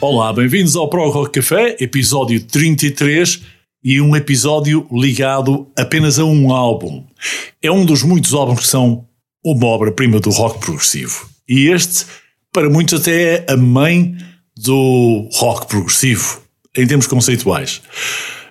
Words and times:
Olá, 0.00 0.32
bem-vindos 0.32 0.76
ao 0.76 0.88
Pro 0.88 1.10
Rock 1.10 1.40
Café, 1.40 1.76
episódio 1.80 2.40
33 2.40 3.42
e 3.82 4.00
um 4.00 4.14
episódio 4.14 4.86
ligado 4.92 5.66
apenas 5.76 6.20
a 6.20 6.24
um 6.24 6.52
álbum. 6.52 7.04
É 7.60 7.68
um 7.68 7.84
dos 7.84 8.04
muitos 8.04 8.32
álbuns 8.32 8.60
que 8.60 8.68
são 8.68 9.08
uma 9.44 9.66
obra-prima 9.66 10.20
do 10.20 10.30
rock 10.30 10.60
progressivo. 10.60 11.28
E 11.48 11.66
este, 11.66 12.06
para 12.52 12.70
muitos, 12.70 13.00
até 13.00 13.44
é 13.44 13.46
a 13.48 13.56
mãe 13.56 14.16
do 14.56 15.28
rock 15.32 15.66
progressivo, 15.66 16.42
em 16.76 16.86
termos 16.86 17.08
conceituais. 17.08 17.82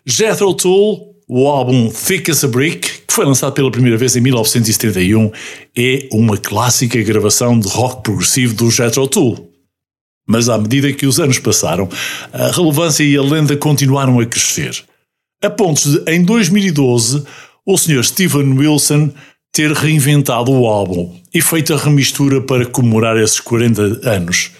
Jethro 0.05 0.53
Tull, 0.53 1.15
o 1.29 1.47
álbum 1.47 1.89
Thick 1.89 2.29
as 2.29 2.43
a 2.43 2.47
Brick, 2.49 3.05
que 3.07 3.13
foi 3.13 3.23
lançado 3.23 3.53
pela 3.53 3.71
primeira 3.71 3.97
vez 3.97 4.17
em 4.17 4.19
1971, 4.19 5.31
é 5.77 6.09
uma 6.11 6.35
clássica 6.35 7.01
gravação 7.03 7.57
de 7.57 7.69
rock 7.69 8.03
progressivo 8.03 8.53
do 8.53 8.69
Jethro 8.69 9.07
Tull. 9.07 9.46
Mas 10.27 10.49
à 10.49 10.57
medida 10.57 10.91
que 10.91 11.05
os 11.05 11.19
anos 11.19 11.39
passaram, 11.39 11.89
a 12.33 12.51
relevância 12.51 13.03
e 13.03 13.15
a 13.15 13.21
lenda 13.21 13.55
continuaram 13.55 14.19
a 14.19 14.25
crescer. 14.25 14.83
A 15.41 15.49
pontos 15.49 15.85
de, 15.85 16.11
em 16.11 16.23
2012, 16.23 17.23
o 17.65 17.77
Sr. 17.77 18.03
Steven 18.03 18.57
Wilson 18.57 19.11
ter 19.53 19.71
reinventado 19.71 20.51
o 20.51 20.67
álbum 20.67 21.15
e 21.33 21.41
feito 21.41 21.73
a 21.73 21.77
remistura 21.77 22.41
para 22.41 22.65
comemorar 22.65 23.17
esses 23.17 23.39
40 23.39 24.07
anos. 24.07 24.51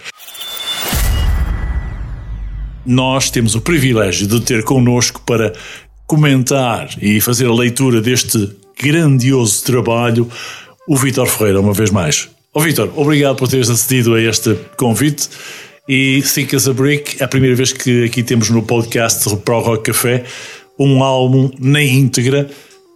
Nós 2.86 3.30
temos 3.30 3.54
o 3.54 3.62
privilégio 3.62 4.26
de 4.26 4.40
ter 4.40 4.64
connosco 4.64 5.22
para 5.26 5.54
comentar 6.08 6.90
e 7.02 7.20
fazer 7.20 7.48
a 7.48 7.54
leitura 7.54 8.02
deste 8.02 8.50
grandioso 8.80 9.64
trabalho 9.64 10.32
o 10.88 10.96
Vítor 10.96 11.28
Ferreira, 11.28 11.60
uma 11.60 11.74
vez 11.74 11.92
mais. 11.92 12.30
Ó 12.54 12.60
Vítor, 12.60 12.92
obrigado 12.96 13.36
por 13.36 13.48
teres 13.48 13.70
acedido 13.70 14.16
a 14.16 14.22
este 14.22 14.56
convite. 14.78 15.30
E 15.88 16.22
Thick 16.22 16.56
as 16.56 16.68
a 16.68 16.74
Brick, 16.74 17.22
é 17.22 17.24
a 17.24 17.28
primeira 17.28 17.56
vez 17.56 17.72
que 17.72 18.04
aqui 18.06 18.22
temos 18.22 18.50
no 18.50 18.62
podcast 18.62 19.34
Pro 19.38 19.60
Rock 19.62 19.92
Café 19.92 20.26
um 20.78 21.04
álbum 21.04 21.50
na 21.60 21.82
íntegra. 21.82 22.50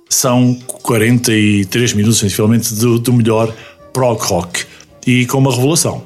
São 0.10 0.54
43 0.84 1.94
minutos, 1.94 2.20
sensivelmente, 2.20 2.74
do, 2.76 3.00
do 3.00 3.14
melhor 3.14 3.54
prog 3.94 4.22
rock. 4.22 4.66
E 5.08 5.26
com 5.26 5.38
uma 5.38 5.54
revelação. 5.54 6.04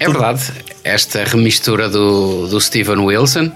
É 0.00 0.06
verdade, 0.06 0.42
esta 0.82 1.24
remistura 1.24 1.88
do, 1.88 2.48
do 2.48 2.60
Steven 2.60 2.98
Wilson, 2.98 3.50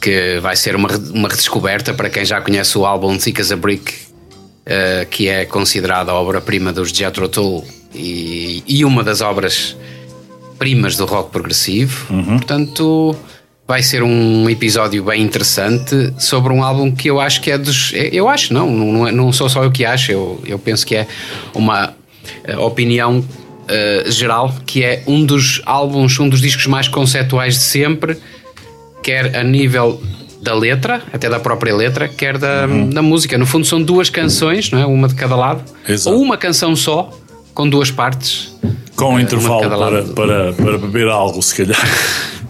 que 0.00 0.38
vai 0.40 0.56
ser 0.56 0.76
uma, 0.76 0.88
uma 1.12 1.28
redescoberta 1.28 1.92
para 1.92 2.08
quem 2.08 2.24
já 2.24 2.40
conhece 2.40 2.78
o 2.78 2.86
álbum 2.86 3.16
Thick 3.18 3.40
as 3.40 3.52
a 3.52 3.56
Brick, 3.56 3.92
uh, 3.92 5.06
que 5.10 5.28
é 5.28 5.44
considerada 5.44 6.12
a 6.12 6.14
obra-prima 6.14 6.72
dos 6.72 6.90
Jethro 6.90 7.28
Tull 7.28 7.64
e, 7.98 8.62
e 8.66 8.84
uma 8.84 9.02
das 9.04 9.20
obras 9.20 9.76
primas 10.58 10.96
do 10.96 11.04
rock 11.04 11.30
progressivo. 11.30 12.06
Portanto, 12.24 13.14
vai 13.66 13.82
ser 13.82 14.02
um 14.02 14.48
episódio 14.48 15.04
bem 15.04 15.22
interessante 15.22 16.12
sobre 16.18 16.52
um 16.52 16.62
álbum 16.64 16.90
que 16.90 17.08
eu 17.10 17.20
acho 17.20 17.40
que 17.40 17.50
é 17.50 17.58
dos. 17.58 17.92
Eu 18.12 18.28
acho, 18.28 18.52
não, 18.54 18.70
não, 18.70 19.06
é- 19.06 19.12
não 19.12 19.32
sou 19.32 19.48
só 19.48 19.62
eu 19.64 19.70
que 19.70 19.84
acho, 19.84 20.10
eu, 20.12 20.40
eu 20.46 20.58
penso 20.58 20.86
que 20.86 20.96
é 20.96 21.06
uma 21.54 21.92
eh, 22.44 22.56
opinião 22.56 23.24
eh, 23.68 24.04
geral, 24.08 24.54
que 24.66 24.82
é 24.82 25.02
um 25.06 25.24
dos 25.24 25.60
álbuns, 25.66 26.18
um 26.18 26.28
dos 26.28 26.40
discos 26.40 26.66
mais 26.66 26.88
conceituais 26.88 27.54
de 27.54 27.60
sempre, 27.60 28.16
quer 29.02 29.36
a 29.36 29.44
nível 29.44 30.02
da 30.40 30.54
letra, 30.54 31.02
até 31.12 31.28
da 31.28 31.38
própria 31.40 31.74
letra, 31.74 32.08
quer 32.08 32.38
da, 32.38 32.66
da 32.66 33.02
música. 33.02 33.36
No 33.36 33.44
fundo, 33.44 33.66
são 33.66 33.82
duas 33.82 34.08
canções, 34.08 34.70
não 34.70 34.78
é? 34.80 34.86
Uma 34.86 35.08
de 35.08 35.14
cada 35.14 35.36
lado, 35.36 35.62
Exato. 35.88 36.16
ou 36.16 36.22
uma 36.22 36.36
canção 36.36 36.74
só, 36.76 37.10
com 37.58 37.68
duas 37.68 37.90
partes. 37.90 38.52
Com 38.94 39.14
um 39.14 39.18
Eh, 39.18 39.22
intervalo 39.22 39.68
para, 39.68 40.02
para, 40.04 40.52
para 40.52 40.78
beber 40.78 41.08
algo, 41.08 41.42
se 41.42 41.56
calhar. 41.56 41.88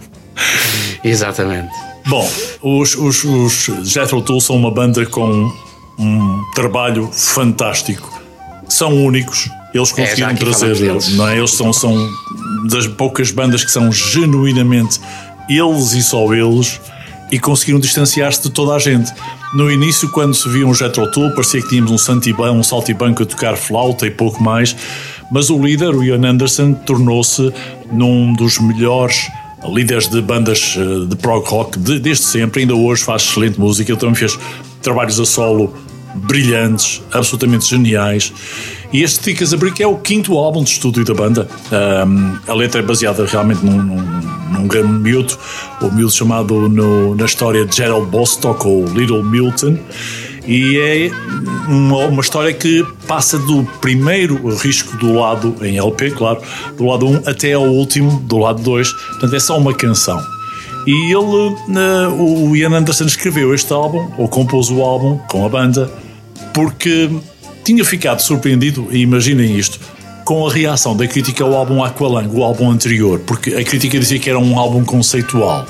Exatamente. 1.03 1.71
Bom, 2.07 2.31
os, 2.63 2.95
os, 2.95 3.25
os 3.25 3.71
Jethro 3.89 4.21
Tull 4.21 4.39
são 4.43 4.55
uma 4.57 4.71
banda 4.71 5.07
com 5.07 5.51
um 5.99 6.45
trabalho 6.55 7.09
fantástico. 7.11 8.21
São 8.69 9.03
únicos. 9.03 9.49
Eles 9.73 9.91
É, 9.93 9.95
conseguiram 9.95 10.29
aqui 10.31 10.45
trazer, 10.45 10.95
não 11.13 11.27
é? 11.29 11.39
Eles 11.39 11.53
são, 11.53 11.73
são 11.73 11.95
das 12.71 12.87
poucas 12.87 13.31
bandas 13.31 13.65
que 13.65 13.71
são 13.71 13.91
genuinamente 13.91 15.01
eles 15.49 15.93
e 15.93 16.03
só 16.03 16.35
eles 16.35 16.79
e 17.31 17.39
conseguiram 17.39 17.79
distanciar-se 17.81 18.43
de 18.43 18.51
toda 18.51 18.75
a 18.75 18.79
gente. 18.79 19.13
No 19.55 19.71
início, 19.71 20.11
quando 20.11 20.35
se 20.35 20.49
viam 20.49 20.71
os 20.71 20.79
Jethro 20.79 21.11
Tull, 21.11 21.31
parecia 21.33 21.61
que 21.63 21.69
tínhamos 21.69 21.91
um, 21.93 21.99
santiban, 21.99 22.53
um 22.53 22.63
saltibanco 22.63 23.23
a 23.23 23.27
tocar 23.27 23.57
flauta 23.57 24.07
e 24.07 24.11
pouco 24.11 24.43
mais, 24.43 24.77
mas 25.31 25.51
o 25.51 25.59
líder, 25.63 25.95
o 25.95 26.03
Ian 26.05 26.27
Anderson, 26.27 26.73
tornou-se 26.75 27.53
num 27.93 28.33
dos 28.35 28.59
melhores 28.59 29.27
líderes 29.73 30.09
de 30.09 30.21
bandas 30.23 30.77
eh, 30.77 31.07
de 31.09 31.17
prog 31.17 31.45
rock 31.49 31.79
de- 31.79 31.99
desde 31.99 32.25
sempre, 32.25 32.61
ainda 32.63 32.75
hoje 32.75 33.03
faz 33.03 33.23
excelente 33.23 33.59
música, 33.59 33.91
ele 33.91 33.99
também 33.99 34.15
fez 34.15 34.39
trabalhos 34.83 35.19
a 35.19 35.25
solo 35.27 35.75
brilhantes, 36.15 37.03
absolutamente 37.13 37.67
geniais. 37.69 38.33
E 38.93 39.03
este 39.03 39.21
Thick 39.21 39.45
a 39.53 39.57
Brick 39.57 39.83
é 39.83 39.87
o 39.87 39.97
quinto 39.99 40.37
álbum 40.39 40.63
de 40.65 40.71
estúdio 40.71 41.05
da 41.05 41.13
banda. 41.13 41.47
Ahm, 41.71 42.39
a 42.47 42.55
letra 42.55 42.81
é 42.81 42.83
baseada 42.83 43.27
realmente 43.27 43.65
num, 43.65 43.83
num, 43.83 44.21
num 44.53 44.67
grande 44.67 44.89
miúdo, 44.93 45.37
o 45.83 45.91
miúdo 45.91 46.11
chamado 46.13 46.69
no- 46.71 47.15
na 47.15 47.27
história 47.27 47.67
de 47.67 47.77
Gerald 47.77 48.07
Bostock 48.07 48.67
ou 48.67 48.87
Little 48.87 49.23
Milton. 49.23 49.79
E 50.47 50.79
é 50.79 51.11
uma, 51.71 52.07
uma 52.07 52.23
história 52.23 52.51
que 52.55 52.83
passa 53.07 53.39
do 53.39 53.63
primeiro 53.83 54.57
risco 54.57 54.97
do 54.97 55.13
lado 55.13 55.55
em 55.61 55.77
LP, 55.77 56.13
claro, 56.13 56.41
do 56.75 56.87
lado 56.87 57.07
1 57.07 57.23
até 57.29 57.53
ao 57.53 57.65
último, 57.67 58.19
do 58.21 58.39
lado 58.39 58.63
2. 58.63 58.91
Portanto, 58.91 59.37
é 59.37 59.41
só 59.41 59.59
uma 59.59 59.75
canção. 59.75 60.19
E 60.87 61.13
ele, 61.13 61.55
o 62.19 62.57
Ian 62.57 62.71
Anderson 62.75 63.05
escreveu 63.05 63.53
este 63.55 63.71
álbum, 63.71 64.09
ou 64.17 64.27
compôs 64.27 64.71
o 64.71 64.81
álbum 64.81 65.19
com 65.29 65.45
a 65.45 65.49
banda, 65.51 65.91
porque 66.55 67.11
tinha 67.69 67.85
ficado 67.85 68.21
surpreendido, 68.21 68.89
e 68.91 69.01
imaginem 69.01 69.55
isto, 69.55 69.79
com 70.25 70.47
a 70.47 70.51
reação 70.51 70.97
da 70.97 71.07
crítica 71.07 71.45
ao 71.45 71.55
álbum 71.55 71.85
Aqualung, 71.85 72.27
o 72.33 72.43
álbum 72.43 72.71
anterior, 72.71 73.19
porque 73.21 73.51
a 73.51 73.63
crítica 73.63 73.99
dizia 73.99 74.19
que 74.19 74.31
era 74.31 74.39
um 74.39 74.59
álbum 74.59 74.83
conceitual. 74.83 75.67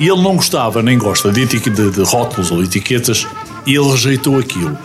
E 0.00 0.08
ele 0.08 0.22
não 0.22 0.36
gostava, 0.36 0.82
nem 0.82 0.96
gosta 0.96 1.30
de, 1.30 1.44
de, 1.44 1.90
de 1.90 2.02
rótulos 2.04 2.50
ou 2.50 2.62
etiquetas, 2.62 3.26
e 3.66 3.74
ele 3.74 3.86
rejeitou 3.90 4.38
aquilo. 4.38 4.78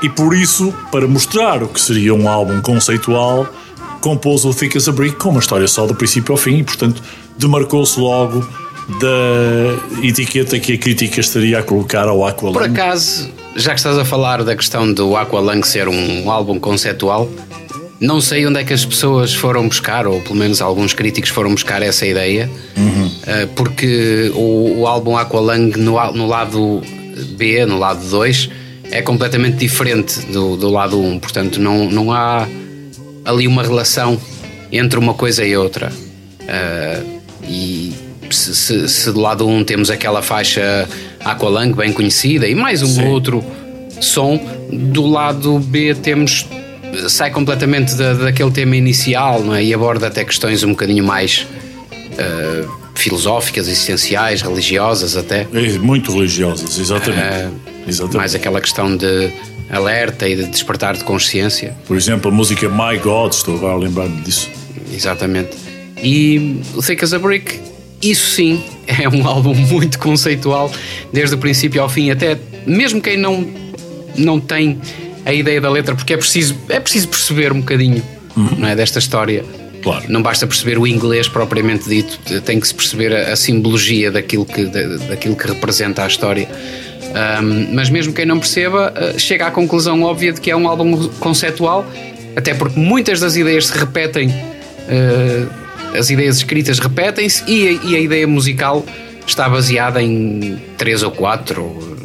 E 0.00 0.08
por 0.08 0.32
isso, 0.32 0.72
para 0.92 1.08
mostrar 1.08 1.64
o 1.64 1.66
que 1.66 1.80
seria 1.80 2.14
um 2.14 2.28
álbum 2.28 2.60
conceitual, 2.60 3.52
compôs 4.00 4.44
o 4.44 4.54
Thick 4.54 4.76
as 4.76 4.86
a 4.86 4.92
Brick 4.92 5.16
com 5.16 5.30
uma 5.30 5.40
história 5.40 5.66
só 5.66 5.86
do 5.86 5.94
princípio 5.96 6.30
ao 6.30 6.38
fim 6.38 6.58
e, 6.58 6.62
portanto, 6.62 7.02
demarcou-se 7.36 7.98
logo 7.98 8.46
da 9.00 10.04
etiqueta 10.06 10.56
que 10.60 10.74
a 10.74 10.78
crítica 10.78 11.18
estaria 11.18 11.58
a 11.58 11.64
colocar 11.64 12.06
ao 12.06 12.24
Aqualung. 12.24 12.52
Por 12.52 12.62
acaso, 12.62 13.28
já 13.56 13.72
que 13.72 13.80
estás 13.80 13.98
a 13.98 14.04
falar 14.04 14.44
da 14.44 14.54
questão 14.54 14.92
do 14.92 15.16
Aqualung 15.16 15.62
ser 15.62 15.88
um 15.88 16.30
álbum 16.30 16.60
conceptual, 16.60 17.28
não 17.98 18.20
sei 18.20 18.46
onde 18.46 18.60
é 18.60 18.64
que 18.64 18.72
as 18.72 18.84
pessoas 18.84 19.34
foram 19.34 19.66
buscar, 19.66 20.06
ou 20.06 20.20
pelo 20.20 20.36
menos 20.36 20.60
alguns 20.60 20.92
críticos 20.92 21.30
foram 21.30 21.50
buscar 21.50 21.82
essa 21.82 22.06
ideia, 22.06 22.50
eh, 23.26 23.48
porque 23.56 24.30
o, 24.34 24.80
o 24.80 24.86
álbum 24.86 25.16
Aqualung 25.16 25.72
no, 25.76 26.12
no 26.12 26.26
lado 26.26 26.82
B, 27.36 27.64
no 27.64 27.78
lado 27.78 28.06
2, 28.08 28.50
é 28.90 29.00
completamente 29.00 29.56
diferente 29.56 30.20
do, 30.26 30.56
do 30.56 30.70
lado 30.70 31.00
1, 31.00 31.18
portanto 31.18 31.58
não, 31.58 31.90
não 31.90 32.12
há 32.12 32.46
ali 33.24 33.48
uma 33.48 33.62
relação 33.62 34.20
entre 34.70 34.98
uma 34.98 35.14
coisa 35.14 35.44
e 35.44 35.56
outra. 35.56 35.90
Uh, 36.42 37.20
e 37.48 37.94
se, 38.30 38.54
se, 38.54 38.88
se, 38.88 39.12
do 39.12 39.20
lado 39.20 39.46
1 39.46 39.64
temos 39.64 39.90
aquela 39.90 40.22
faixa 40.22 40.88
Aqualung 41.26 41.72
bem 41.72 41.92
conhecida 41.92 42.46
e 42.46 42.54
mais 42.54 42.82
um 42.82 42.86
Sim. 42.86 43.08
outro 43.08 43.44
som, 44.00 44.38
do 44.70 45.04
lado 45.04 45.58
B 45.58 45.92
temos 45.92 46.46
sai 47.08 47.32
completamente 47.32 47.96
da, 47.96 48.14
daquele 48.14 48.52
tema 48.52 48.76
inicial 48.76 49.42
não 49.42 49.52
é? 49.52 49.64
e 49.64 49.74
aborda 49.74 50.06
até 50.06 50.24
questões 50.24 50.62
um 50.62 50.70
bocadinho 50.70 51.02
mais 51.02 51.44
uh, 52.12 52.70
filosóficas, 52.94 53.66
existenciais, 53.66 54.40
religiosas 54.40 55.16
até. 55.16 55.48
É, 55.52 55.78
muito 55.78 56.12
religiosas, 56.12 56.78
exatamente. 56.78 57.20
Uh, 57.20 57.88
exatamente. 57.88 58.16
Mais 58.16 58.34
aquela 58.36 58.60
questão 58.60 58.96
de 58.96 59.28
alerta 59.68 60.28
e 60.28 60.36
de 60.36 60.46
despertar 60.46 60.96
de 60.96 61.02
consciência. 61.02 61.76
Por 61.88 61.96
exemplo, 61.96 62.30
a 62.30 62.34
música 62.34 62.68
My 62.68 62.98
God, 63.02 63.32
estou 63.32 63.56
agora 63.56 63.74
a 63.74 63.78
lembrar-me 63.78 64.20
disso. 64.20 64.48
Exatamente. 64.94 65.56
E 66.00 66.60
Thick 66.80 67.02
as 67.02 67.12
a 67.12 67.18
Brick, 67.18 67.58
isso 68.10 68.30
sim, 68.30 68.62
é 68.86 69.08
um 69.08 69.26
álbum 69.28 69.54
muito 69.54 69.98
conceitual, 69.98 70.70
desde 71.12 71.34
o 71.34 71.38
princípio 71.38 71.82
ao 71.82 71.88
fim, 71.88 72.10
até 72.10 72.38
mesmo 72.66 73.00
quem 73.00 73.16
não, 73.16 73.46
não 74.16 74.40
tem 74.40 74.78
a 75.24 75.32
ideia 75.32 75.60
da 75.60 75.70
letra, 75.70 75.94
porque 75.94 76.14
é 76.14 76.16
preciso, 76.16 76.56
é 76.68 76.78
preciso 76.78 77.08
perceber 77.08 77.52
um 77.52 77.60
bocadinho 77.60 78.02
uhum. 78.36 78.56
não 78.58 78.68
é, 78.68 78.76
desta 78.76 78.98
história. 78.98 79.44
Claro. 79.82 80.04
Não 80.08 80.20
basta 80.20 80.46
perceber 80.46 80.78
o 80.78 80.86
inglês 80.86 81.28
propriamente 81.28 81.88
dito, 81.88 82.18
tem 82.40 82.58
que 82.58 82.66
se 82.66 82.74
perceber 82.74 83.14
a, 83.14 83.32
a 83.32 83.36
simbologia 83.36 84.10
daquilo 84.10 84.44
que, 84.44 84.64
daquilo 84.64 85.36
que 85.36 85.46
representa 85.46 86.02
a 86.02 86.06
história. 86.08 86.48
Um, 87.40 87.74
mas 87.74 87.88
mesmo 87.88 88.12
quem 88.12 88.26
não 88.26 88.38
perceba, 88.38 88.92
uh, 88.92 89.18
chega 89.18 89.46
à 89.46 89.50
conclusão 89.50 90.02
óbvia 90.02 90.32
de 90.32 90.40
que 90.40 90.50
é 90.50 90.56
um 90.56 90.68
álbum 90.68 91.08
conceptual, 91.20 91.86
até 92.34 92.52
porque 92.52 92.78
muitas 92.78 93.20
das 93.20 93.36
ideias 93.36 93.66
se 93.66 93.78
repetem, 93.78 94.28
uh, 94.28 95.65
as 95.98 96.10
ideias 96.10 96.36
escritas 96.36 96.78
repetem-se 96.78 97.44
e, 97.46 97.80
e, 97.84 97.96
a 97.96 98.00
ideia 98.00 98.26
musical 98.26 98.84
está 99.26 99.48
baseada 99.48 100.02
em 100.02 100.58
três 100.76 101.02
ou 101.02 101.10
quatro. 101.10 101.62
Uh, 101.62 101.96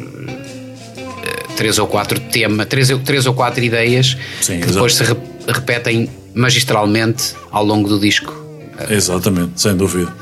três 1.56 1.78
ou 1.78 1.86
quatro 1.86 2.18
temas, 2.18 2.66
três, 2.66 2.88
três 3.04 3.26
ou 3.26 3.34
quatro 3.34 3.62
ideias 3.62 4.16
Sim, 4.40 4.60
que 4.60 4.66
depois 4.66 4.94
se 4.94 5.04
re, 5.04 5.16
repetem 5.48 6.08
magistralmente 6.34 7.34
ao 7.50 7.64
longo 7.64 7.88
do 7.88 8.00
disco. 8.00 8.34
Exatamente, 8.88 9.60
sem 9.60 9.76
dúvida. 9.76 10.12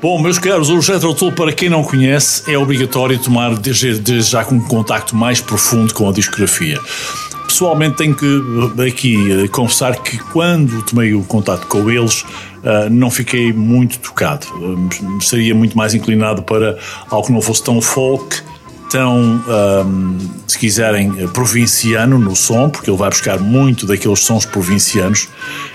Bom, 0.00 0.20
meus 0.20 0.36
caros, 0.36 0.68
o 0.68 0.80
Jethro 0.80 1.14
Tull, 1.14 1.30
para 1.30 1.52
quem 1.52 1.68
não 1.68 1.84
conhece, 1.84 2.50
é 2.50 2.58
obrigatório 2.58 3.16
tomar 3.20 3.54
desde, 3.56 4.00
desde 4.00 4.32
já 4.32 4.44
com 4.44 4.56
um 4.56 4.60
contacto 4.60 5.14
mais 5.14 5.40
profundo 5.40 5.94
com 5.94 6.08
a 6.08 6.12
discografia. 6.12 6.80
Pessoalmente 7.52 7.98
tenho 7.98 8.14
que 8.14 8.82
aqui 8.88 9.30
eh, 9.30 9.48
confessar 9.48 10.02
que 10.02 10.16
quando 10.16 10.82
tomei 10.84 11.12
o 11.12 11.22
contato 11.22 11.66
com 11.66 11.90
eles, 11.90 12.24
Uh, 12.62 12.88
não 12.88 13.10
fiquei 13.10 13.52
muito 13.52 13.98
tocado. 13.98 14.46
Uh, 14.54 15.18
estaria 15.18 15.52
muito 15.52 15.76
mais 15.76 15.94
inclinado 15.94 16.44
para 16.44 16.78
algo 17.10 17.26
que 17.26 17.32
não 17.32 17.42
fosse 17.42 17.60
tão 17.64 17.80
folk, 17.80 18.40
tão, 18.88 19.42
um, 19.84 20.18
se 20.46 20.56
quiserem, 20.56 21.10
provinciano 21.30 22.20
no 22.20 22.36
som, 22.36 22.70
porque 22.70 22.88
ele 22.88 22.96
vai 22.96 23.10
buscar 23.10 23.40
muito 23.40 23.84
daqueles 23.84 24.20
sons 24.20 24.46
provincianos 24.46 25.28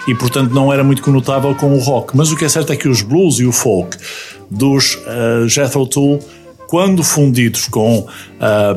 e, 0.07 0.15
portanto, 0.15 0.53
não 0.53 0.71
era 0.71 0.81
muito 0.81 1.01
conotável 1.01 1.53
com 1.55 1.73
o 1.73 1.77
rock. 1.77 2.15
Mas 2.15 2.31
o 2.31 2.37
que 2.37 2.45
é 2.45 2.49
certo 2.49 2.71
é 2.71 2.77
que 2.77 2.87
os 2.87 3.01
blues 3.01 3.37
e 3.39 3.45
o 3.45 3.51
folk 3.51 3.97
dos 4.49 4.95
uh, 4.95 5.45
Jethro 5.45 5.85
Tull, 5.85 6.21
quando 6.67 7.03
fundidos 7.03 7.67
com 7.67 8.05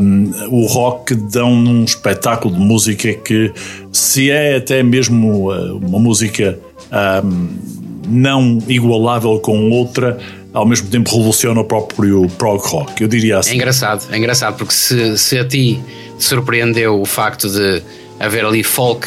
um, 0.00 0.32
o 0.48 0.66
rock, 0.66 1.14
dão 1.14 1.52
um 1.52 1.84
espetáculo 1.84 2.54
de 2.54 2.60
música 2.60 3.12
que, 3.14 3.52
se 3.92 4.30
é 4.30 4.56
até 4.56 4.82
mesmo 4.82 5.52
uh, 5.52 5.76
uma 5.76 5.98
música 5.98 6.58
um, 7.24 7.48
não 8.08 8.58
igualável 8.68 9.38
com 9.40 9.70
outra, 9.70 10.18
ao 10.52 10.66
mesmo 10.66 10.88
tempo 10.88 11.10
revoluciona 11.10 11.60
o 11.60 11.64
próprio 11.64 12.28
prog 12.38 12.60
rock, 12.64 13.02
eu 13.02 13.08
diria 13.08 13.38
assim. 13.38 13.52
É 13.52 13.54
engraçado, 13.54 14.04
é 14.10 14.16
engraçado, 14.16 14.56
porque 14.56 14.72
se, 14.74 15.18
se 15.18 15.38
a 15.38 15.44
ti 15.44 15.80
surpreendeu 16.18 17.00
o 17.00 17.04
facto 17.04 17.48
de 17.48 17.82
haver 18.18 18.44
ali 18.44 18.62
folk, 18.62 19.06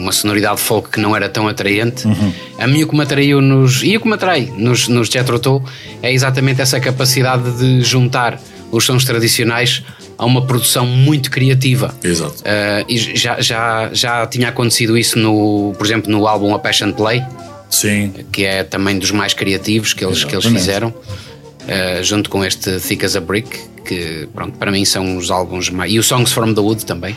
uma 0.00 0.12
sonoridade 0.12 0.60
folk 0.60 0.90
que 0.90 1.00
não 1.00 1.14
era 1.14 1.28
tão 1.28 1.46
atraente, 1.48 2.06
uhum. 2.06 2.32
a 2.58 2.66
mim 2.66 2.82
o 2.82 2.88
que 2.88 2.96
me 2.96 3.02
atraiu 3.02 3.40
nos, 3.40 3.82
e 3.82 3.96
o 3.96 4.00
que 4.00 4.08
me 4.08 4.14
atrai 4.14 4.52
nos, 4.56 4.88
nos 4.88 5.08
Jethro 5.08 5.38
Tull 5.38 5.64
é 6.02 6.12
exatamente 6.12 6.60
essa 6.60 6.80
capacidade 6.80 7.50
de 7.58 7.82
juntar 7.82 8.40
os 8.70 8.84
sons 8.84 9.04
tradicionais 9.04 9.82
a 10.16 10.24
uma 10.26 10.46
produção 10.46 10.86
muito 10.86 11.30
criativa. 11.30 11.94
Exato. 12.02 12.42
Uh, 12.42 12.84
e 12.88 12.98
já, 12.98 13.40
já, 13.40 13.90
já 13.92 14.26
tinha 14.26 14.48
acontecido 14.48 14.96
isso, 14.96 15.18
no, 15.18 15.72
por 15.76 15.86
exemplo, 15.86 16.10
no 16.12 16.26
álbum 16.26 16.54
A 16.54 16.58
Passion 16.58 16.92
Play, 16.92 17.22
Sim. 17.70 18.12
que 18.30 18.44
é 18.44 18.62
também 18.62 18.98
dos 18.98 19.10
mais 19.10 19.32
criativos 19.32 19.94
que 19.94 20.04
eles, 20.04 20.22
que 20.24 20.34
eles 20.34 20.44
fizeram, 20.44 20.92
uh, 21.70 22.02
junto 22.02 22.28
com 22.28 22.44
este 22.44 22.78
Thick 22.80 23.04
as 23.04 23.16
a 23.16 23.20
Brick, 23.20 23.48
que 23.84 24.28
pronto, 24.34 24.58
para 24.58 24.70
mim 24.70 24.84
são 24.84 25.16
os 25.16 25.30
álbuns 25.30 25.70
mais. 25.70 25.92
E 25.92 25.98
o 25.98 26.02
Songs 26.02 26.32
from 26.32 26.52
the 26.54 26.60
Wood 26.60 26.84
também. 26.84 27.16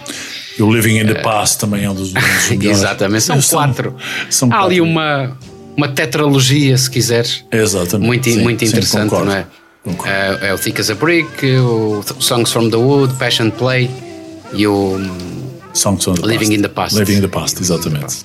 E 0.57 0.61
o 0.61 0.71
Living 0.71 0.99
in 0.99 1.05
the 1.07 1.19
uh, 1.19 1.23
Past 1.23 1.59
também 1.59 1.83
é 1.83 1.89
um 1.89 1.95
dos, 1.95 2.13
dos 2.13 2.23
Exatamente, 2.51 3.23
são, 3.23 3.41
são 3.41 3.59
quatro. 3.59 3.95
São 4.29 4.47
Há 4.49 4.51
quatro. 4.51 4.65
ali 4.67 4.81
uma, 4.81 5.37
uma 5.75 5.87
tetralogia, 5.87 6.77
se 6.77 6.89
quiseres. 6.89 7.43
Exatamente. 7.51 8.07
Muito, 8.07 8.29
sim, 8.29 8.41
muito 8.41 8.63
interessante, 8.63 9.15
sim, 9.15 9.23
não 9.23 9.33
é? 9.33 9.45
Uh, 9.85 10.45
é 10.45 10.53
o 10.53 10.57
Thick 10.57 10.79
as 10.79 10.89
a 10.89 10.95
Brick, 10.95 11.45
o 11.57 12.01
Songs 12.19 12.51
from 12.51 12.69
the 12.69 12.77
Wood, 12.77 13.15
Passion 13.15 13.49
Play 13.49 13.89
e 14.53 14.65
o 14.65 14.97
Songs 15.73 16.03
from 16.05 16.13
the 16.13 16.25
Living 16.25 16.47
past. 16.47 16.53
in 16.53 16.61
the 16.61 16.69
Past. 16.69 16.95
Living 16.95 17.17
in 17.17 17.21
the 17.21 17.27
Past, 17.27 17.59
exatamente. 17.59 18.23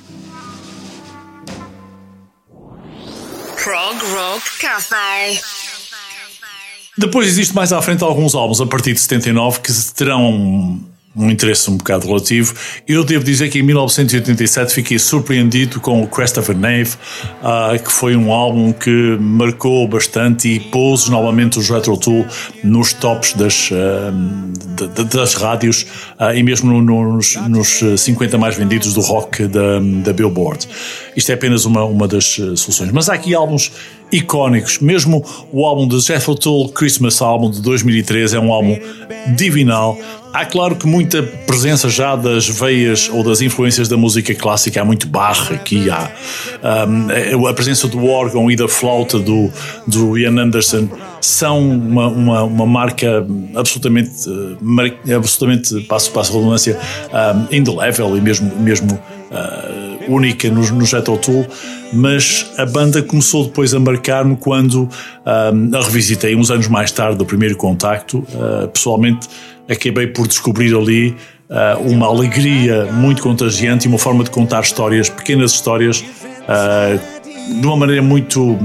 Prog 3.56 3.96
Rock 4.14 4.58
Café. 4.60 5.40
Depois 6.98 7.26
existe 7.26 7.54
mais 7.54 7.72
à 7.72 7.80
frente 7.80 8.02
alguns 8.02 8.34
álbuns 8.34 8.60
a 8.60 8.66
partir 8.66 8.92
de 8.92 9.00
79 9.00 9.60
que 9.60 9.72
terão 9.94 10.80
um 11.16 11.30
interesse 11.30 11.70
um 11.70 11.76
bocado 11.76 12.06
relativo. 12.06 12.54
Eu 12.86 13.02
devo 13.02 13.24
dizer 13.24 13.48
que 13.48 13.58
em 13.58 13.62
1987 13.62 14.72
fiquei 14.72 14.98
surpreendido 14.98 15.80
com 15.80 16.02
o 16.02 16.08
a 16.08 16.54
Knave, 16.54 16.90
uh, 17.42 17.82
que 17.82 17.90
foi 17.90 18.14
um 18.14 18.32
álbum 18.32 18.72
que 18.72 19.16
marcou 19.20 19.86
bastante 19.88 20.48
e 20.48 20.60
pôs 20.60 21.08
novamente 21.08 21.58
os 21.58 21.68
Retro 21.68 21.96
Tool 21.96 22.26
nos 22.62 22.92
tops 22.92 23.32
das, 23.32 23.70
uh, 23.70 24.86
de, 24.94 25.04
das 25.04 25.34
rádios 25.34 25.86
uh, 26.20 26.34
e 26.34 26.42
mesmo 26.42 26.80
nos, 26.80 27.36
nos 27.48 28.00
50 28.00 28.38
mais 28.38 28.56
vendidos 28.56 28.92
do 28.92 29.00
rock 29.00 29.46
da, 29.46 29.80
da 30.04 30.12
Billboard. 30.12 30.68
Isto 31.16 31.30
é 31.30 31.34
apenas 31.34 31.64
uma, 31.64 31.84
uma 31.84 32.06
das 32.06 32.24
soluções. 32.56 32.92
Mas 32.92 33.08
há 33.08 33.14
aqui 33.14 33.34
álbuns 33.34 33.72
icónicos. 34.12 34.78
Mesmo 34.78 35.24
o 35.52 35.66
álbum 35.66 35.86
de 35.86 35.98
Jethro 36.00 36.34
Tull 36.34 36.68
Christmas 36.70 37.20
Album 37.20 37.50
de 37.50 37.60
2013 37.60 38.36
é 38.36 38.40
um 38.40 38.52
álbum 38.52 38.78
divinal 39.36 39.98
Há 40.38 40.46
claro 40.46 40.76
que 40.76 40.86
muita 40.86 41.20
presença 41.20 41.88
já 41.88 42.14
das 42.14 42.48
veias 42.48 43.10
ou 43.12 43.24
das 43.24 43.40
influências 43.40 43.88
da 43.88 43.96
música 43.96 44.32
clássica, 44.36 44.80
há 44.80 44.84
muito 44.84 45.08
Bach 45.08 45.50
aqui, 45.52 45.90
há 45.90 46.12
um, 46.86 47.44
a 47.48 47.52
presença 47.52 47.88
do 47.88 48.06
órgão 48.06 48.48
e 48.48 48.54
da 48.54 48.68
flauta 48.68 49.18
do, 49.18 49.50
do 49.84 50.16
Ian 50.16 50.40
Anderson 50.40 50.88
são 51.20 51.68
uma, 51.68 52.06
uma, 52.06 52.42
uma 52.44 52.66
marca 52.66 53.26
absolutamente, 53.56 54.30
uh, 54.30 55.16
absolutamente 55.16 55.80
passo, 55.88 56.12
passo 56.12 56.32
redundância, 56.32 56.78
um, 57.12 57.56
indelével 57.56 58.16
e 58.16 58.20
mesmo, 58.20 58.54
mesmo 58.60 58.92
uh, 58.92 60.14
única 60.14 60.48
no, 60.50 60.60
no 60.60 60.86
Jet 60.86 61.04
Tool, 61.04 61.48
mas 61.92 62.48
a 62.56 62.64
banda 62.64 63.02
começou 63.02 63.46
depois 63.46 63.74
a 63.74 63.80
marcar-me 63.80 64.36
quando 64.36 64.82
um, 65.26 65.76
a 65.76 65.82
revisitei 65.82 66.36
uns 66.36 66.48
anos 66.52 66.68
mais 66.68 66.92
tarde 66.92 67.18
do 67.18 67.26
primeiro 67.26 67.56
contacto, 67.56 68.18
uh, 68.18 68.68
pessoalmente 68.68 69.26
acabei 69.68 70.06
por 70.06 70.26
descobrir 70.26 70.74
ali 70.74 71.16
uh, 71.48 71.80
uma 71.90 72.06
alegria 72.06 72.86
muito 72.92 73.22
contagiante 73.22 73.86
e 73.86 73.88
uma 73.88 73.98
forma 73.98 74.24
de 74.24 74.30
contar 74.30 74.62
histórias, 74.62 75.08
pequenas 75.08 75.52
histórias, 75.52 76.00
uh, 76.00 77.60
de 77.60 77.66
uma 77.66 77.76
maneira 77.76 78.02
muito 78.02 78.58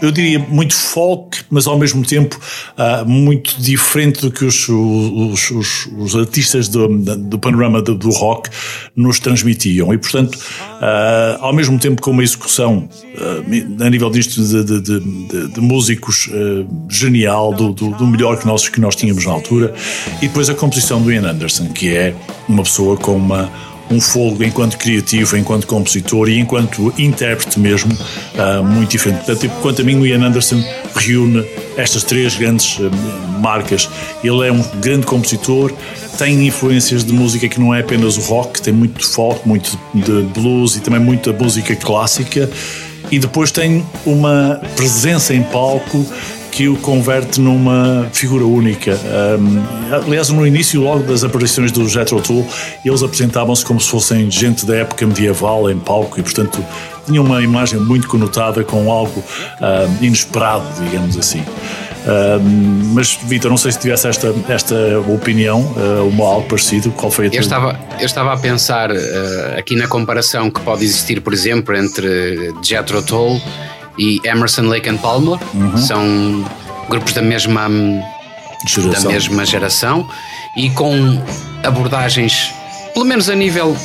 eu 0.00 0.10
diria, 0.10 0.38
muito 0.38 0.74
folk, 0.74 1.42
mas 1.50 1.66
ao 1.66 1.78
mesmo 1.78 2.04
tempo 2.04 2.38
uh, 2.76 3.08
muito 3.08 3.60
diferente 3.60 4.20
do 4.20 4.30
que 4.30 4.44
os, 4.44 4.68
os, 4.68 5.50
os, 5.50 5.86
os 5.98 6.16
artistas 6.16 6.68
do, 6.68 6.88
do 6.88 7.38
panorama 7.38 7.82
do, 7.82 7.94
do, 7.94 8.10
rock 8.10 8.50
nos 8.96 9.18
transmitiam. 9.18 9.92
E, 9.92 9.98
portanto, 9.98 10.34
uh, 10.36 11.38
ao 11.40 11.52
mesmo 11.52 11.78
tempo 11.78 12.00
com 12.00 12.10
uma 12.10 12.22
execução 12.22 12.88
uh, 13.14 13.84
a 13.84 13.90
nível 13.90 14.10
disto 14.10 14.42
de, 14.42 14.64
de, 14.64 14.80
de, 14.80 15.48
de 15.48 15.60
músicos 15.60 16.30
genial, 16.88 17.52
do, 17.52 17.72
do, 17.72 17.90
do, 17.90 18.06
melhor 18.06 18.38
que 18.38 18.46
nós, 18.46 18.68
que 18.68 18.80
nós 18.80 18.96
tínhamos 18.96 19.24
na 19.24 19.32
altura, 19.32 19.74
e 20.18 20.28
depois 20.28 20.48
a 20.48 20.54
composição 20.54 21.00
do 21.02 21.12
Ian 21.12 21.28
Anderson, 21.28 21.68
que 21.68 21.94
é 21.94 22.14
uma 22.48 22.62
pessoa 22.62 22.96
com 22.96 23.16
uma 23.16 23.50
um 23.90 24.00
fogo 24.00 24.42
enquanto 24.44 24.76
criativo, 24.76 25.36
enquanto 25.36 25.66
compositor 25.66 26.28
e 26.28 26.38
enquanto 26.38 26.92
intérprete 26.96 27.58
mesmo, 27.58 27.92
uh, 27.92 28.64
muito 28.64 28.90
diferente. 28.90 29.18
Portanto, 29.18 29.40
tipo, 29.40 29.54
quanto 29.60 29.82
a 29.82 29.84
mim, 29.84 29.98
o 29.98 30.06
Ian 30.06 30.24
Anderson 30.24 30.62
reúne 30.94 31.44
estas 31.76 32.04
três 32.04 32.36
grandes 32.36 32.78
uh, 32.78 32.90
marcas. 33.40 33.88
Ele 34.22 34.46
é 34.46 34.52
um 34.52 34.62
grande 34.80 35.06
compositor, 35.06 35.72
tem 36.16 36.46
influências 36.46 37.04
de 37.04 37.12
música 37.12 37.48
que 37.48 37.58
não 37.58 37.74
é 37.74 37.80
apenas 37.80 38.16
o 38.16 38.20
rock, 38.20 38.62
tem 38.62 38.72
muito 38.72 39.04
folk, 39.08 39.46
muito 39.46 39.78
de 39.92 40.22
blues 40.34 40.76
e 40.76 40.80
também 40.80 41.00
muita 41.00 41.32
música 41.32 41.74
clássica. 41.74 42.48
E 43.10 43.18
depois 43.18 43.50
tem 43.50 43.84
uma 44.06 44.60
presença 44.76 45.34
em 45.34 45.42
palco 45.42 46.06
que 46.50 46.68
o 46.68 46.76
converte 46.76 47.40
numa 47.40 48.08
figura 48.12 48.44
única. 48.44 48.98
Um, 49.38 50.04
aliás, 50.04 50.28
no 50.30 50.46
início, 50.46 50.80
logo 50.80 51.04
das 51.04 51.24
aparições 51.24 51.70
do 51.72 51.88
Jethro 51.88 52.20
Tull, 52.20 52.46
eles 52.84 53.02
apresentavam-se 53.02 53.64
como 53.64 53.80
se 53.80 53.88
fossem 53.88 54.30
gente 54.30 54.66
da 54.66 54.76
época 54.76 55.06
medieval 55.06 55.70
em 55.70 55.78
palco 55.78 56.18
e, 56.18 56.22
portanto, 56.22 56.64
tinham 57.06 57.24
uma 57.24 57.42
imagem 57.42 57.78
muito 57.80 58.08
conotada 58.08 58.62
com 58.64 58.90
algo 58.90 59.22
um, 59.60 60.04
inesperado, 60.04 60.66
digamos 60.84 61.16
assim. 61.16 61.42
Um, 62.06 62.92
mas, 62.94 63.18
Vitor, 63.24 63.50
não 63.50 63.58
sei 63.58 63.72
se 63.72 63.78
tivesse 63.78 64.08
esta, 64.08 64.34
esta 64.48 64.74
opinião 65.08 65.60
uh, 65.60 66.18
ou 66.18 66.26
algo 66.26 66.48
parecido. 66.48 66.90
Qual 66.92 67.10
foi 67.10 67.26
a 67.26 67.30
tua? 67.30 67.36
Eu 67.36 67.40
estava, 67.40 67.80
eu 67.98 68.06
estava 68.06 68.32
a 68.32 68.36
pensar 68.36 68.90
uh, 68.90 68.96
aqui 69.58 69.76
na 69.76 69.86
comparação 69.86 70.50
que 70.50 70.60
pode 70.60 70.84
existir, 70.84 71.20
por 71.20 71.32
exemplo, 71.32 71.76
entre 71.76 72.52
Jethro 72.62 73.02
Tull 73.02 73.40
e 74.00 74.18
Emerson, 74.24 74.62
Lake 74.62 74.88
and 74.88 74.96
Palmer. 74.96 75.38
Uhum. 75.52 75.76
São 75.76 76.44
grupos 76.88 77.12
da 77.12 77.20
mesma 77.20 77.68
geração. 78.66 79.02
da 79.02 79.08
mesma 79.08 79.44
geração 79.44 80.08
e 80.56 80.70
com 80.70 81.22
abordagens, 81.62 82.50
pelo 82.94 83.04
menos 83.04 83.28
a 83.28 83.34
nível 83.34 83.76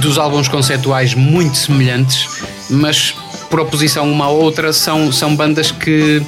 dos 0.00 0.16
álbuns 0.18 0.46
conceituais, 0.46 1.14
muito 1.14 1.56
semelhantes, 1.56 2.28
mas 2.70 3.14
por 3.50 3.60
oposição 3.60 4.10
uma 4.10 4.26
à 4.26 4.28
outra, 4.28 4.72
são, 4.72 5.10
são 5.10 5.34
bandas 5.34 5.72
que 5.72 6.22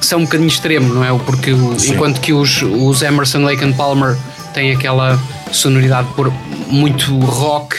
são 0.00 0.20
um 0.20 0.24
bocadinho 0.24 0.48
extremo, 0.48 0.92
não 0.92 1.04
é? 1.04 1.18
Porque 1.24 1.50
enquanto 1.86 2.20
que 2.20 2.32
os, 2.32 2.62
os 2.62 3.02
Emerson, 3.02 3.44
Lake 3.44 3.62
and 3.62 3.72
Palmer 3.72 4.16
têm 4.52 4.72
aquela 4.72 5.20
sonoridade 5.52 6.08
por 6.16 6.32
muito 6.68 7.18
rock 7.18 7.76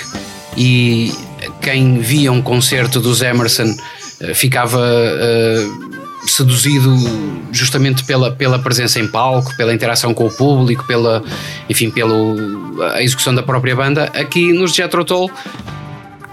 e 0.56 1.14
quem 1.62 1.98
via 2.00 2.32
um 2.32 2.42
concerto 2.42 3.00
dos 3.00 3.22
Emerson 3.22 3.76
ficava 4.34 4.79
uh, 4.79 6.27
seduzido 6.27 6.95
justamente 7.51 8.03
pela, 8.03 8.31
pela 8.31 8.60
presença 8.60 9.00
em 9.00 9.07
palco, 9.07 9.55
pela 9.55 9.74
interação 9.74 10.13
com 10.13 10.25
o 10.25 10.31
público, 10.31 10.86
pela, 10.86 11.24
enfim, 11.69 11.89
pela 11.89 13.01
execução 13.01 13.34
da 13.34 13.43
própria 13.43 13.75
banda. 13.75 14.05
Aqui 14.15 14.51
nos 14.51 14.74
Jethro 14.74 15.03
Tull 15.03 15.31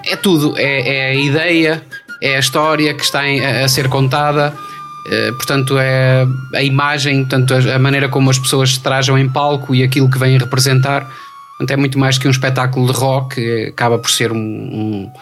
é 0.05 0.17
tudo, 0.17 0.55
é, 0.57 0.97
é, 0.97 1.11
a 1.11 1.15
ideia, 1.15 1.83
é 2.21 2.37
a 2.37 2.39
história 2.39 2.93
que 2.95 3.05
está 3.05 3.27
em, 3.27 3.45
a, 3.45 3.65
a, 3.65 3.69
ser 3.69 3.89
contada. 3.89 4.55
Uh, 5.07 5.33
portanto, 5.35 5.77
é 5.79 6.25
a 6.55 6.63
imagem, 6.63 7.25
portanto, 7.25 7.55
a, 7.55 7.75
a, 7.75 7.79
maneira 7.79 8.09
como 8.09 8.31
as 8.31 8.39
pessoas 8.39 8.75
se 8.75 8.81
trajam 8.81 9.19
em 9.19 9.29
palco 9.29 9.75
e 9.75 9.83
aquilo 9.83 10.09
que 10.09 10.19
vêm 10.19 10.39
representar. 10.39 11.09
Portanto, 11.51 11.71
é 11.73 11.77
muito 11.77 11.99
mais 11.99 12.19
que 12.19 12.27
um 12.27 12.31
espetáculo 12.31 12.87
de 12.87 12.99
rock, 12.99 13.67
acaba 13.69 13.99
por 13.99 14.11
ser 14.11 14.33
um, 14.33 14.37
um 14.37 15.13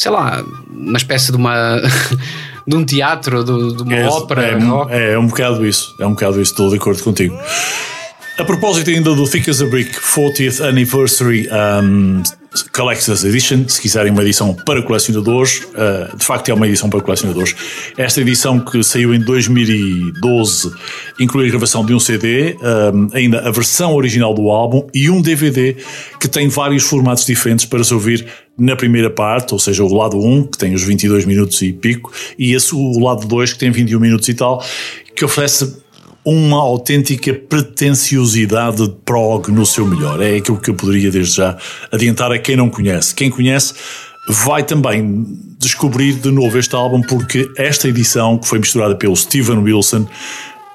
sei 0.00 0.10
lá, 0.10 0.42
uma 0.70 0.96
espécie 0.96 1.30
de 1.30 1.36
uma. 1.36 1.78
de 2.66 2.76
um 2.76 2.84
teatro, 2.84 3.44
de, 3.44 3.76
de 3.76 3.82
uma 3.82 3.94
é, 3.94 4.06
ópera. 4.06 4.42
É, 4.42 4.58
é, 4.90 5.12
é, 5.12 5.18
um 5.18 5.26
bocado 5.26 5.66
isso, 5.66 5.94
é 5.98 6.06
um 6.06 6.10
bocado 6.10 6.40
isso, 6.40 6.52
estou 6.52 6.70
de 6.70 6.76
acordo 6.76 7.02
contigo. 7.02 7.38
A 8.38 8.44
propósito 8.44 8.88
ainda 8.88 9.14
do 9.14 9.28
Thick 9.28 9.50
as 9.50 9.60
a 9.60 9.66
Brick 9.66 9.92
40th 9.92 10.66
Anniversary 10.66 11.46
um, 11.82 12.22
Collector's 12.72 13.22
Edition, 13.22 13.68
se 13.68 13.78
quiserem 13.78 14.10
uma 14.10 14.22
edição 14.22 14.54
para 14.54 14.82
colecionadores, 14.82 15.62
uh, 15.74 16.16
de 16.16 16.24
facto 16.24 16.48
é 16.48 16.54
uma 16.54 16.66
edição 16.66 16.88
para 16.88 17.02
colecionadores. 17.02 17.54
Esta 17.98 18.22
edição 18.22 18.58
que 18.58 18.82
saiu 18.82 19.12
em 19.12 19.20
2012 19.20 20.72
inclui 21.20 21.46
a 21.46 21.50
gravação 21.50 21.84
de 21.84 21.92
um 21.92 22.00
CD, 22.00 22.56
um, 22.94 23.08
ainda 23.12 23.46
a 23.46 23.50
versão 23.50 23.94
original 23.94 24.32
do 24.32 24.48
álbum 24.48 24.86
e 24.94 25.10
um 25.10 25.20
DVD 25.20 25.76
que 26.18 26.26
tem 26.26 26.48
vários 26.48 26.84
formatos 26.84 27.26
diferentes 27.26 27.66
para 27.66 27.84
se 27.84 27.92
ouvir 27.92 28.26
na 28.60 28.76
primeira 28.76 29.08
parte, 29.08 29.54
ou 29.54 29.58
seja, 29.58 29.82
o 29.82 29.92
lado 29.92 30.18
1, 30.18 30.48
que 30.48 30.58
tem 30.58 30.74
os 30.74 30.82
22 30.82 31.24
minutos 31.24 31.60
e 31.62 31.72
pico, 31.72 32.12
e 32.38 32.52
esse, 32.52 32.74
o 32.74 33.02
lado 33.02 33.26
2, 33.26 33.54
que 33.54 33.58
tem 33.58 33.70
21 33.70 33.98
minutos 33.98 34.28
e 34.28 34.34
tal, 34.34 34.62
que 35.16 35.24
oferece 35.24 35.78
uma 36.22 36.58
autêntica 36.58 37.32
pretenciosidade 37.32 38.86
de 38.86 38.94
prog 39.04 39.50
no 39.50 39.64
seu 39.64 39.86
melhor. 39.86 40.20
É 40.20 40.36
aquilo 40.36 40.58
que 40.58 40.68
eu 40.68 40.74
poderia 40.74 41.10
desde 41.10 41.36
já 41.36 41.56
adiantar 41.90 42.30
a 42.30 42.38
quem 42.38 42.54
não 42.54 42.68
conhece. 42.68 43.14
Quem 43.14 43.30
conhece 43.30 43.72
vai 44.28 44.62
também 44.62 45.26
descobrir 45.58 46.12
de 46.12 46.30
novo 46.30 46.58
este 46.58 46.74
álbum 46.74 47.00
porque 47.00 47.50
esta 47.56 47.88
edição 47.88 48.36
que 48.36 48.46
foi 48.46 48.58
misturada 48.58 48.94
pelo 48.94 49.16
Steven 49.16 49.58
Wilson, 49.58 50.06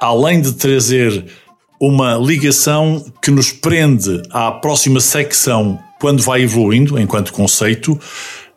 além 0.02 0.42
de 0.42 0.54
trazer 0.54 1.24
uma 1.80 2.16
ligação 2.16 3.06
que 3.22 3.30
nos 3.30 3.52
prende 3.52 4.24
à 4.32 4.52
próxima 4.52 5.00
secção 5.00 5.78
quando 6.06 6.22
vai 6.22 6.44
evoluindo 6.44 7.00
enquanto 7.00 7.34
conceito, 7.34 8.00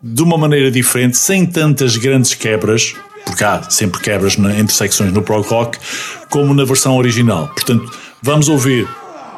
de 0.03 0.23
uma 0.23 0.37
maneira 0.37 0.71
diferente, 0.71 1.17
sem 1.17 1.47
tantas 1.47 1.97
grandes 1.97 2.35
quebras, 2.35 2.95
porque 3.25 3.43
há 3.43 3.63
sempre 3.71 4.03
quebras 4.03 4.37
entre 4.39 4.75
secções 4.75 5.15
no 5.15 5.23
prog 5.23 5.49
rock, 5.49 5.79
como 6.29 6.53
na 6.53 6.67
versão 6.67 6.95
original. 6.99 7.49
Portanto, 7.49 7.91
vamos 8.21 8.51
ouvir 8.51 8.87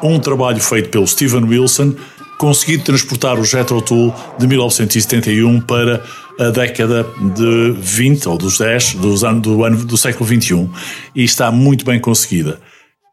um 0.03 0.19
trabalho 0.19 0.59
feito 0.59 0.89
pelo 0.89 1.07
Steven 1.07 1.45
Wilson, 1.45 1.95
conseguido 2.37 2.83
transportar 2.83 3.39
o 3.39 3.45
Jethro 3.45 3.81
Tull 3.81 4.13
de 4.37 4.45
1971 4.45 5.61
para 5.61 6.03
a 6.37 6.49
década 6.49 7.07
de 7.33 7.75
20 7.79 8.27
ou 8.27 8.37
dos 8.37 8.57
10 8.57 8.95
dos 8.95 9.23
anos, 9.23 9.41
do 9.41 9.63
ano 9.63 9.85
do 9.85 9.95
século 9.95 10.25
21 10.25 10.69
e 11.15 11.23
está 11.23 11.49
muito 11.49 11.85
bem 11.85 11.97
conseguida. 11.97 12.59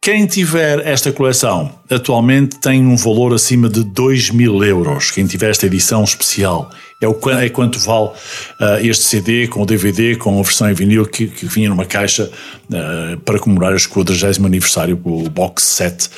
Quem 0.00 0.26
tiver 0.26 0.86
esta 0.86 1.12
coleção 1.12 1.72
atualmente 1.90 2.58
tem 2.60 2.86
um 2.86 2.96
valor 2.96 3.34
acima 3.34 3.68
de 3.68 3.82
2 3.82 4.30
mil 4.30 4.62
euros. 4.62 5.10
Quem 5.10 5.26
tiver 5.26 5.50
esta 5.50 5.66
edição 5.66 6.04
especial 6.04 6.70
é, 7.02 7.08
o, 7.08 7.18
é 7.30 7.48
quanto 7.48 7.78
vale 7.80 8.08
uh, 8.08 8.78
este 8.80 9.04
CD 9.04 9.48
com 9.48 9.62
o 9.62 9.66
DVD, 9.66 10.16
com 10.16 10.38
a 10.38 10.42
versão 10.42 10.70
em 10.70 10.74
vinil 10.74 11.04
que, 11.04 11.26
que 11.26 11.46
vinha 11.46 11.68
numa 11.68 11.84
caixa 11.84 12.30
uh, 12.70 13.18
para 13.20 13.38
comemorar 13.38 13.74
o 13.74 13.88
40 13.88 14.46
aniversário, 14.46 14.98
o 15.04 15.28
box 15.28 15.64
set 15.64 16.08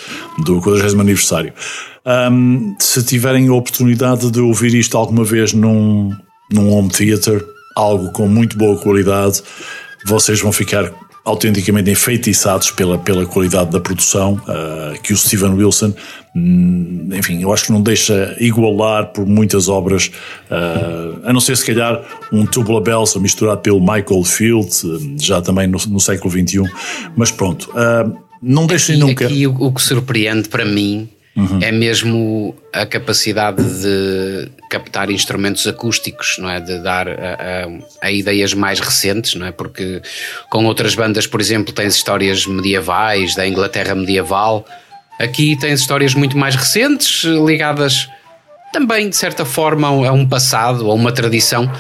do 0.45 0.61
40 0.61 1.01
aniversário. 1.01 1.53
Um, 2.05 2.77
se 2.79 3.03
tiverem 3.03 3.49
a 3.49 3.55
oportunidade 3.55 4.31
de 4.31 4.41
ouvir 4.41 4.75
isto 4.75 4.97
alguma 4.97 5.25
vez 5.25 5.53
num, 5.53 6.15
num 6.53 6.71
home 6.71 6.91
theater, 6.91 7.45
algo 7.75 8.13
com 8.13 8.29
muito 8.29 8.57
boa 8.57 8.79
qualidade, 8.79 9.43
vocês 10.07 10.41
vão 10.41 10.53
ficar 10.53 10.93
autenticamente 11.25 11.91
enfeitiçados 11.91 12.71
pela, 12.71 12.99
pela 12.99 13.27
qualidade 13.27 13.71
da 13.71 13.81
produção 13.81 14.35
uh, 14.35 15.01
que 15.03 15.13
o 15.13 15.17
Steven 15.17 15.53
Wilson, 15.53 15.93
hum, 16.35 17.09
enfim, 17.13 17.43
eu 17.43 17.53
acho 17.53 17.67
que 17.67 17.73
não 17.73 17.83
deixa 17.83 18.35
igualar 18.41 19.13
por 19.13 19.27
muitas 19.27 19.69
obras, 19.69 20.11
uh, 20.51 21.21
a 21.25 21.33
não 21.33 21.41
ser 21.41 21.57
se 21.57 21.67
calhar 21.67 22.03
um 22.33 22.47
Tubular 22.47 22.83
Bells 22.83 23.19
misturado 23.19 23.61
pelo 23.61 23.81
Michael 23.81 24.25
Field, 24.25 24.71
já 25.21 25.43
também 25.43 25.67
no, 25.67 25.79
no 25.89 26.01
século 26.01 26.31
XXI, 26.31 26.63
mas 27.17 27.31
pronto, 27.31 27.71
uh, 27.71 28.17
não 28.43 28.67
deixem 28.67 28.97
nunca. 28.97 29.27
Aqui 29.27 29.47
o, 29.47 29.55
o 29.63 29.73
que 29.73 29.83
surpreende 29.83 30.49
para 30.49 30.65
mim 30.65 31.09
Uhum. 31.37 31.61
É 31.63 31.71
mesmo 31.71 32.57
a 32.73 32.85
capacidade 32.85 33.63
de 33.63 34.51
captar 34.69 35.11
instrumentos 35.11 35.67
acústicos, 35.67 36.37
não 36.39 36.51
é? 36.51 36.61
De 36.61 36.79
dar 36.81 37.09
a, 37.09 37.13
a, 37.13 38.07
a, 38.07 38.11
ideias 38.11 38.53
mais 38.53 38.81
recentes, 38.81 39.37
não 39.37 39.47
é? 39.47 39.53
Porque 39.53 40.03
com 40.51 40.65
outras 40.67 40.95
bandas, 40.95 41.27
por 41.27 41.41
exemplo, 41.41 41.73
tens 41.73 41.95
histórias 41.95 42.47
medievais, 42.47 43.35
da 43.37 43.47
Inglaterra 43.47 43.95
medieval. 43.95 44.67
Aqui 45.21 45.57
tens 45.57 45.81
histórias 45.81 46.15
muito 46.15 46.37
mais 46.37 46.57
recentes, 46.57 47.23
ligadas 47.25 48.09
também, 48.73 49.09
de 49.09 49.17
certa 49.17 49.45
forma, 49.45 49.89
a 49.89 50.13
um 50.13 50.29
passado, 50.29 50.91
a 50.91 50.95
uma 50.95 51.13
tradição, 51.13 51.71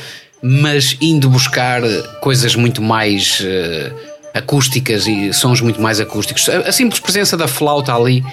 mas 0.42 0.96
indo 1.00 1.28
buscar 1.28 1.82
coisas 2.20 2.54
muito 2.54 2.82
mais 2.82 3.40
uh, 3.40 3.94
acústicas 4.34 5.06
e 5.06 5.32
sons 5.32 5.60
muito 5.60 5.80
mais 5.80 6.00
acústicos. 6.00 6.48
A, 6.48 6.58
a 6.68 6.72
simples 6.72 7.00
presença 7.00 7.36
da 7.36 7.48
flauta 7.48 7.94
ali 7.94 8.24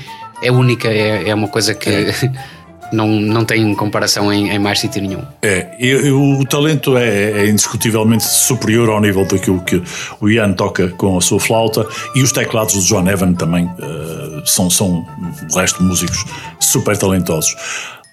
é 0.41 0.51
única, 0.51 0.87
é, 0.87 1.29
é 1.29 1.35
uma 1.35 1.47
coisa 1.47 1.73
que 1.73 1.89
é. 1.89 2.13
não, 2.91 3.07
não 3.07 3.45
tem 3.45 3.73
comparação 3.75 4.31
em, 4.31 4.49
em 4.49 4.59
mais 4.59 4.79
sítio 4.79 5.01
nenhum. 5.01 5.21
É, 5.41 5.75
e, 5.79 6.11
o 6.11 6.43
talento 6.45 6.97
é, 6.97 7.31
é, 7.31 7.47
indiscutivelmente 7.47 8.23
superior 8.23 8.89
ao 8.89 9.01
nível 9.01 9.25
daquilo 9.25 9.61
que 9.61 9.81
o 10.21 10.29
Ian 10.29 10.53
toca 10.53 10.89
com 10.89 11.17
a 11.17 11.21
sua 11.21 11.39
flauta 11.39 11.85
e 12.15 12.21
os 12.21 12.31
teclados 12.31 12.73
do 12.75 12.81
John 12.81 13.07
Evan 13.07 13.33
também 13.33 13.65
uh, 13.65 14.45
são, 14.45 14.69
são 14.69 15.05
o 15.51 15.55
resto 15.57 15.83
músicos 15.83 16.25
super 16.59 16.97
talentosos. 16.97 17.55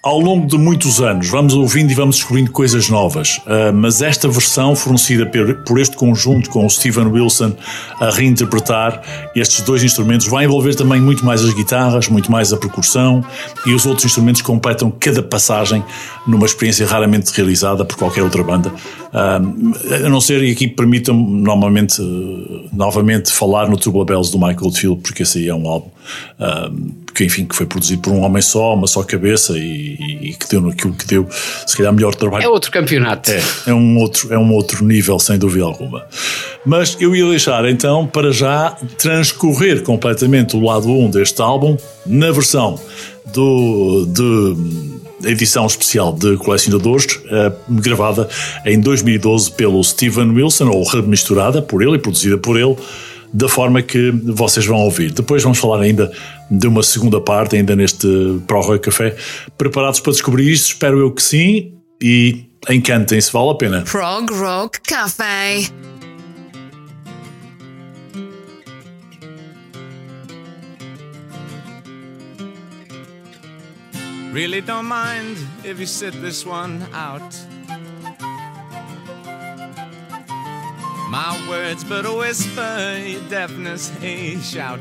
Ao 0.05 0.19
longo 0.19 0.45
de 0.45 0.55
muitos 0.55 1.01
anos 1.01 1.27
vamos 1.27 1.55
ouvindo 1.55 1.89
e 1.89 1.95
vamos 1.95 2.17
descobrindo 2.17 2.51
coisas 2.51 2.87
novas, 2.89 3.37
uh, 3.39 3.73
mas 3.73 4.03
esta 4.03 4.27
versão 4.29 4.75
fornecida 4.75 5.25
por, 5.25 5.55
por, 5.63 5.79
este 5.79 5.97
conjunto 5.97 6.47
com 6.51 6.63
o 6.63 6.69
Steven 6.69 7.07
Wilson 7.07 7.53
a 7.99 8.11
reinterpretar 8.11 9.01
estes 9.35 9.61
dois 9.61 9.83
instrumentos 9.83 10.27
vai 10.27 10.45
envolver 10.45 10.75
também 10.75 11.01
muito 11.01 11.25
mais 11.25 11.43
as 11.43 11.51
guitarras, 11.55 12.07
muito 12.07 12.31
mais 12.31 12.53
a 12.53 12.57
percussão 12.57 13.25
e 13.65 13.73
os 13.73 13.87
outros 13.87 14.05
instrumentos 14.05 14.43
completam 14.43 14.91
cada 14.91 15.23
passagem 15.23 15.83
numa 16.27 16.45
experiência 16.45 16.85
raramente 16.85 17.31
realizada 17.31 17.83
por 17.83 17.97
qualquer 17.97 18.21
outra 18.21 18.43
banda. 18.43 18.69
Uh, 18.69 20.05
a 20.05 20.09
não 20.09 20.21
ser, 20.21 20.43
e 20.43 20.51
aqui 20.51 20.67
permitam-me 20.67 21.41
normalmente, 21.41 21.99
uh, 21.99 22.69
novamente 22.71 23.31
falar 23.31 23.67
no 23.67 23.75
Tubular 23.75 24.05
Bells 24.05 24.31
do 24.31 24.37
Michael 24.37 24.71
Field, 24.71 25.01
porque 25.01 25.23
esse 25.23 25.39
aí 25.39 25.49
é 25.49 25.55
um 25.55 25.67
álbum 25.67 25.89
que 27.15 27.23
enfim, 27.23 27.45
que 27.45 27.55
foi 27.55 27.65
produzido 27.65 28.01
por 28.01 28.11
um 28.11 28.19
homem 28.19 28.41
só, 28.41 28.73
uma 28.73 28.87
só 28.87 29.01
cabeça 29.01 29.57
e, 29.57 29.97
e, 30.21 30.33
que 30.33 30.49
deu 30.49 30.61
naquilo 30.61 30.93
que 30.93 31.07
deu, 31.07 31.25
se 31.65 31.75
calhar 31.75 31.93
melhor 31.93 32.13
trabalho. 32.13 32.43
É 32.43 32.49
outro 32.49 32.69
campeonato. 32.69 33.31
É, 33.31 33.41
é 33.67 33.73
um 33.73 33.97
outro, 33.97 34.33
é 34.33 34.37
um 34.37 34.51
outro 34.51 34.83
nível, 34.85 35.17
sem 35.17 35.39
dúvida 35.39 35.63
alguma. 35.63 36.05
Mas 36.65 36.97
eu 36.99 37.15
ia 37.15 37.25
deixar 37.29 37.63
então 37.69 38.05
para 38.05 38.31
já 38.33 38.75
transcorrer 38.97 39.81
completamente 39.81 40.57
o 40.57 40.59
lado 40.59 40.89
1 40.89 41.11
deste 41.11 41.41
álbum 41.41 41.77
na 42.05 42.31
versão 42.31 42.79
do, 43.33 44.05
de 44.05 45.29
edição 45.29 45.65
especial 45.65 46.11
de 46.11 46.35
colecionadores, 46.37 47.05
uh, 47.05 47.55
gravada 47.69 48.27
em 48.65 48.79
2012 48.79 49.51
pelo 49.53 49.81
Steven 49.83 50.31
Wilson, 50.31 50.67
ou 50.67 50.83
remisturada 50.83 51.61
por 51.61 51.81
ele 51.81 51.95
e 51.95 51.99
produzida 51.99 52.37
por 52.37 52.59
ele 52.59 52.75
da 53.35 53.49
forma 53.49 53.81
que 53.81 54.11
vocês 54.23 54.65
vão 54.65 54.77
ouvir. 54.77 55.11
Depois 55.11 55.43
vamos 55.43 55.57
falar 55.57 55.81
ainda 55.81 56.09
de 56.49 56.67
uma 56.67 56.81
segunda 56.81 57.19
parte, 57.19 57.57
ainda 57.57 57.75
neste 57.75 58.07
Pro 58.47 58.79
Café. 58.79 59.13
Preparados 59.57 59.99
para 59.99 60.13
descobrir 60.13 60.49
isto? 60.49 60.67
Espero 60.67 60.99
eu 60.99 61.11
que 61.11 61.21
sim. 61.21 61.73
E 62.01 62.45
encantem-se, 62.69 63.31
vale 63.33 63.51
a 63.51 63.55
pena. 63.55 63.81
Prog 63.81 64.31
Rock 64.33 64.79
Café. 64.81 65.67
Really 74.33 74.61
don't 74.61 74.87
mind 74.87 75.37
if 75.65 75.79
you 75.79 75.87
sit 75.87 76.13
this 76.21 76.45
one 76.45 76.81
out. 76.93 77.35
My 81.09 81.47
words 81.47 81.83
but 81.83 82.05
a 82.05 82.13
whisper, 82.13 82.97
your 83.05 83.21
deafness 83.29 83.91
a 84.01 84.37
shout. 84.39 84.79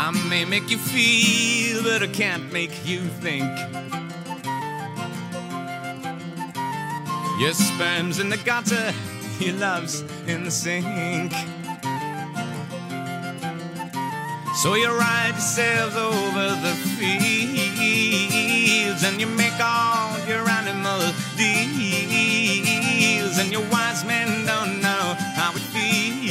I 0.00 0.10
may 0.28 0.44
make 0.44 0.70
you 0.70 0.78
feel, 0.78 1.82
but 1.82 2.02
I 2.02 2.06
can't 2.06 2.52
make 2.52 2.86
you 2.86 3.00
think. 3.00 3.44
Your 7.38 7.52
sperm's 7.52 8.18
in 8.18 8.30
the 8.30 8.38
gutter, 8.44 8.92
your 9.38 9.54
love's 9.56 10.02
in 10.26 10.44
the 10.44 10.50
sink. 10.50 11.32
So 14.62 14.74
you 14.74 14.90
ride 14.90 15.34
yourselves 15.34 15.94
over 15.94 16.56
the 16.60 16.74
fields 16.98 17.84
and 19.04 19.20
you 19.20 19.28
make 19.28 19.60
all 19.60 20.18
your 20.26 20.48
animal 20.48 20.98
deals, 21.36 22.58
and 23.38 23.52
your 23.52 23.62
wise 23.70 24.04
men 24.04 24.44
don't 24.44 24.80
know 24.82 25.14
how 25.36 25.52
it 25.54 25.60
feels 25.60 26.24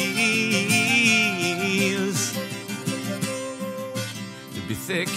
to 4.55 4.61
be 4.67 4.73
thick 4.73 5.07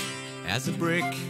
as 0.46 0.68
a 0.68 0.72
brick. 0.72 1.29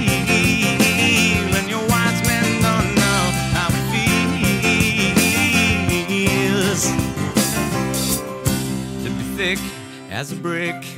and 1.58 1.68
your 1.68 1.84
wise 1.88 2.22
men 2.24 2.62
don't 2.62 2.94
know 2.94 3.32
how 3.52 3.68
it 3.68 3.84
feels. 6.06 6.82
To 9.02 9.08
be 9.10 9.24
thick 9.36 9.60
as 10.10 10.30
a 10.32 10.36
brick. 10.36 10.97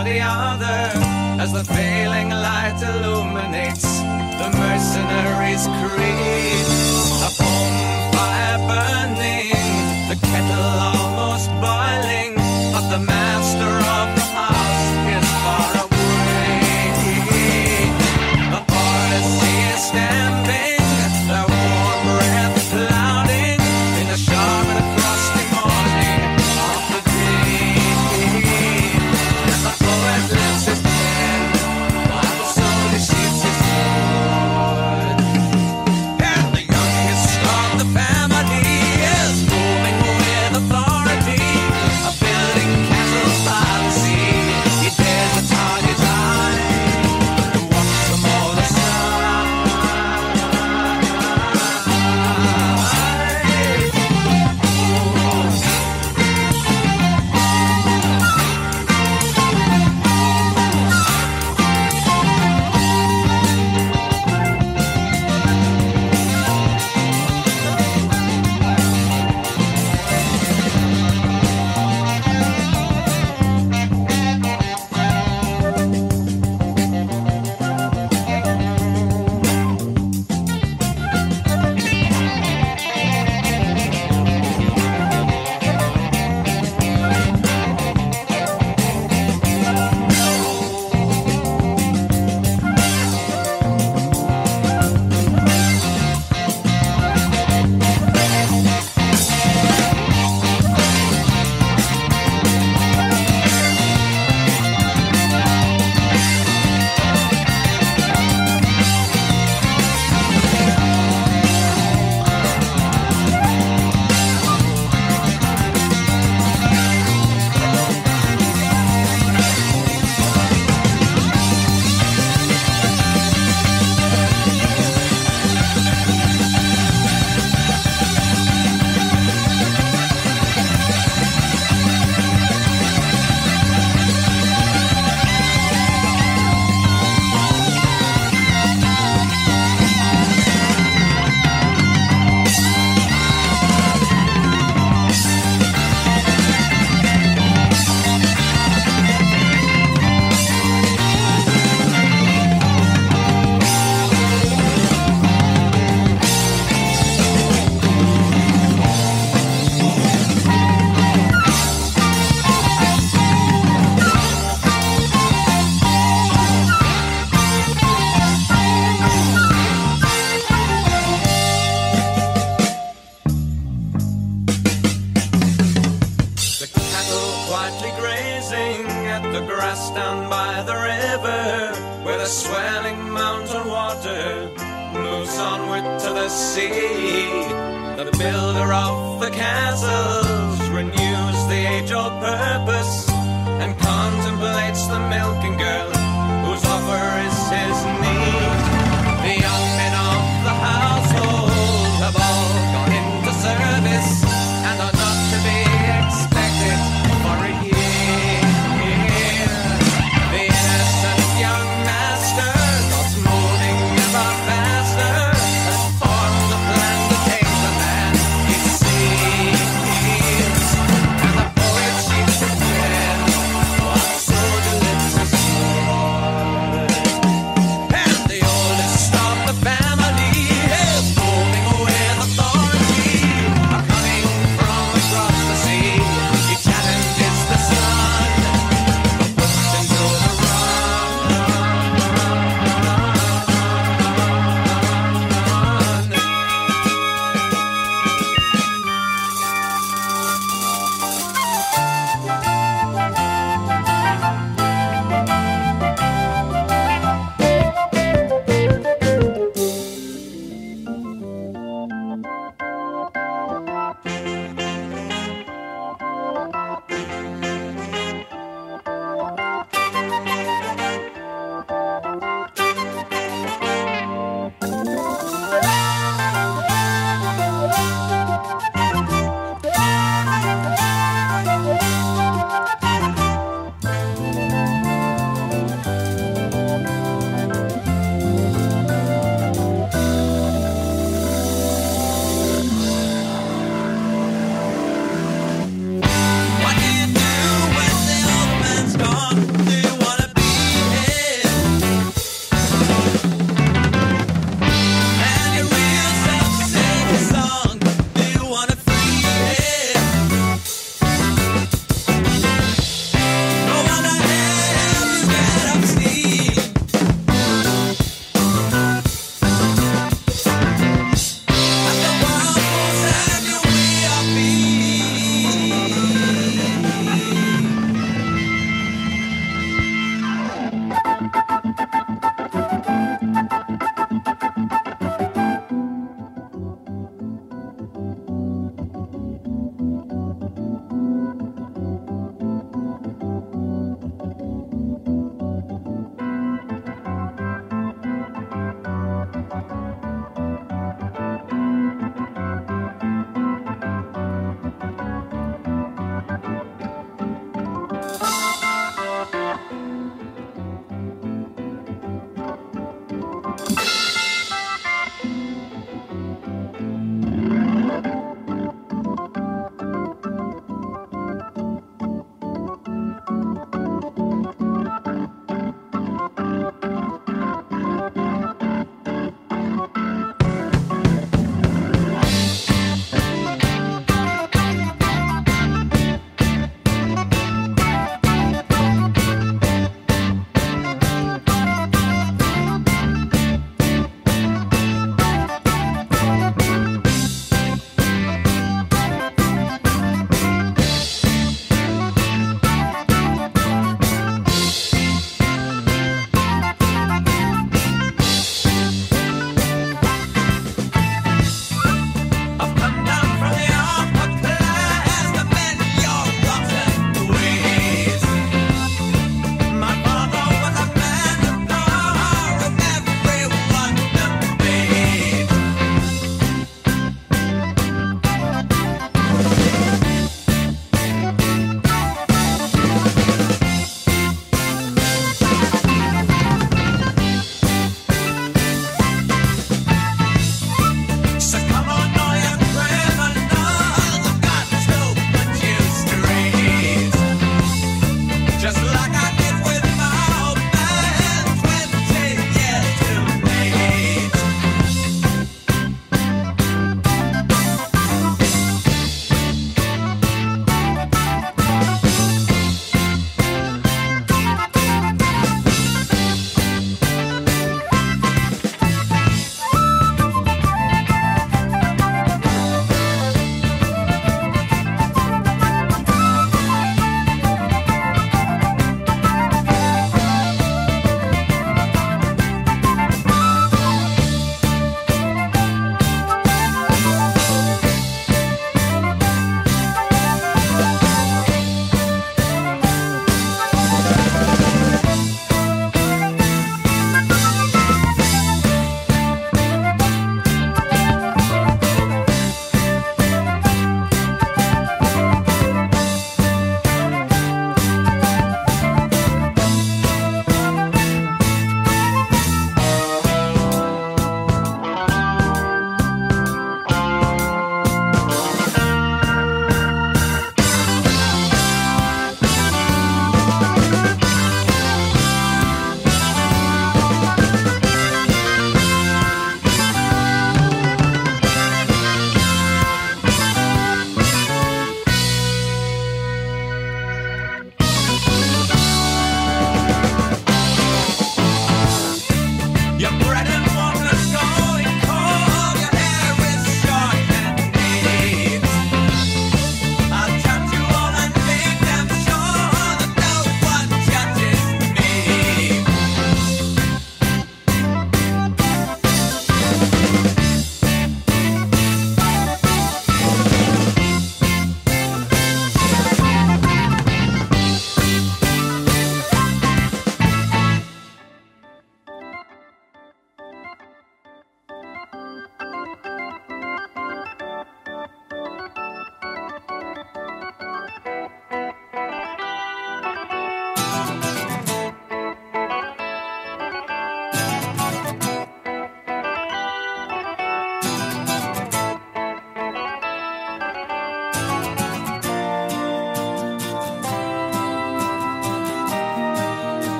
or 0.00 0.04
the 0.04 0.20
other 0.20 0.80
as 1.42 1.52
the 1.52 1.64
failing 1.64 2.30
light 2.30 2.80
illuminates 2.82 4.00
the 4.40 4.48
mercenary's 4.56 5.66
creed. 5.78 7.39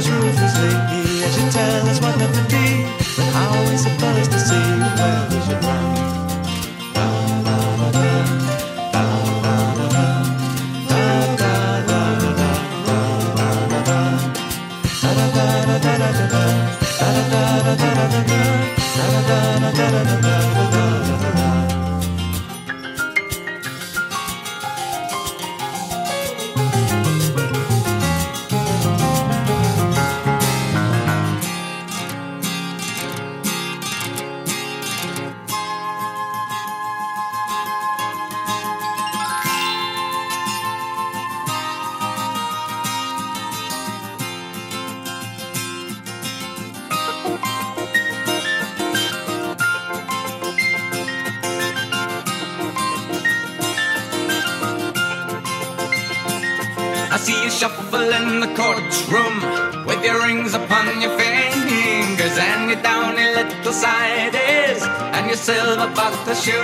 Lazarus. 0.00 0.39
shoes. 66.44 66.56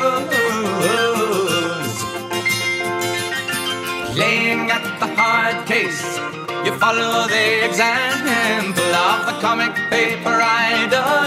Playing 4.14 4.70
at 4.70 4.84
the 5.00 5.08
hard 5.18 5.66
case, 5.66 6.02
you 6.64 6.72
follow 6.78 7.26
the 7.28 7.46
example 7.68 8.92
of 9.08 9.18
the 9.28 9.36
comic 9.44 9.74
paper 9.90 10.36
idol. 10.40 11.26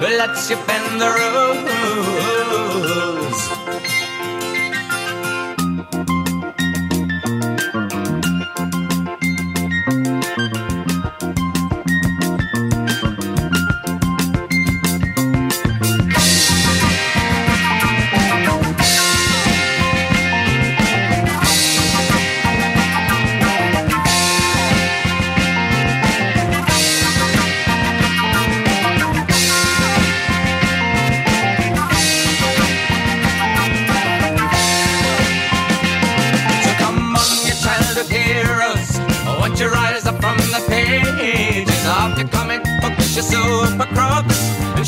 who 0.00 0.08
lets 0.20 0.50
you 0.50 0.56
bend 0.66 1.00
the 1.00 1.10
rules. 1.18 3.19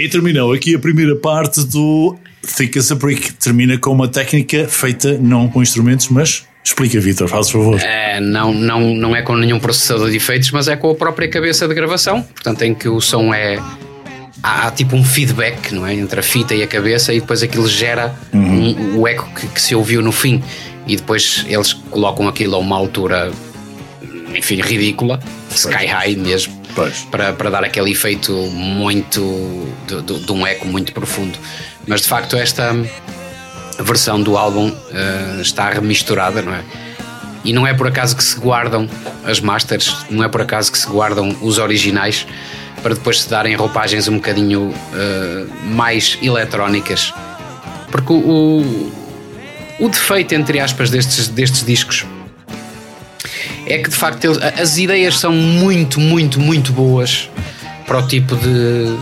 E 0.00 0.08
terminou 0.08 0.52
aqui 0.52 0.74
a 0.74 0.78
primeira 0.78 1.14
parte 1.16 1.62
do 1.64 2.16
Thick 2.56 2.78
as 2.78 2.90
a 2.90 2.94
Brick. 2.94 3.32
Termina 3.34 3.76
com 3.78 3.90
uma 3.92 4.08
técnica 4.08 4.66
feita 4.68 5.18
não 5.20 5.48
com 5.48 5.62
instrumentos, 5.62 6.08
mas 6.08 6.44
explica, 6.64 6.98
Vitor, 7.00 7.28
faz 7.28 7.50
favor. 7.50 7.78
É, 7.80 8.20
não, 8.20 8.52
não, 8.52 8.94
não 8.94 9.14
é 9.16 9.22
com 9.22 9.36
nenhum 9.36 9.58
processador 9.58 10.10
de 10.10 10.16
efeitos, 10.16 10.50
mas 10.50 10.68
é 10.68 10.76
com 10.76 10.90
a 10.90 10.94
própria 10.94 11.28
cabeça 11.28 11.66
de 11.68 11.74
gravação, 11.74 12.22
portanto, 12.22 12.62
em 12.62 12.74
que 12.74 12.88
o 12.88 13.00
som 13.00 13.32
é. 13.34 13.58
Há, 14.42 14.68
há 14.68 14.70
tipo 14.70 14.96
um 14.96 15.04
feedback 15.04 15.70
não 15.74 15.86
é? 15.86 15.92
entre 15.94 16.18
a 16.20 16.22
fita 16.22 16.54
e 16.54 16.62
a 16.62 16.66
cabeça, 16.66 17.12
e 17.12 17.20
depois 17.20 17.42
aquilo 17.42 17.68
gera 17.68 18.14
um- 18.32 18.96
o 18.98 19.06
eco 19.06 19.28
que, 19.38 19.46
que 19.48 19.60
se 19.60 19.74
ouviu 19.74 20.00
no 20.00 20.12
fim, 20.12 20.42
e 20.86 20.96
depois 20.96 21.44
eles 21.46 21.74
colocam 21.74 22.26
aquilo 22.26 22.54
a 22.54 22.58
uma 22.58 22.74
altura, 22.74 23.30
enfim, 24.34 24.60
ridícula, 24.60 25.18
sky 25.50 25.86
high 25.86 26.16
mesmo 26.16 26.60
Pois. 26.74 26.98
para, 27.10 27.32
para 27.32 27.50
dar 27.50 27.64
aquele 27.64 27.90
efeito 27.90 28.32
muito 28.32 29.66
de, 29.86 30.02
de- 30.02 30.20
de 30.24 30.32
um 30.32 30.46
eco 30.46 30.66
muito 30.66 30.92
profundo. 30.92 31.38
Mas 31.86 32.02
de 32.02 32.08
facto 32.08 32.36
esta 32.36 32.74
versão 33.80 34.22
do 34.22 34.36
álbum 34.36 34.72
eh, 34.92 35.38
está 35.40 35.70
remisturada, 35.70 36.42
não 36.42 36.54
é? 36.54 36.62
E 37.42 37.52
não 37.54 37.66
é 37.66 37.72
por 37.72 37.86
acaso 37.86 38.14
que 38.14 38.22
se 38.22 38.38
guardam 38.38 38.88
as 39.24 39.40
masters, 39.40 39.96
não 40.10 40.22
é 40.22 40.28
por 40.28 40.42
acaso 40.42 40.70
que 40.70 40.78
se 40.78 40.86
guardam 40.86 41.34
os 41.40 41.58
originais 41.58 42.26
para 42.82 42.94
depois 42.94 43.20
se 43.22 43.28
darem 43.30 43.54
roupagens 43.56 44.06
um 44.08 44.16
bocadinho 44.16 44.72
eh, 44.94 45.46
mais 45.64 46.18
eletrónicas. 46.22 47.12
Porque 47.90 48.12
o, 48.12 48.16
o, 48.16 48.92
o 49.80 49.88
defeito, 49.88 50.34
entre 50.34 50.60
aspas, 50.60 50.90
destes, 50.90 51.28
destes 51.28 51.64
discos 51.64 52.04
é 53.66 53.78
que 53.78 53.88
de 53.90 53.96
facto 53.96 54.24
eles- 54.24 54.38
as 54.60 54.78
ideias 54.78 55.18
são 55.18 55.32
muito, 55.32 56.00
muito, 56.00 56.40
muito 56.40 56.72
boas 56.72 57.28
para 57.86 57.98
o 57.98 58.06
tipo 58.06 58.36
de, 58.36 58.96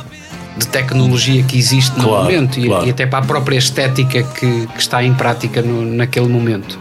de 0.59 0.66
tecnologia 0.68 1.43
que 1.43 1.59
existe 1.59 1.97
no 1.99 2.05
Claro, 2.05 2.24
momento 2.24 2.59
e, 2.59 2.66
claro. 2.66 2.87
e 2.87 2.91
até 2.91 3.07
para 3.07 3.18
a 3.18 3.26
própria 3.26 3.57
estética 3.59 4.22
que, 4.22 4.66
que 4.66 4.79
está 4.81 5.03
em 5.05 5.14
prática 5.14 5.62
no- 5.62 5.85
naquele 5.85 6.29
momento. 6.29 6.79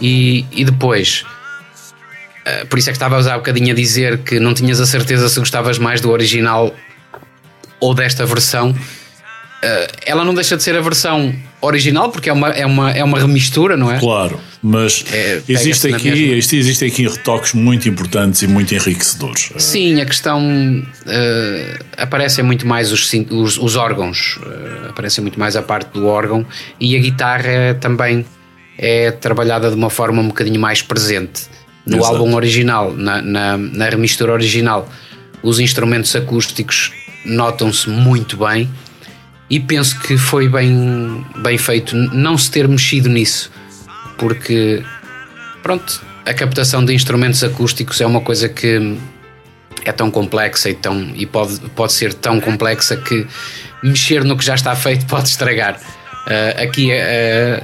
E, 0.00 0.44
e 0.52 0.64
depois, 0.64 1.24
eh, 2.44 2.64
por 2.64 2.78
isso 2.78 2.88
é 2.88 2.92
que 2.92 2.96
estavas 2.96 3.26
há 3.26 3.36
bocadinho 3.36 3.72
a 3.72 3.74
dizer 3.74 4.18
que 4.18 4.40
não 4.40 4.54
tinhas 4.54 4.80
a 4.80 4.86
certeza 4.86 5.28
se 5.28 5.38
gostavas 5.38 5.78
mais 5.78 6.00
do 6.00 6.10
original 6.10 6.74
ou 7.78 7.94
desta 7.94 8.24
versão. 8.26 8.74
Eh, 9.62 9.88
ela 10.06 10.24
não 10.24 10.34
deixa 10.34 10.56
de 10.56 10.62
ser 10.62 10.74
a 10.76 10.80
versão 10.80 11.34
original 11.60 12.10
porque 12.10 12.28
é 12.28 12.32
uma, 12.32 12.48
é 12.50 12.64
uma, 12.66 12.90
é 12.90 13.04
uma 13.04 13.18
remistura, 13.18 13.76
não 13.76 13.90
é? 13.90 13.98
Claro, 13.98 14.40
mas 14.62 15.04
É, 15.12 15.40
existe 15.48 15.92
aqui, 15.92 16.10
mesma. 16.10 16.26
existe, 16.32 16.56
existem 16.56 16.88
aqui 16.88 17.06
retoques 17.08 17.52
muito 17.52 17.88
importantes 17.88 18.42
e 18.42 18.46
muito 18.46 18.74
enriquecedores. 18.74 19.50
Sim, 19.58 20.00
a 20.00 20.06
questão 20.06 20.40
eh, 21.06 21.78
aparecem 21.96 22.44
muito 22.44 22.66
mais 22.66 22.92
os, 22.92 23.10
os, 23.30 23.58
os 23.58 23.76
órgãos, 23.76 24.38
eh, 24.44 24.88
aparecem 24.90 25.22
muito 25.22 25.38
mais 25.38 25.56
a 25.56 25.62
parte 25.62 25.90
do 25.92 26.06
órgão 26.06 26.44
e 26.78 26.96
a 26.96 26.98
guitarra 26.98 27.76
também 27.80 28.24
é 28.78 29.10
trabalhada 29.10 29.68
de 29.68 29.76
uma 29.76 29.90
forma 29.90 30.22
um 30.22 30.28
bocadinho 30.28 30.60
mais 30.60 30.80
presente. 30.82 31.42
No 31.86 31.98
Exato. 31.98 32.16
álbum 32.16 32.34
original, 32.34 32.92
na, 32.92 33.20
na, 33.22 33.56
na 33.58 33.88
remistura 33.88 34.32
original, 34.32 34.88
os 35.42 35.58
instrumentos 35.58 36.14
acústicos 36.14 36.92
notam-se 37.24 37.88
muito 37.88 38.36
bem 38.36 38.68
e 39.50 39.58
penso 39.58 39.98
que 39.98 40.16
foi 40.16 40.48
bem, 40.48 41.26
bem 41.42 41.58
feito 41.58 41.96
não 41.96 42.38
se 42.38 42.50
ter 42.50 42.68
mexido 42.68 43.08
nisso, 43.08 43.50
porque 44.16 44.82
pronto, 45.62 46.00
a 46.24 46.32
captação 46.32 46.84
de 46.84 46.94
instrumentos 46.94 47.42
acústicos 47.42 48.00
é 48.00 48.06
uma 48.06 48.20
coisa 48.20 48.48
que 48.48 48.96
é 49.84 49.92
tão 49.92 50.10
complexa 50.10 50.70
e, 50.70 50.74
tão, 50.74 51.12
e 51.14 51.26
pode, 51.26 51.58
pode 51.70 51.92
ser 51.92 52.14
tão 52.14 52.40
complexa 52.40 52.96
que 52.96 53.26
mexer 53.82 54.24
no 54.24 54.36
que 54.36 54.44
já 54.44 54.54
está 54.54 54.76
feito 54.76 55.06
pode 55.06 55.28
estragar. 55.28 55.80
Ah, 56.26 56.62
aqui 56.62 56.92
ah, 56.92 57.62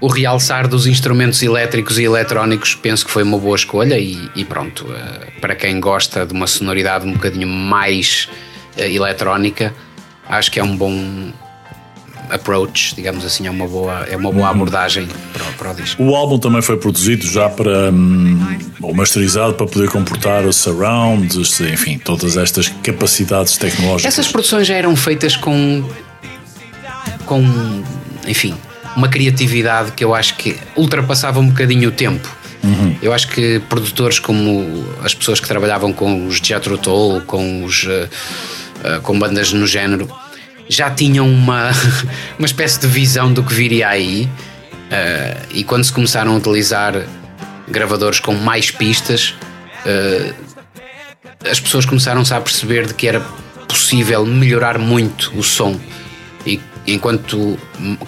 o 0.00 0.06
realçar 0.06 0.68
dos 0.68 0.86
instrumentos 0.86 1.42
elétricos 1.42 1.98
e 1.98 2.04
eletrónicos 2.04 2.74
penso 2.74 3.04
que 3.04 3.10
foi 3.10 3.22
uma 3.22 3.38
boa 3.38 3.56
escolha 3.56 3.98
e, 3.98 4.30
e 4.36 4.44
pronto, 4.44 4.86
ah, 4.90 5.26
para 5.40 5.54
quem 5.54 5.80
gosta 5.80 6.24
de 6.24 6.32
uma 6.32 6.46
sonoridade 6.46 7.06
um 7.06 7.14
bocadinho 7.14 7.48
mais 7.48 8.28
eletrónica, 8.76 9.74
acho 10.30 10.50
que 10.50 10.58
é 10.60 10.64
um 10.64 10.76
bom 10.76 11.30
approach, 12.30 12.94
digamos 12.94 13.24
assim, 13.24 13.46
é 13.46 13.50
uma 13.50 13.66
boa, 13.66 14.06
é 14.08 14.16
uma 14.16 14.30
boa 14.30 14.48
abordagem 14.48 15.08
para, 15.32 15.42
o- 15.44 15.52
para 15.54 15.70
o 15.72 15.74
disco. 15.74 16.02
O 16.02 16.14
álbum 16.14 16.38
também 16.38 16.62
foi 16.62 16.76
produzido 16.76 17.26
já 17.26 17.48
para, 17.48 17.90
hum, 17.90 18.38
ou 18.80 18.94
masterizado 18.94 19.54
para 19.54 19.66
poder 19.66 19.90
comportar 19.90 20.44
o 20.46 20.52
surround, 20.52 21.36
enfim, 21.72 21.98
todas 21.98 22.36
estas 22.36 22.68
capacidades 22.68 23.56
tecnológicas. 23.56 24.12
Essas 24.12 24.30
produções 24.30 24.66
já 24.68 24.74
eram 24.74 24.94
feitas 24.94 25.36
com. 25.36 25.84
com. 27.26 27.82
enfim, 28.28 28.54
uma 28.96 29.08
criatividade 29.08 29.92
que 29.92 30.04
eu 30.04 30.14
acho 30.14 30.36
que 30.36 30.56
ultrapassava 30.76 31.40
um 31.40 31.48
bocadinho 31.48 31.88
o 31.88 31.92
tempo. 31.92 32.28
Eu 33.00 33.14
acho 33.14 33.28
que 33.28 33.58
produtores 33.70 34.18
como 34.18 34.84
as 35.02 35.14
pessoas 35.14 35.40
que 35.40 35.48
trabalhavam 35.48 35.94
com 35.94 36.26
os 36.26 36.36
Jethro 36.36 36.76
Tull, 36.76 37.22
com 37.22 37.64
os. 37.64 37.88
Eh, 38.84 39.00
com 39.02 39.18
bandas 39.18 39.52
no 39.52 39.66
género, 39.66 40.08
já 40.68 40.90
tinham 40.90 41.28
uma, 41.28 41.70
uma 42.38 42.46
espécie 42.46 42.80
de 42.80 42.86
visão 42.86 43.32
do 43.32 43.42
que 43.42 43.52
viria 43.54 43.88
aí. 43.88 44.28
eh, 44.90 45.36
e 45.52 45.64
quando 45.64 45.84
se 45.84 45.92
começaram 45.92 46.32
a 46.34 46.36
utilizar 46.36 46.94
gravadores 47.68 48.18
com 48.20 48.34
mais 48.34 48.70
pistas, 48.70 49.34
eh, 49.86 50.32
as 51.50 51.58
pessoas 51.60 51.86
começaram-se 51.86 52.34
a 52.34 52.40
perceber 52.40 52.86
de 52.86 52.94
que 52.94 53.06
era 53.08 53.20
possível 53.68 54.26
melhorar 54.26 54.78
muito 54.78 55.32
o 55.36 55.42
som 55.42 55.78
e 56.44 56.60
enquanto 56.86 57.56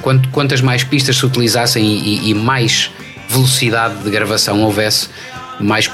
quanto, 0.01 0.29
quantas 0.31 0.61
mais 0.61 0.83
pistas 0.83 1.17
se 1.17 1.25
utilizassem 1.25 1.85
e- 1.85 2.31
e 2.31 2.35
mais 2.35 2.91
velocidade 3.29 4.03
de 4.03 4.11
gravação 4.11 4.61
houvesse 4.63 5.09
mais 5.61 5.89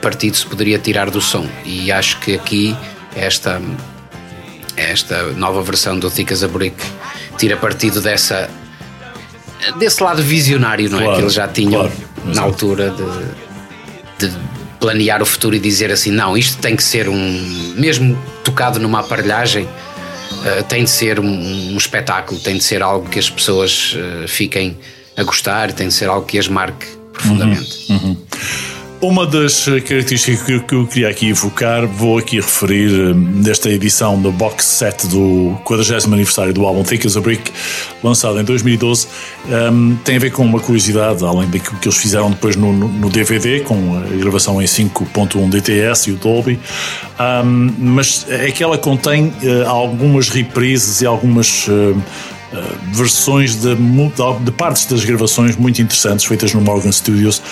partido 0.00 0.36
se 0.36 0.46
poderia 0.46 0.78
tirar 0.78 1.10
do 1.10 1.20
som 1.20 1.46
e 1.66 1.92
acho 1.92 2.18
que 2.20 2.34
aqui 2.34 2.74
esta 3.14 3.60
esta 4.76 5.32
nova 5.32 5.62
versão 5.62 5.98
do 5.98 6.10
Thick 6.10 6.32
as 6.32 6.42
a 6.42 6.48
Brick 6.48 6.76
tira 7.38 7.56
partido 7.56 8.00
dessa 8.00 8.50
desse 9.78 10.02
lado 10.02 10.22
visionário 10.22 10.90
não 10.90 10.98
é 10.98 11.04
Claro, 11.04 11.16
que 11.16 11.22
eles 11.22 11.34
já 11.34 11.48
tinham 11.48 11.88
claro, 11.88 11.92
na 12.24 12.42
altura 12.42 12.90
de, 12.90 14.26
de 14.26 14.34
planear 14.84 15.22
o 15.22 15.26
futuro 15.26 15.56
e 15.56 15.58
dizer 15.58 15.90
assim: 15.90 16.10
não, 16.10 16.36
isto 16.36 16.58
tem 16.58 16.76
que 16.76 16.82
ser 16.82 17.08
um. 17.08 17.74
Mesmo 17.74 18.18
tocado 18.42 18.78
numa 18.78 19.00
aparelhagem, 19.00 19.66
eh, 20.44 20.62
tem 20.62 20.84
de 20.84 20.90
ser 20.90 21.18
um, 21.18 21.72
um 21.72 21.76
espetáculo, 21.76 22.38
tem 22.38 22.58
de 22.58 22.64
ser 22.64 22.82
algo 22.82 23.08
que 23.08 23.18
as 23.18 23.30
pessoas 23.30 23.96
eh, 23.96 24.26
fiquem 24.28 24.76
a 25.16 25.22
gostar, 25.22 25.72
tem 25.72 25.88
de 25.88 25.94
ser 25.94 26.10
algo 26.10 26.26
que 26.26 26.38
as 26.38 26.48
marque 26.48 26.86
profundamente. 27.14 27.86
Uma 29.06 29.26
das 29.26 29.66
características 29.66 30.62
que, 30.62 30.74
eu 30.74 30.86
queria 30.86 31.10
aqui 31.10 31.28
evocar, 31.28 31.86
vou 31.86 32.16
aqui 32.16 32.36
referir 32.36 32.88
eh, 32.90 33.12
nesta 33.12 33.68
edição 33.68 34.18
do 34.18 34.32
box 34.32 34.64
set 34.64 35.06
do 35.08 35.58
40 35.62 36.06
aniversário 36.06 36.54
do 36.54 36.64
álbum 36.64 36.82
Thick 36.82 37.06
as 37.06 37.14
a 37.14 37.20
Brick, 37.20 37.52
lançado 38.02 38.40
em 38.40 38.44
2012, 38.44 39.06
ehm, 39.50 39.96
tem 40.04 40.16
a 40.16 40.18
ver 40.18 40.30
com 40.30 40.42
uma 40.42 40.58
curiosidade, 40.58 41.22
além 41.22 41.46
daquilo 41.50 41.78
que 41.80 41.86
eles 41.86 41.98
fizeram 41.98 42.30
depois 42.30 42.56
no, 42.56 42.72
no- 42.72 43.10
DVD, 43.10 43.60
com 43.60 43.94
a 43.98 44.16
gravação 44.16 44.60
em 44.62 44.64
5.1 44.64 45.50
DTS 45.50 46.08
e 46.08 46.12
o 46.14 46.16
Dolby, 46.16 46.58
Ehm, 47.20 47.70
mas 47.78 48.26
é 48.28 48.50
que 48.50 48.64
ela 48.64 48.76
contém 48.78 49.32
eh, 49.42 49.64
algumas 49.66 50.30
reprises 50.30 51.02
e 51.02 51.06
algumas. 51.06 51.66
eh, 51.68 51.94
Uh, 52.54 52.96
versões 52.96 53.56
de, 53.56 53.74
de 54.44 54.50
partes 54.52 54.86
das 54.86 55.04
gravações 55.04 55.56
muito 55.56 55.82
interessantes 55.82 56.24
feitas 56.24 56.54
no 56.54 56.60
Morgan 56.60 56.92
Studios 56.92 57.42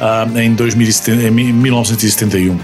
uh, 0.00 0.38
em, 0.38 0.54
2070 0.54 1.22
em 1.24 1.30
mi- 1.30 1.52
1971. 1.52 2.58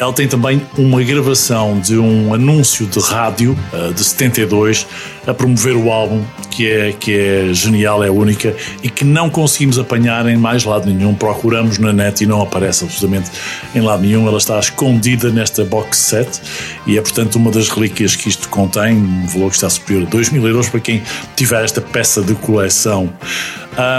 Ela 0.00 0.14
tem 0.14 0.26
também 0.26 0.62
uma 0.78 1.02
gravação 1.02 1.78
de 1.78 1.98
um 1.98 2.32
anúncio 2.32 2.86
de 2.86 2.98
rádio 3.00 3.54
uh, 3.70 3.92
de 3.92 4.02
72 4.02 4.86
a 5.26 5.34
promover 5.34 5.76
o 5.76 5.92
álbum, 5.92 6.24
que 6.50 6.66
é, 6.70 6.92
que 6.92 7.14
é 7.14 7.52
genial, 7.52 8.02
é 8.02 8.10
única 8.10 8.56
e 8.82 8.88
que 8.88 9.04
não 9.04 9.28
conseguimos 9.28 9.78
apanhar 9.78 10.26
em 10.26 10.38
mais 10.38 10.64
lado 10.64 10.90
nenhum. 10.90 11.14
Procuramos 11.14 11.76
na 11.76 11.92
net 11.92 12.24
e 12.24 12.26
não 12.26 12.40
aparece 12.40 12.82
absolutamente 12.82 13.30
em 13.74 13.82
lado 13.82 14.02
nenhum. 14.02 14.26
Ela 14.26 14.38
está 14.38 14.58
escondida 14.58 15.28
nesta 15.28 15.66
box 15.66 15.98
set 15.98 16.40
e 16.86 16.96
é, 16.96 17.02
portanto, 17.02 17.36
uma 17.36 17.50
das 17.50 17.68
relíquias 17.68 18.16
que 18.16 18.30
isto 18.30 18.48
contém. 18.48 18.96
Um 18.96 19.26
valor 19.26 19.50
que 19.50 19.56
está 19.56 19.68
superior 19.68 20.06
a 20.06 20.10
2 20.10 20.30
mil 20.30 20.48
euros 20.48 20.70
para 20.70 20.80
quem 20.80 21.02
tiver 21.36 21.62
esta 21.62 21.82
peça 21.82 22.22
de 22.22 22.34
coleção. 22.36 23.12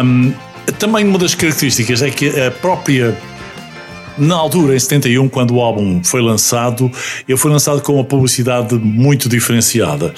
Um, 0.03 0.33
também 0.79 1.05
uma 1.05 1.19
das 1.19 1.35
características 1.35 2.01
é 2.01 2.09
que 2.09 2.39
a 2.39 2.49
própria 2.49 3.15
na 4.17 4.35
altura, 4.35 4.75
em 4.75 4.79
71, 4.79 5.29
quando 5.29 5.55
o 5.55 5.61
álbum 5.61 6.03
foi 6.03 6.21
lançado, 6.21 6.91
ele 7.27 7.37
foi 7.37 7.51
lançado 7.51 7.81
com 7.81 7.95
uma 7.95 8.03
publicidade 8.03 8.75
muito 8.75 9.29
diferenciada. 9.29 10.13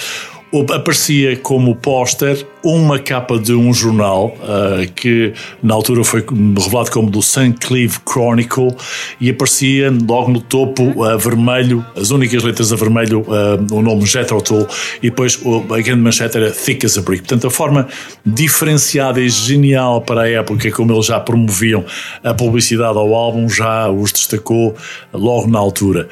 aparecia 0.73 1.37
como 1.37 1.75
póster 1.75 2.45
uma 2.63 2.97
capa 2.97 3.37
de 3.37 3.53
um 3.53 3.73
jornal 3.73 4.37
uh, 4.39 4.89
que 4.93 5.33
na 5.61 5.73
altura 5.73 6.03
foi 6.03 6.21
revelado 6.21 6.89
como 6.91 7.11
do 7.11 7.21
St. 7.21 7.53
Cleve 7.59 7.97
Chronicle 8.09 8.73
e 9.19 9.29
aparecia 9.29 9.91
logo 9.91 10.31
no 10.31 10.39
topo 10.39 10.83
uh, 10.83 11.17
vermelho, 11.17 11.85
as 11.95 12.11
únicas 12.11 12.41
letras 12.41 12.71
a 12.71 12.77
vermelho, 12.77 13.21
uh, 13.21 13.75
o 13.75 13.81
nome 13.81 14.05
Jethro 14.05 14.41
Tull 14.41 14.65
e 15.01 15.09
depois 15.09 15.39
a 15.45 15.81
grande 15.81 16.01
manchete 16.01 16.37
era 16.37 16.51
Thick 16.51 16.85
as 16.85 16.97
a 16.97 17.01
Brick. 17.01 17.23
Portanto, 17.23 17.47
a 17.47 17.51
forma 17.51 17.87
diferenciada 18.25 19.19
e 19.19 19.27
genial 19.27 20.01
para 20.01 20.21
a 20.21 20.29
época 20.29 20.71
como 20.71 20.93
eles 20.93 21.07
já 21.07 21.19
promoviam 21.19 21.83
a 22.23 22.33
publicidade 22.33 22.97
ao 22.97 23.13
álbum 23.13 23.49
já 23.49 23.89
os 23.89 24.13
destacou 24.13 24.75
logo 25.11 25.47
na 25.49 25.59
altura. 25.59 26.07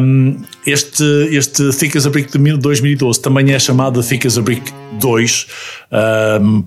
Um, 0.00 0.36
este, 0.64 1.02
este 1.30 1.70
Thick 1.70 1.98
as 1.98 2.06
a 2.06 2.10
Brick 2.10 2.30
de 2.30 2.56
2012 2.56 3.20
também 3.20 3.52
é 3.52 3.58
chamado 3.58 4.00
Thick 4.00 4.26
as 4.28 4.38
a 4.38 4.42
Brick 4.42 4.72
2 5.00 5.42
um, 5.42 5.71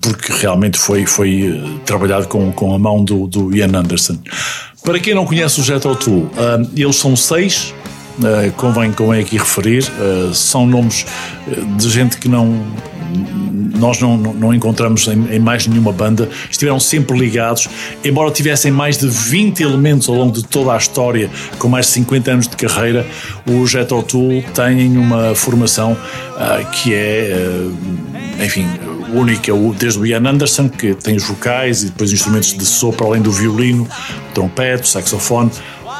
porque 0.00 0.32
realmente 0.32 0.78
foi, 0.78 1.06
foi 1.06 1.56
eh, 1.56 1.80
trabalhado 1.84 2.28
com, 2.28 2.52
com 2.52 2.74
a 2.74 2.78
mão 2.78 3.04
do, 3.04 3.26
do 3.26 3.54
Ian 3.56 3.76
Anderson. 3.76 4.18
Para 4.84 5.00
quem 5.00 5.14
não 5.14 5.26
conhece 5.26 5.60
o 5.60 5.64
Jet 5.64 5.82
Tool, 5.82 6.30
um, 6.38 6.70
eles 6.76 6.96
são 6.96 7.16
seis, 7.16 7.74
uh, 8.20 8.52
convém, 8.52 8.92
convém 8.92 9.20
aqui 9.20 9.36
referir, 9.36 9.82
uh, 9.82 10.32
são 10.32 10.66
nomes 10.66 11.04
de 11.76 11.90
gente 11.90 12.18
que 12.18 12.28
não 12.28 12.64
nós 13.76 14.00
não, 14.00 14.16
não 14.16 14.54
encontramos 14.54 15.06
em, 15.06 15.34
em, 15.34 15.38
mais 15.38 15.66
nenhuma 15.66 15.92
banda, 15.92 16.28
estiveram 16.50 16.80
sempre 16.80 17.18
ligados, 17.18 17.68
embora 18.04 18.30
tivessem 18.30 18.70
mais 18.70 18.98
de 18.98 19.08
20 19.08 19.62
elementos 19.62 20.08
ao 20.08 20.14
longo 20.14 20.32
de 20.32 20.42
toda 20.44 20.72
a 20.72 20.76
história, 20.76 21.30
com 21.58 21.68
mais 21.68 21.86
de 21.86 21.92
50 21.92 22.30
anos 22.30 22.48
de 22.48 22.56
carreira, 22.56 23.06
o 23.46 23.66
Jet 23.66 23.88
Tool 23.88 24.42
têm 24.54 24.96
uma 24.96 25.34
formação 25.34 25.92
uh, 25.92 26.70
que 26.70 26.94
é, 26.94 27.36
enfim, 28.44 28.66
única, 29.16 29.52
desde 29.78 29.98
o 29.98 30.06
Ian 30.06 30.28
Anderson, 30.28 30.68
que 30.68 30.94
tem 30.94 31.16
os 31.16 31.24
vocais 31.24 31.82
e 31.82 31.86
depois 31.86 32.12
instrumentos 32.12 32.52
de 32.52 32.64
sopro, 32.64 33.06
além 33.06 33.22
do 33.22 33.32
violino, 33.32 33.88
trompete, 34.34 34.88
saxofone, 34.88 35.50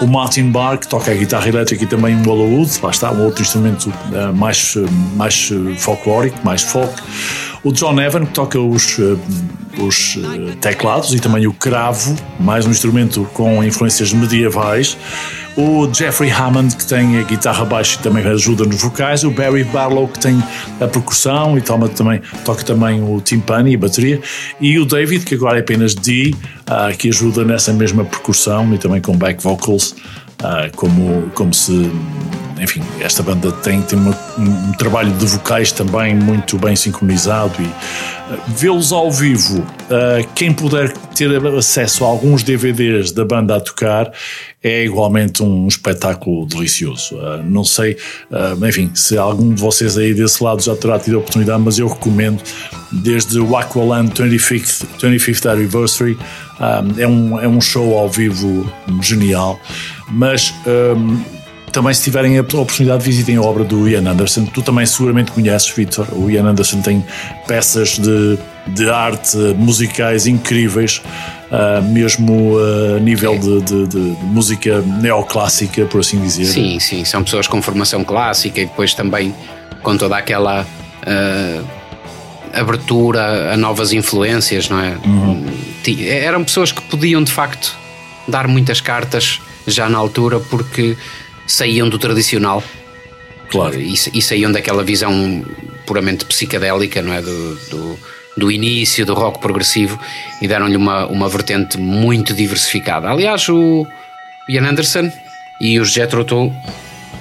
o 0.00 0.06
Martin 0.06 0.50
Barr, 0.50 0.78
que 0.78 0.86
toca 0.86 1.10
a 1.10 1.14
guitarra 1.14 1.48
elétrica 1.48 1.84
e 1.84 1.86
também 1.86 2.14
um 2.14 2.30
alaúde, 2.30 2.78
lá 2.82 2.90
está, 2.90 3.10
um 3.10 3.24
outro 3.24 3.42
instrumento 3.42 3.86
uh, 3.86 4.34
mais, 4.34 4.74
mais 5.14 5.50
folclórico, 5.78 6.38
mais 6.44 6.62
folk. 6.62 6.94
O 7.64 7.72
John 7.72 7.98
Evan, 7.98 8.26
que 8.26 8.32
toca 8.32 8.60
os, 8.60 8.98
os 9.78 10.18
teclados 10.60 11.14
e 11.14 11.18
também 11.18 11.46
o 11.46 11.52
cravo, 11.52 12.14
mais 12.38 12.66
um 12.66 12.70
instrumento 12.70 13.26
com 13.32 13.64
influências 13.64 14.12
medievais 14.12 14.96
o 15.56 15.92
Jeffrey 15.92 16.30
Hammond, 16.30 16.76
que 16.76 16.86
tem 16.86 17.18
a 17.18 17.22
guitarra 17.22 17.64
baixa 17.64 17.98
e 17.98 18.02
também 18.02 18.24
ajuda 18.26 18.64
nos 18.64 18.82
vocais, 18.82 19.24
o 19.24 19.30
Barry 19.30 19.64
Barlow, 19.64 20.06
que 20.06 20.18
tem 20.18 20.38
a 20.80 20.86
percussão 20.86 21.56
e 21.56 21.62
toma 21.62 21.88
também, 21.88 22.20
toca 22.44 22.62
também 22.62 23.02
o 23.02 23.20
timpani 23.20 23.72
e 23.72 23.74
a 23.74 23.78
bateria, 23.78 24.20
e 24.60 24.78
o 24.78 24.84
David, 24.84 25.24
que 25.24 25.34
agora 25.34 25.56
é 25.56 25.60
apenas 25.60 25.94
D, 25.94 26.34
uh, 26.68 26.96
que 26.96 27.08
ajuda 27.08 27.42
nessa 27.42 27.72
mesma 27.72 28.04
percussão 28.04 28.74
e 28.74 28.78
também 28.78 29.00
com 29.00 29.16
back 29.16 29.42
vocals, 29.42 29.94
uh, 30.42 30.74
como, 30.76 31.30
como 31.34 31.52
se 31.52 31.90
enfim, 32.60 32.82
esta 33.00 33.22
banda 33.22 33.52
tem, 33.52 33.82
tem 33.82 33.98
uma, 33.98 34.16
um 34.38 34.72
trabalho 34.72 35.12
de 35.12 35.26
vocais 35.26 35.72
também 35.72 36.14
muito 36.14 36.56
bem 36.58 36.74
sincronizado 36.74 37.54
e 37.60 37.66
uh, 37.66 38.40
vê-los 38.48 38.92
ao 38.92 39.10
vivo, 39.10 39.60
uh, 39.60 40.26
quem 40.34 40.52
puder 40.52 40.92
ter 41.14 41.44
acesso 41.46 42.04
a 42.04 42.08
alguns 42.08 42.42
DVDs 42.42 43.12
da 43.12 43.24
banda 43.24 43.56
a 43.56 43.60
tocar, 43.60 44.10
é 44.62 44.84
igualmente 44.84 45.42
um 45.42 45.68
espetáculo 45.68 46.46
delicioso. 46.46 47.14
Uh, 47.16 47.42
não 47.44 47.62
sei, 47.62 47.96
enfim, 48.66 48.90
se 48.94 49.16
algum 49.16 49.54
de 49.54 49.60
vocês 49.60 49.96
aí 49.96 50.14
desse 50.14 50.42
lado 50.42 50.62
já 50.62 50.74
terá 50.74 50.98
tido 50.98 51.16
a 51.16 51.18
oportunidade, 51.18 51.62
mas 51.62 51.78
eu 51.78 51.88
recomendo 51.88 52.42
desde 52.90 53.38
o 53.38 53.56
Aqualand 53.56 54.10
25th, 54.10 54.86
25th 54.98 55.50
Anniversary, 55.50 56.18
é, 56.98 57.06
um, 57.06 57.38
é 57.38 57.46
um 57.46 57.60
show 57.60 57.96
ao 57.96 58.08
vivo 58.08 58.70
genial, 59.02 59.60
mas 60.08 60.54
um, 60.66 61.20
também 61.76 61.92
se 61.92 62.02
tiverem 62.02 62.38
a 62.38 62.40
oportunidade 62.40 63.04
visitem 63.04 63.36
a 63.36 63.42
obra 63.42 63.62
do 63.62 63.86
Ian 63.86 64.08
Anderson. 64.10 64.46
Tu 64.46 64.62
também 64.62 64.86
seguramente 64.86 65.30
conheces, 65.30 65.68
Victor. 65.68 66.08
O 66.12 66.30
Ian 66.30 66.46
Anderson 66.46 66.80
tem 66.80 67.04
peças 67.46 67.98
de, 67.98 68.38
de 68.68 68.88
arte 68.88 69.36
musicais 69.58 70.26
incríveis, 70.26 71.02
uh, 71.50 71.82
mesmo 71.82 72.56
uh, 72.56 72.96
a 72.96 73.00
nível 73.00 73.38
de, 73.38 73.60
de, 73.60 73.86
de, 73.88 73.98
música 74.22 74.80
neoclássica, 74.80 75.84
por 75.84 76.00
assim 76.00 76.18
dizer. 76.20 76.46
Sim, 76.46 76.80
sim, 76.80 77.04
são 77.04 77.22
pessoas 77.22 77.46
com 77.46 77.60
formação 77.60 78.02
clássica 78.02 78.60
e 78.60 78.64
depois 78.64 78.94
também 78.94 79.34
com 79.82 79.98
toda 79.98 80.16
aquela 80.16 80.62
uh, 80.62 81.64
abertura 82.54 83.52
a 83.52 83.56
novas 83.56 83.92
influências, 83.92 84.70
não 84.70 84.80
é? 84.80 84.96
Uhum. 85.04 85.44
Eram 86.08 86.42
pessoas 86.42 86.72
que 86.72 86.80
podiam 86.80 87.22
de 87.22 87.30
facto 87.30 87.76
dar 88.26 88.48
muitas 88.48 88.80
cartas 88.80 89.40
já 89.66 89.88
na 89.88 89.98
altura 89.98 90.40
porque 90.40 90.96
saíam 91.46 91.88
do 91.88 91.98
tradicional. 91.98 92.62
Claro. 93.50 93.80
E, 93.80 93.94
e 93.94 94.22
saíam 94.22 94.50
daquela 94.50 94.82
visão 94.82 95.44
puramente 95.86 96.24
psicadélica, 96.24 97.00
não 97.00 97.12
é? 97.12 97.22
Do, 97.22 97.54
do, 97.70 97.98
do 98.36 98.50
início 98.50 99.06
do 99.06 99.14
rock 99.14 99.40
progressivo 99.40 99.98
e 100.42 100.48
deram-lhe 100.48 100.76
uma, 100.76 101.06
uma 101.06 101.28
vertente 101.28 101.78
muito 101.78 102.34
diversificada. 102.34 103.08
Aliás, 103.08 103.48
o 103.48 103.86
Ian 104.48 104.68
Anderson 104.68 105.10
e 105.60 105.78
os 105.80 105.90
Jethro 105.90 106.24
Tull 106.24 106.52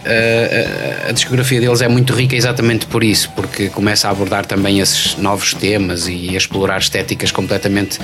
a, 0.05 1.05
a, 1.05 1.09
a, 1.09 1.11
discografia 1.11 1.59
deles 1.59 1.81
é 1.81 1.87
muito 1.87 2.13
rica 2.13 2.35
exatamente 2.35 2.85
por 2.85 3.03
isso, 3.03 3.31
porque 3.35 3.69
começa 3.69 4.07
a 4.07 4.11
abordar 4.11 4.45
também 4.45 4.79
esses 4.79 5.15
novos 5.15 5.53
temas 5.53 6.07
e 6.07 6.29
a 6.29 6.37
explorar 6.37 6.77
estéticas 6.77 7.31
completamente 7.31 7.99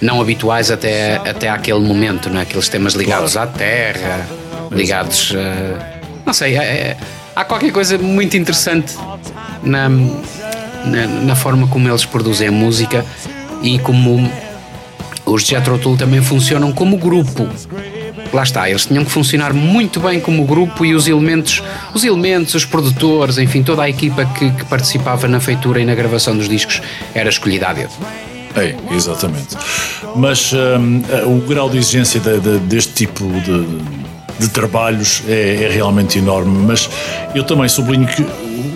não 0.00 0.20
habituais 0.20 0.70
até, 0.70 1.16
até 1.16 1.48
aquele 1.48 1.80
momento, 1.80 2.30
não 2.30 2.38
é? 2.38 2.42
aqueles 2.42 2.68
temas 2.68 2.94
ligados 2.94 3.32
claro. 3.32 3.50
à 3.50 3.52
terra, 3.52 4.26
ligados. 4.70 5.32
Uh, 5.32 5.78
não 6.24 6.32
sei, 6.32 6.56
é, 6.56 6.62
é, 6.62 6.96
há 7.34 7.44
qualquer 7.44 7.72
coisa 7.72 7.98
muito 7.98 8.36
interessante 8.36 8.94
na, 9.62 9.88
na, 9.88 11.06
na, 11.24 11.36
forma 11.36 11.66
como 11.68 11.88
eles 11.88 12.04
produzem 12.04 12.48
a 12.48 12.52
música 12.52 13.04
e 13.62 13.78
como 13.78 14.30
os 15.24 15.42
Jethro 15.42 15.78
Tull 15.78 15.96
também 15.96 16.22
funcionam 16.22 16.72
como 16.72 16.96
grupo. 16.96 17.48
Lá 18.32 18.42
está, 18.42 18.68
eles 18.68 18.84
tinham 18.84 19.04
que 19.04 19.10
funcionar 19.10 19.54
muito 19.54 20.00
bem 20.00 20.20
como 20.20 20.44
grupo 20.44 20.84
e 20.84 20.94
os 20.94 21.08
elementos, 21.08 21.62
os 21.94 22.04
elementos, 22.04 22.54
os 22.54 22.64
produtores, 22.64 23.38
enfim, 23.38 23.62
toda 23.62 23.82
a 23.82 23.88
equipa 23.88 24.26
que, 24.26 24.50
que 24.50 24.64
participava 24.66 25.26
na 25.26 25.40
feitura 25.40 25.80
e 25.80 25.84
na 25.84 25.94
gravação 25.94 26.36
dos 26.36 26.48
discos 26.48 26.82
era 27.14 27.30
escolhida 27.30 27.68
a 27.68 27.72
dedo. 27.72 27.92
É, 28.56 28.74
exatamente. 28.94 29.56
Mas 30.16 30.52
um, 30.52 31.02
o 31.36 31.40
grau 31.46 31.68
de 31.68 31.78
exigência 31.78 32.20
de, 32.20 32.40
de, 32.40 32.58
deste 32.60 32.92
tipo 32.92 33.24
de, 33.24 33.66
de 34.38 34.48
trabalhos 34.48 35.22
é, 35.26 35.64
é, 35.64 35.68
realmente 35.68 36.18
enorme, 36.18 36.66
mas 36.66 36.88
eu 37.34 37.44
também 37.44 37.68
sublinho 37.68 38.06
que 38.06 38.24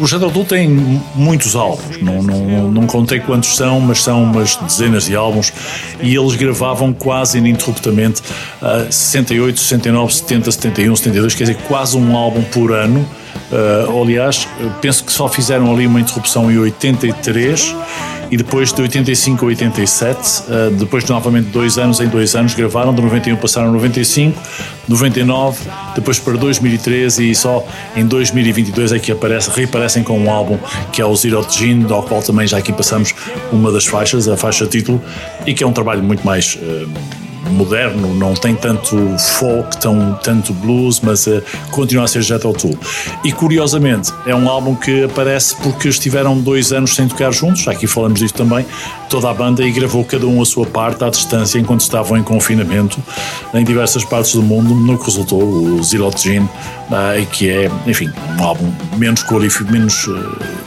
o 0.00 0.06
Shadow 0.06 0.30
Duel 0.30 0.44
tem 0.44 0.68
muitos 1.14 1.54
álbuns, 1.54 2.00
não, 2.00 2.22
não, 2.22 2.70
não 2.72 2.86
contei 2.86 3.20
quantos 3.20 3.54
são, 3.56 3.80
mas 3.80 4.02
são 4.02 4.24
umas 4.24 4.56
dezenas 4.56 5.04
de 5.04 5.14
álbuns 5.14 5.52
e 6.00 6.14
eles 6.14 6.34
gravavam 6.34 6.92
quase 6.92 7.38
ininterruptamente 7.38 8.20
uh, 8.60 8.90
68, 8.90 9.60
69, 9.60 10.14
70, 10.14 10.50
71, 10.52 10.96
72, 10.96 11.34
quer 11.34 11.44
dizer, 11.44 11.56
quase 11.68 11.96
um 11.96 12.16
álbum 12.16 12.42
por 12.42 12.72
ano. 12.72 13.08
Uh, 13.50 14.02
aliás, 14.02 14.48
penso 14.80 15.04
que 15.04 15.12
só 15.12 15.28
fizeram 15.28 15.72
ali 15.72 15.86
uma 15.86 16.00
interrupção 16.00 16.50
em 16.50 16.58
83 16.58 17.74
e 18.32 18.36
depois 18.38 18.72
de 18.72 18.80
85 18.80 19.44
a 19.44 19.48
87, 19.48 20.18
uh, 20.18 20.70
depois 20.70 21.04
de 21.04 21.10
novamente 21.10 21.50
dois 21.50 21.76
anos 21.76 22.00
em 22.00 22.08
dois 22.08 22.34
anos, 22.34 22.54
gravaram, 22.54 22.94
de 22.94 23.02
91 23.02 23.36
passaram 23.36 23.68
a 23.68 23.72
95, 23.72 24.40
99, 24.88 25.60
depois 25.94 26.18
para 26.18 26.38
2013 26.38 27.30
e 27.30 27.34
só 27.34 27.62
em 27.94 28.06
2022 28.06 28.92
é 28.92 28.98
que 28.98 29.12
aparece, 29.12 29.50
reaparecem 29.54 30.02
com 30.02 30.18
um 30.18 30.30
álbum 30.30 30.58
que 30.90 31.02
é 31.02 31.04
o 31.04 31.14
Zero 31.14 31.46
Gene, 31.50 31.92
ao 31.92 32.02
qual 32.04 32.22
também 32.22 32.46
já 32.46 32.56
aqui 32.56 32.72
passamos 32.72 33.14
uma 33.52 33.70
das 33.70 33.84
faixas, 33.84 34.26
a 34.26 34.36
faixa 34.36 34.66
título, 34.66 35.02
e 35.46 35.52
que 35.52 35.62
é 35.62 35.66
um 35.66 35.72
trabalho 35.72 36.02
muito 36.02 36.24
mais. 36.24 36.54
Uh, 36.54 37.21
moderno, 37.50 38.14
não 38.14 38.34
tem 38.34 38.54
tanto 38.54 38.96
folk, 39.18 39.80
tão, 39.80 40.18
tanto 40.22 40.52
blues, 40.52 41.00
mas 41.00 41.26
uh, 41.26 41.42
continua 41.70 42.04
a 42.04 42.08
ser 42.08 42.22
Jethro 42.22 42.52
Tull. 42.52 42.78
E 43.24 43.32
curiosamente, 43.32 44.12
é 44.26 44.34
um 44.34 44.48
álbum 44.48 44.74
que 44.74 45.04
aparece 45.04 45.56
porque 45.56 45.88
estiveram 45.88 46.38
dois 46.38 46.72
anos 46.72 46.94
sem 46.94 47.08
tocar 47.08 47.32
juntos, 47.32 47.66
aqui 47.68 47.86
falamos 47.86 48.20
disso 48.20 48.34
também, 48.34 48.64
toda 49.08 49.30
a 49.30 49.34
banda, 49.34 49.64
e 49.64 49.70
gravou 49.70 50.04
cada 50.04 50.26
um 50.26 50.40
a 50.40 50.44
sua 50.44 50.66
parte 50.66 51.04
à 51.04 51.10
distância 51.10 51.58
enquanto 51.58 51.80
estavam 51.80 52.16
em 52.16 52.22
confinamento 52.22 53.02
em 53.54 53.64
diversas 53.64 54.04
partes 54.04 54.34
do 54.34 54.42
mundo, 54.42 54.74
no 54.74 54.98
que 54.98 55.04
resultou 55.06 55.42
o 55.42 55.82
Zilot 55.82 56.20
Gene, 56.22 56.46
uh, 56.46 57.26
que 57.32 57.50
é, 57.50 57.70
enfim, 57.86 58.10
um 58.38 58.44
álbum 58.44 58.72
menos 58.96 59.22
qualificado, 59.22 59.72
menos. 59.72 60.06
Uh, 60.06 60.61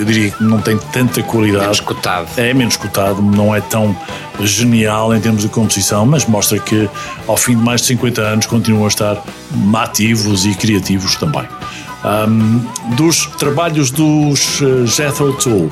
eu 0.00 0.06
diria 0.06 0.30
que 0.30 0.42
não 0.42 0.60
tem 0.62 0.78
tanta 0.78 1.22
qualidade. 1.22 1.64
Menos 1.64 1.80
cotado. 1.80 2.28
É 2.38 2.54
menos 2.54 2.76
cotado, 2.76 3.20
não 3.20 3.54
é 3.54 3.60
tão 3.60 3.94
genial 4.40 5.14
em 5.14 5.20
termos 5.20 5.42
de 5.42 5.48
composição, 5.48 6.06
mas 6.06 6.24
mostra 6.24 6.58
que 6.58 6.88
ao 7.26 7.36
fim 7.36 7.54
de 7.54 7.62
mais 7.62 7.82
de 7.82 7.88
50 7.88 8.22
anos 8.22 8.46
continuam 8.46 8.86
a 8.86 8.88
estar 8.88 9.22
ativos 9.74 10.46
e 10.46 10.54
criativos 10.54 11.16
também. 11.16 11.46
Um, 12.02 12.64
dos 12.96 13.26
trabalhos 13.38 13.90
dos 13.90 14.62
uh, 14.62 14.86
Jethro 14.86 15.34
Tull, 15.34 15.70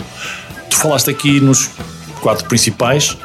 tu 0.69 0.77
falaste 0.77 1.09
aqui 1.09 1.41
nos 1.41 1.71
quatro 2.21 2.47
principais 2.47 3.17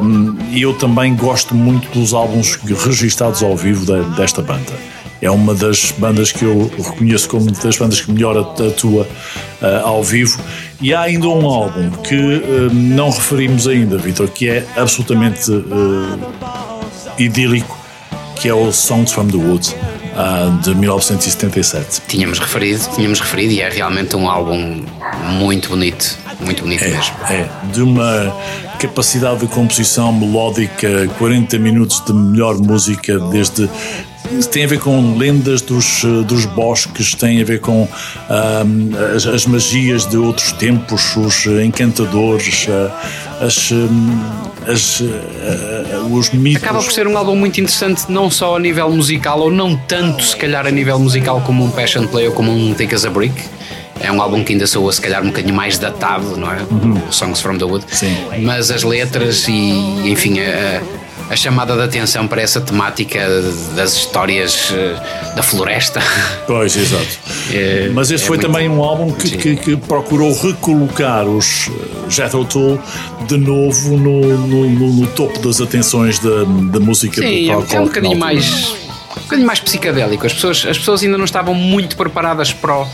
um, 0.00 0.36
e 0.50 0.62
eu 0.62 0.72
também 0.72 1.14
gosto 1.14 1.54
muito 1.54 1.86
dos 1.90 2.14
álbuns 2.14 2.56
registados 2.56 3.42
ao 3.42 3.54
vivo 3.54 3.84
de, 3.84 4.16
desta 4.16 4.40
banda. 4.40 4.72
É 5.20 5.30
uma 5.30 5.54
das 5.54 5.92
bandas 5.92 6.30
que 6.30 6.44
eu 6.44 6.70
reconheço 6.76 7.28
como 7.28 7.50
das 7.50 7.76
bandas 7.76 8.00
que 8.00 8.10
melhor 8.10 8.36
atua 8.36 9.02
uh, 9.62 9.86
ao 9.86 10.02
vivo. 10.02 10.38
E 10.80 10.92
há 10.92 11.02
ainda 11.02 11.28
um 11.28 11.46
álbum 11.46 11.90
que 12.02 12.14
uh, 12.14 12.72
não 12.72 13.10
referimos 13.10 13.66
ainda, 13.66 13.96
Vitor, 13.96 14.28
que 14.28 14.48
é 14.48 14.66
absolutamente 14.76 15.50
uh, 15.50 16.18
idílico, 17.18 17.76
que 18.36 18.48
é 18.48 18.54
o 18.54 18.70
Songs 18.72 19.12
from 19.12 19.28
the 19.28 19.36
Woods. 19.36 19.74
de 20.62 20.74
1977. 20.74 22.00
Tínhamos 22.08 22.38
referido, 22.38 22.82
tínhamos 22.94 23.20
referido 23.20 23.52
e 23.52 23.60
é 23.60 23.68
realmente 23.68 24.16
um 24.16 24.30
álbum 24.30 24.82
muito 25.38 25.68
bonito, 25.68 26.18
muito 26.40 26.62
bonito 26.62 26.84
é, 26.84 26.88
mesmo. 26.88 27.14
É, 27.28 27.46
de 27.70 27.82
uma 27.82 28.34
capacidade 28.78 29.40
de 29.40 29.46
composição 29.46 30.12
melódica, 30.12 31.06
40 31.18 31.58
minutos 31.58 32.02
de 32.04 32.12
melhor 32.12 32.56
música, 32.58 33.18
desde 33.18 33.68
tem 34.50 34.64
a 34.64 34.68
ver 34.68 34.78
com 34.78 35.16
lendas 35.16 35.60
dos, 35.60 36.02
dos 36.26 36.44
bosques, 36.46 37.14
tem 37.14 37.40
a 37.40 37.44
ver 37.44 37.60
com 37.60 37.82
um, 37.82 38.90
as, 39.14 39.26
as, 39.26 39.46
magias 39.46 40.06
de 40.06 40.16
outros 40.16 40.52
tempos, 40.52 41.16
os 41.16 41.46
encantadores, 41.46 42.66
as, 43.40 43.72
as, 44.66 45.02
os 46.10 46.30
mitos. 46.30 46.62
Acaba 46.62 46.82
por 46.82 46.92
ser 46.92 47.06
um 47.06 47.16
álbum 47.16 47.36
muito 47.36 47.60
interessante, 47.60 48.04
não 48.08 48.30
só 48.30 48.56
a 48.56 48.60
nível 48.60 48.90
musical, 48.90 49.40
ou 49.40 49.50
não 49.50 49.76
tanto, 49.76 50.22
se 50.22 50.36
calhar, 50.36 50.66
a 50.66 50.70
nível 50.70 50.98
musical, 50.98 51.40
como 51.40 51.64
um 51.64 51.70
Passion 51.70 52.06
Play 52.06 52.28
ou 52.28 52.32
como 52.32 52.50
um 52.50 52.74
Thick 52.74 52.94
as 52.94 53.04
a 53.04 53.10
Brick. 53.10 53.34
É 53.98 54.12
um 54.12 54.20
álbum 54.20 54.44
que 54.44 54.52
ainda 54.52 54.66
soa 54.66 54.92
se 54.92 55.00
calhar 55.00 55.22
um 55.22 55.28
bocadinho 55.28 55.54
mais 55.54 55.78
datado, 55.78 56.36
não 56.36 56.52
é? 56.52 56.58
Uhum. 56.70 57.00
Songs 57.10 57.40
from 57.40 57.56
the 57.56 57.64
Wood. 57.64 57.84
Sim. 57.88 58.14
Mas 58.42 58.70
as 58.70 58.82
letras 58.82 59.48
e, 59.48 60.10
enfim, 60.10 60.38
a, 60.40 60.82
a 61.28 61.36
chamada 61.36 61.74
de 61.74 61.82
atenção 61.82 62.28
para 62.28 62.40
essa 62.40 62.60
temática 62.60 63.18
das 63.74 63.96
histórias 63.96 64.72
eh, 64.72 65.34
da 65.34 65.42
floresta. 65.42 66.00
Pois, 66.46 66.76
exato. 66.76 67.18
É, 67.52 67.90
Mas 67.92 68.10
este 68.10 68.24
é 68.24 68.26
foi 68.26 68.38
também 68.38 68.68
um 68.68 68.82
álbum 68.82 69.10
que, 69.12 69.36
que, 69.36 69.56
que, 69.56 69.76
procurou 69.76 70.32
recolocar 70.32 71.26
os 71.26 71.68
eh, 71.68 72.10
Jethro 72.10 72.44
Tull 72.44 72.78
de 73.26 73.36
novo 73.36 73.96
no, 73.96 74.38
no, 74.46 74.70
no, 74.70 74.92
no 74.92 75.06
topo 75.08 75.40
das 75.40 75.60
atenções 75.60 76.20
da, 76.20 76.44
da 76.44 76.78
música 76.78 77.20
Sim, 77.20 77.46
do 77.46 77.52
rock. 77.54 77.74
É 77.74 77.80
um 77.80 77.84
bocadinho 77.86 78.16
mais, 78.16 78.76
um 79.16 79.20
bocadinho 79.22 79.46
mais 79.46 79.58
psicadélico. 79.58 80.24
As 80.24 80.34
pessoas, 80.34 80.64
as 80.68 80.78
pessoas 80.78 81.02
ainda 81.02 81.18
não 81.18 81.24
estavam 81.24 81.54
muito 81.54 81.96
preparadas 81.96 82.52
para 82.52 82.82
o, 82.82 82.86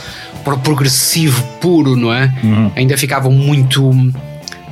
para 0.43 0.55
o 0.55 0.59
progressivo 0.59 1.43
puro, 1.61 1.95
não 1.95 2.13
é? 2.13 2.33
Uhum. 2.43 2.73
Ainda 2.75 2.97
ficavam 2.97 3.31
muito 3.31 3.93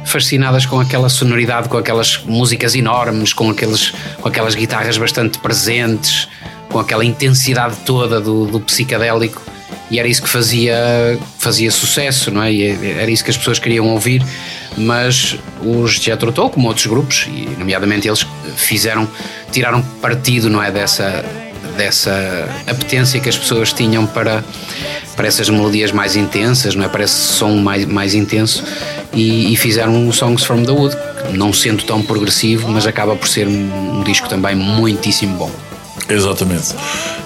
fascinadas 0.05 0.66
com 0.66 0.80
aquela 0.80 1.09
sonoridade, 1.09 1.68
com 1.68 1.76
aquelas 1.76 2.22
músicas 2.24 2.74
enormes, 2.74 3.32
com, 3.32 3.51
aqueles, 3.51 3.92
com 4.20 4.28
aquelas 4.28 4.55
guitarras 4.55 4.98
bastante 4.98 5.38
presentes, 5.38 6.28
com 6.68 6.78
aquela 6.78 7.05
intensidade 7.05 7.76
toda 7.84 8.20
do, 8.20 8.46
do 8.46 8.61
psicadélico. 8.61 9.42
E 9.90 9.98
era 9.98 10.07
isso 10.07 10.22
que 10.22 10.28
fazia, 10.28 11.18
fazia 11.38 11.70
sucesso, 11.70 12.30
não 12.30 12.42
é? 12.42 12.53
E 12.53 12.92
era 12.98 13.11
isso 13.11 13.24
que 13.24 13.30
as 13.30 13.36
pessoas 13.36 13.59
queriam 13.59 13.88
ouvir. 13.88 14.24
Mas 14.76 15.36
os 15.62 15.94
Jethro 15.94 16.30
Tull, 16.30 16.48
como 16.51 16.68
outros 16.68 16.86
grupos, 16.86 17.26
e 17.28 17.48
nomeadamente 17.59 18.07
eles 18.07 18.24
fizeram, 18.57 19.09
tiraram 19.51 19.82
partido, 20.01 20.48
não 20.48 20.62
é? 20.62 20.70
Dessa, 20.70 21.24
dessa 21.81 22.47
apetência 22.66 23.18
que 23.20 23.28
as 23.31 23.39
pessoas 23.39 23.72
tinham 23.72 24.07
para, 24.07 24.45
para 25.16 25.26
essas 25.26 25.49
melodias 25.49 25.91
mais 25.91 26.14
intensas, 26.14 26.74
não 26.74 26.85
é? 26.85 26.89
para 26.89 27.05
esse 27.05 27.14
som 27.14 27.57
mais, 27.57 27.87
mais 27.87 28.14
intenso 28.14 28.62
e, 29.14 29.51
e 29.51 29.57
fizeram 29.57 29.97
um 29.97 30.12
Songs 30.12 30.45
from 30.45 30.62
the 30.62 30.72
Wood, 30.72 30.95
não 31.33 31.55
sendo 31.55 31.83
tão 31.83 32.03
progressivo, 32.03 32.68
mas 32.68 32.87
acaba 32.87 33.16
por 33.16 33.26
ser 33.26 33.49
um, 33.49 33.99
um 33.99 34.03
disco 34.03 34.28
também 34.28 34.55
muitíssimo 34.55 35.39
bom. 35.39 35.70
Exatamente. 36.11 36.74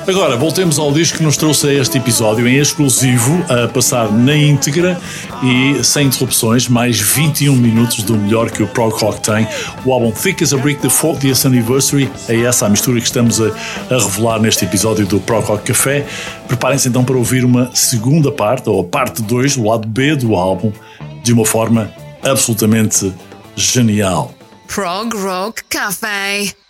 Agora, 0.06 0.36
voltemos 0.36 0.78
ao 0.78 0.92
disco 0.92 1.18
que 1.18 1.24
nos 1.24 1.38
trouxe 1.38 1.66
a 1.68 1.72
este 1.72 1.96
episódio 1.96 2.46
em 2.46 2.56
exclusivo, 2.56 3.42
a 3.48 3.66
passar 3.66 4.12
na 4.12 4.36
íntegra 4.36 5.00
e 5.42 5.82
sem 5.82 6.08
interrupções, 6.08 6.68
mais 6.68 7.00
21 7.00 7.56
minutos 7.56 8.02
do 8.02 8.14
melhor 8.14 8.50
que 8.50 8.62
o 8.62 8.66
Prog 8.66 8.92
Rock 8.92 9.20
tem. 9.20 9.48
O 9.84 9.92
álbum 9.92 10.12
Thick 10.12 10.44
as 10.44 10.52
a 10.52 10.58
Brick, 10.58 10.82
The 10.82 10.88
40th 10.88 11.46
Anniversary, 11.46 12.10
é 12.28 12.42
essa 12.42 12.66
a 12.66 12.68
mistura 12.68 13.00
que 13.00 13.06
estamos 13.06 13.40
a, 13.40 13.46
a 13.90 13.98
revelar 13.98 14.40
neste 14.40 14.66
episódio 14.66 15.06
do 15.06 15.18
Prog 15.20 15.44
Rock 15.46 15.64
Café. 15.72 16.06
Preparem-se 16.46 16.88
então 16.88 17.02
para 17.02 17.16
ouvir 17.16 17.44
uma 17.44 17.70
segunda 17.74 18.30
parte, 18.30 18.68
ou 18.68 18.82
a 18.82 18.84
parte 18.84 19.22
2, 19.22 19.56
o 19.56 19.64
lado 19.64 19.88
B 19.88 20.14
do 20.14 20.34
álbum, 20.34 20.70
de 21.22 21.32
uma 21.32 21.46
forma 21.46 21.90
absolutamente 22.22 23.10
genial. 23.56 24.34
Prog 24.66 25.14
Rock 25.16 25.64
Café. 25.70 26.63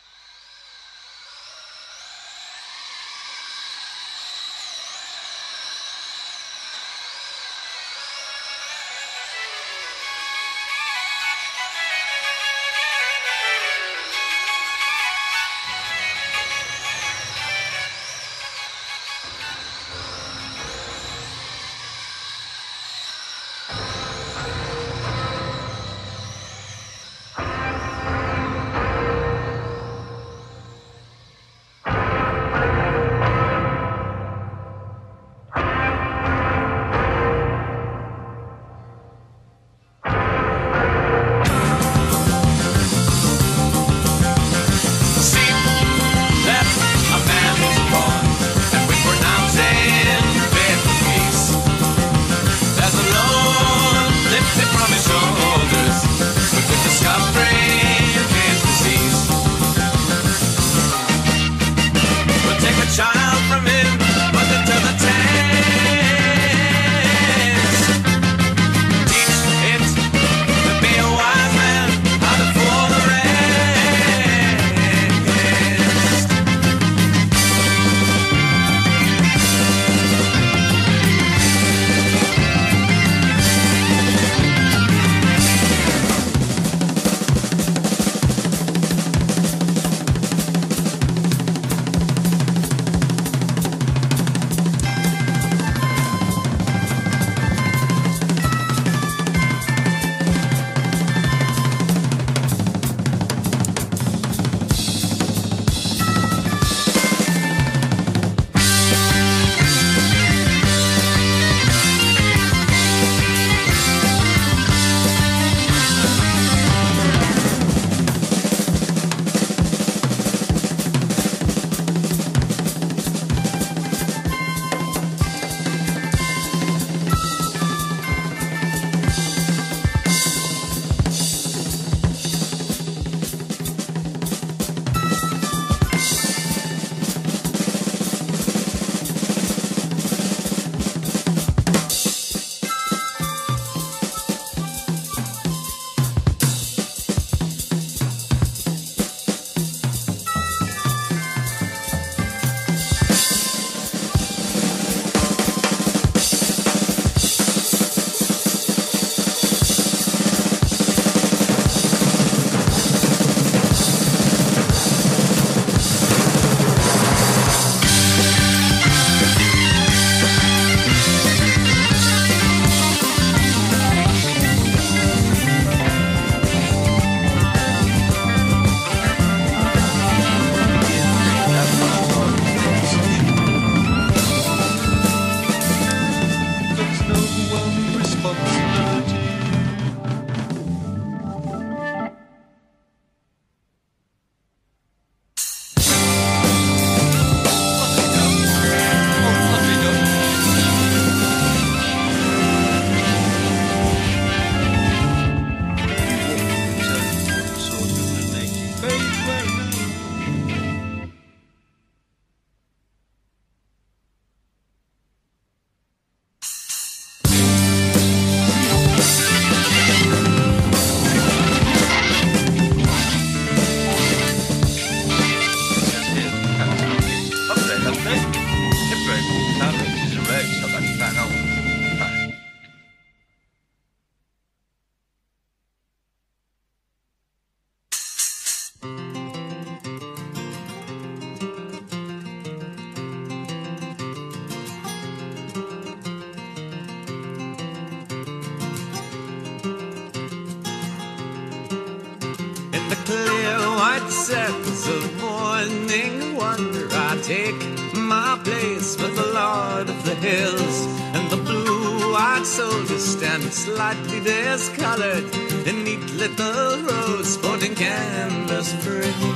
Hills. 260.24 260.86
And 261.16 261.30
the 261.30 261.36
blue-eyed 261.36 262.46
soldiers 262.46 263.04
stand 263.04 263.42
slightly 263.52 264.20
discolored 264.20 265.24
in 265.68 265.84
neat 265.84 266.04
little 266.14 266.82
rows 266.82 267.34
sporting 267.34 267.74
canvas 267.74 268.72
frills. 268.82 269.33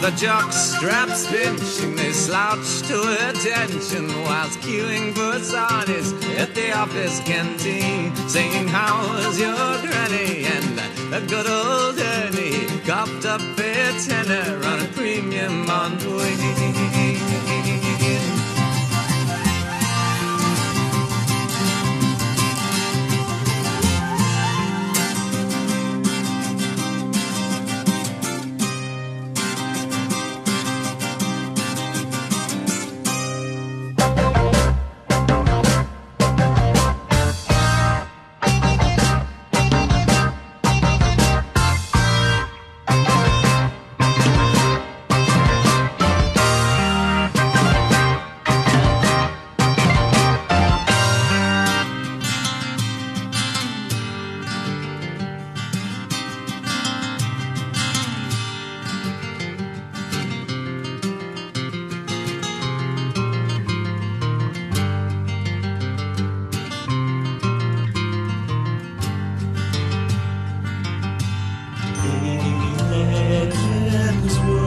The 0.00 0.10
jock 0.12 0.50
straps 0.52 1.26
pinching, 1.26 1.94
they 1.94 2.12
slouch 2.12 2.80
to 2.88 2.98
attention 3.28 4.08
whilst 4.24 4.58
queuing 4.60 5.12
for 5.12 5.38
sarnies 5.40 6.12
at 6.38 6.54
the 6.54 6.72
office 6.72 7.20
canteen, 7.20 8.14
singing 8.28 8.66
"How's 8.66 9.38
your 9.38 9.78
granny?" 9.82 10.46
and 10.46 10.80
a 11.12 11.20
good 11.26 11.46
old 11.46 11.98
Ernie 11.98 12.66
coughed 12.86 13.26
up 13.26 13.42
a 13.58 13.92
tenor 14.06 14.64
on 14.64 14.80
a 14.80 14.88
premium 14.94 15.68
on 15.68 15.98
wing. 15.98 16.89
And 74.38 74.59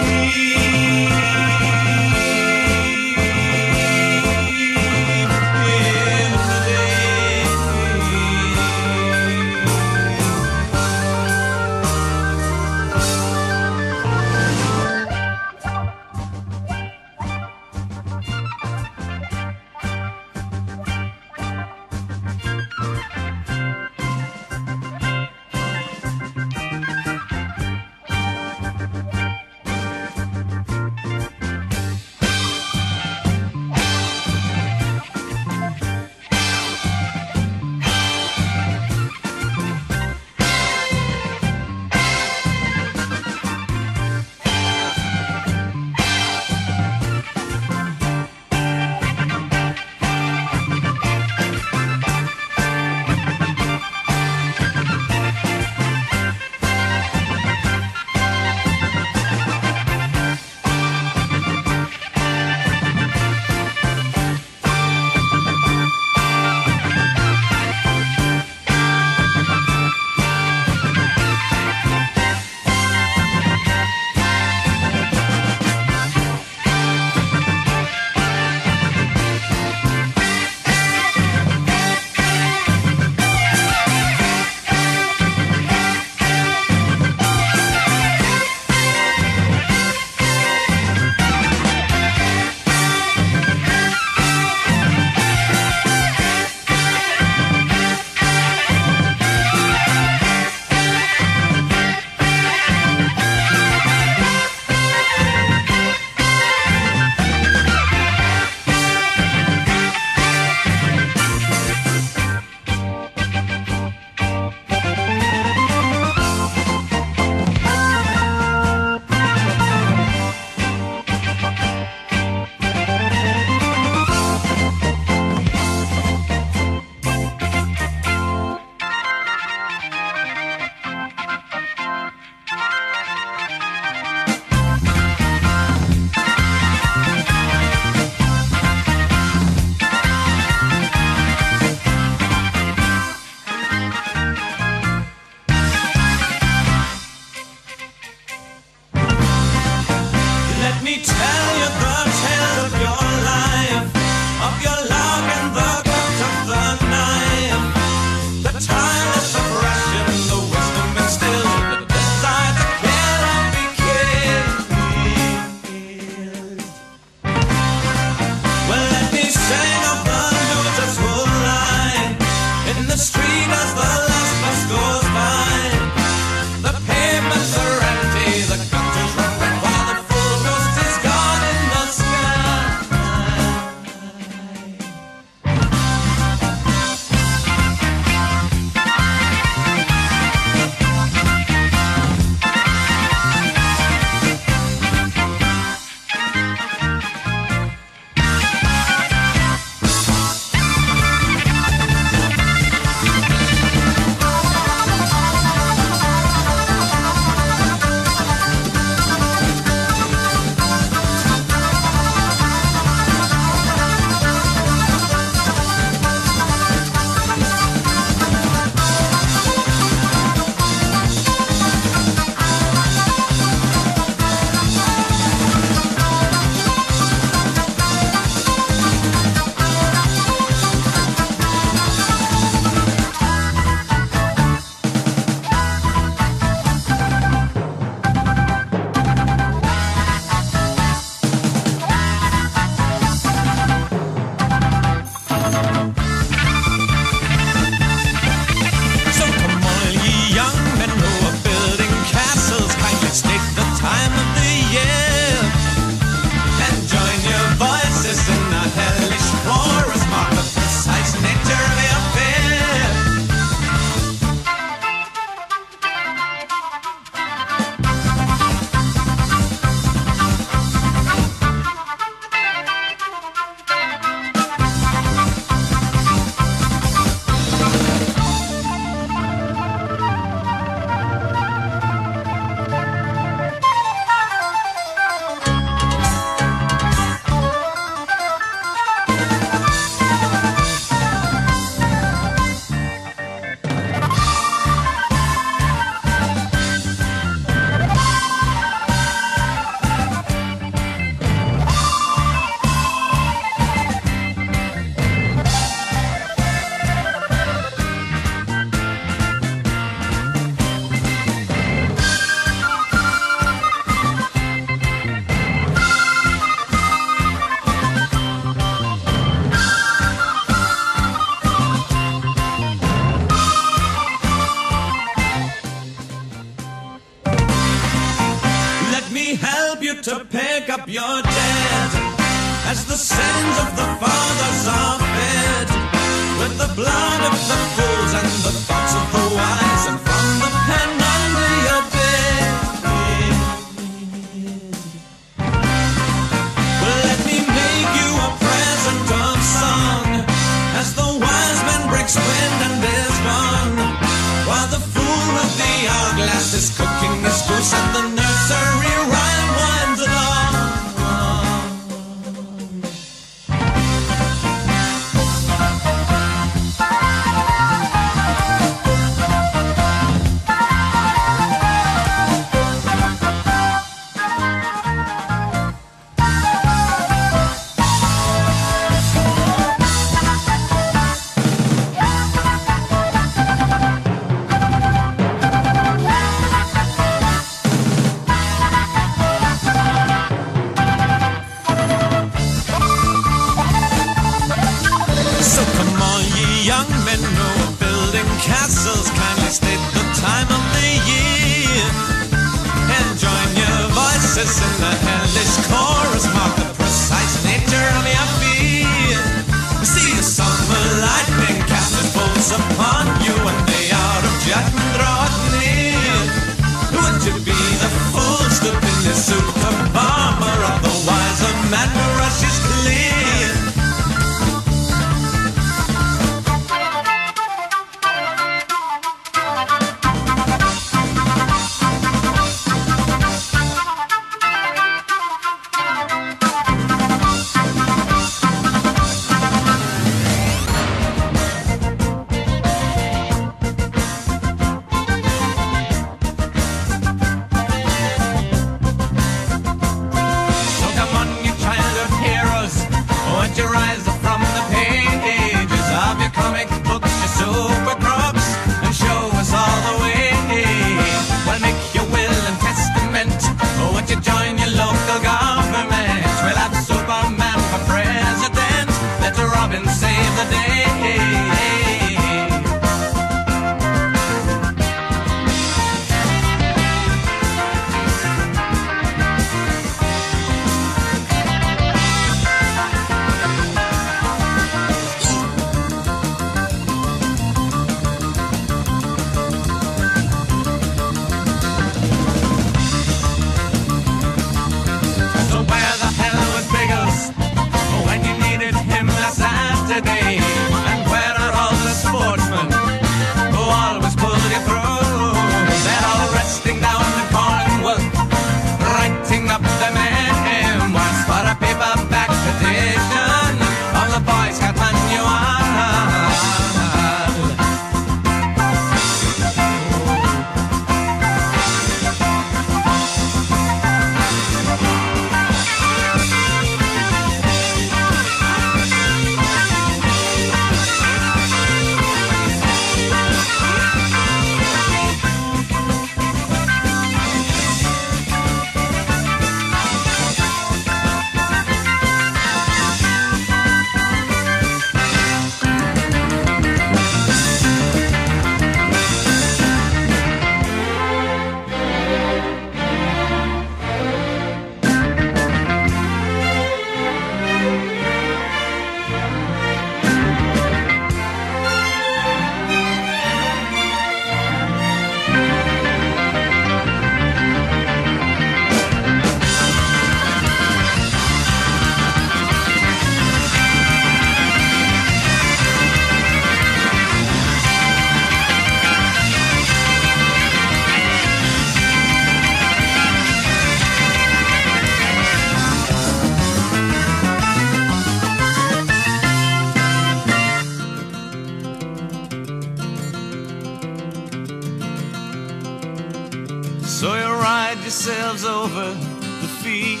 So 596.98 597.14
you 597.14 597.30
ride 597.32 597.78
yourselves 597.82 598.44
over 598.44 598.92
the 598.92 599.48
fields 599.62 600.00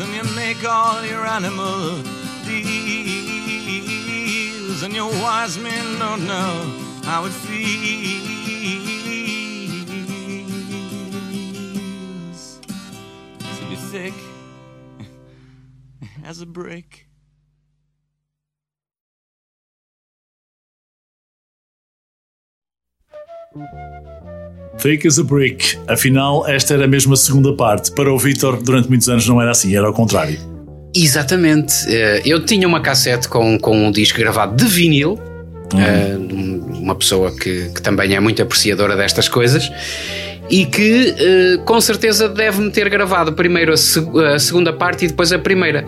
and 0.00 0.12
you 0.12 0.24
make 0.34 0.64
all 0.68 1.04
your 1.04 1.24
animal 1.24 2.02
deals, 2.44 2.72
and 4.82 4.92
your 4.92 5.08
wise 5.22 5.56
men 5.56 6.00
don't 6.00 6.26
know 6.26 6.64
how 7.04 7.26
it 7.26 7.30
feels 7.30 7.78
to 13.56 13.64
be 13.70 13.76
thick 13.76 14.14
as 16.24 16.40
a 16.40 16.46
brick. 16.46 17.06
Thank 23.54 23.72
you. 23.72 23.97
Afinal, 25.86 26.46
esta 26.48 26.74
era 26.74 26.86
mesmo 26.86 27.14
a 27.14 27.16
segunda 27.16 27.52
parte. 27.54 27.92
Para 27.92 28.12
o 28.12 28.18
Vitor, 28.18 28.62
durante 28.62 28.88
muitos 28.88 29.08
anos 29.08 29.26
não 29.28 29.40
era 29.40 29.50
assim, 29.50 29.74
era 29.76 29.86
ao 29.86 29.92
contrário. 29.92 30.38
Exatamente. 30.94 31.74
Eh, 31.88 32.22
Eu 32.24 32.44
tinha 32.44 32.66
uma 32.66 32.80
cassete 32.80 33.28
com, 33.28 33.58
com 33.58 33.86
um 33.86 33.90
disco 33.90 34.18
gravado 34.18 34.56
de 34.56 34.64
vinil. 34.70 35.18
eh, 35.74 36.16
uma 36.78 36.94
pessoa 36.94 37.30
que, 37.30 37.70
que 37.74 37.82
também 37.82 38.14
é 38.14 38.20
muito 38.20 38.40
apreciadora 38.42 38.96
destas 38.96 39.28
coisas 39.28 39.70
e 40.48 40.64
que 40.64 41.14
eh, 41.18 41.58
com 41.66 41.78
certeza 41.80 42.26
deve-me 42.28 42.70
ter 42.70 42.88
gravado 42.88 43.32
primeiro 43.34 43.72
a, 43.74 43.76
seg- 43.76 44.16
a 44.34 44.38
segunda 44.38 44.72
parte 44.72 45.04
e 45.04 45.08
depois 45.08 45.30
a 45.32 45.38
primeira. 45.38 45.84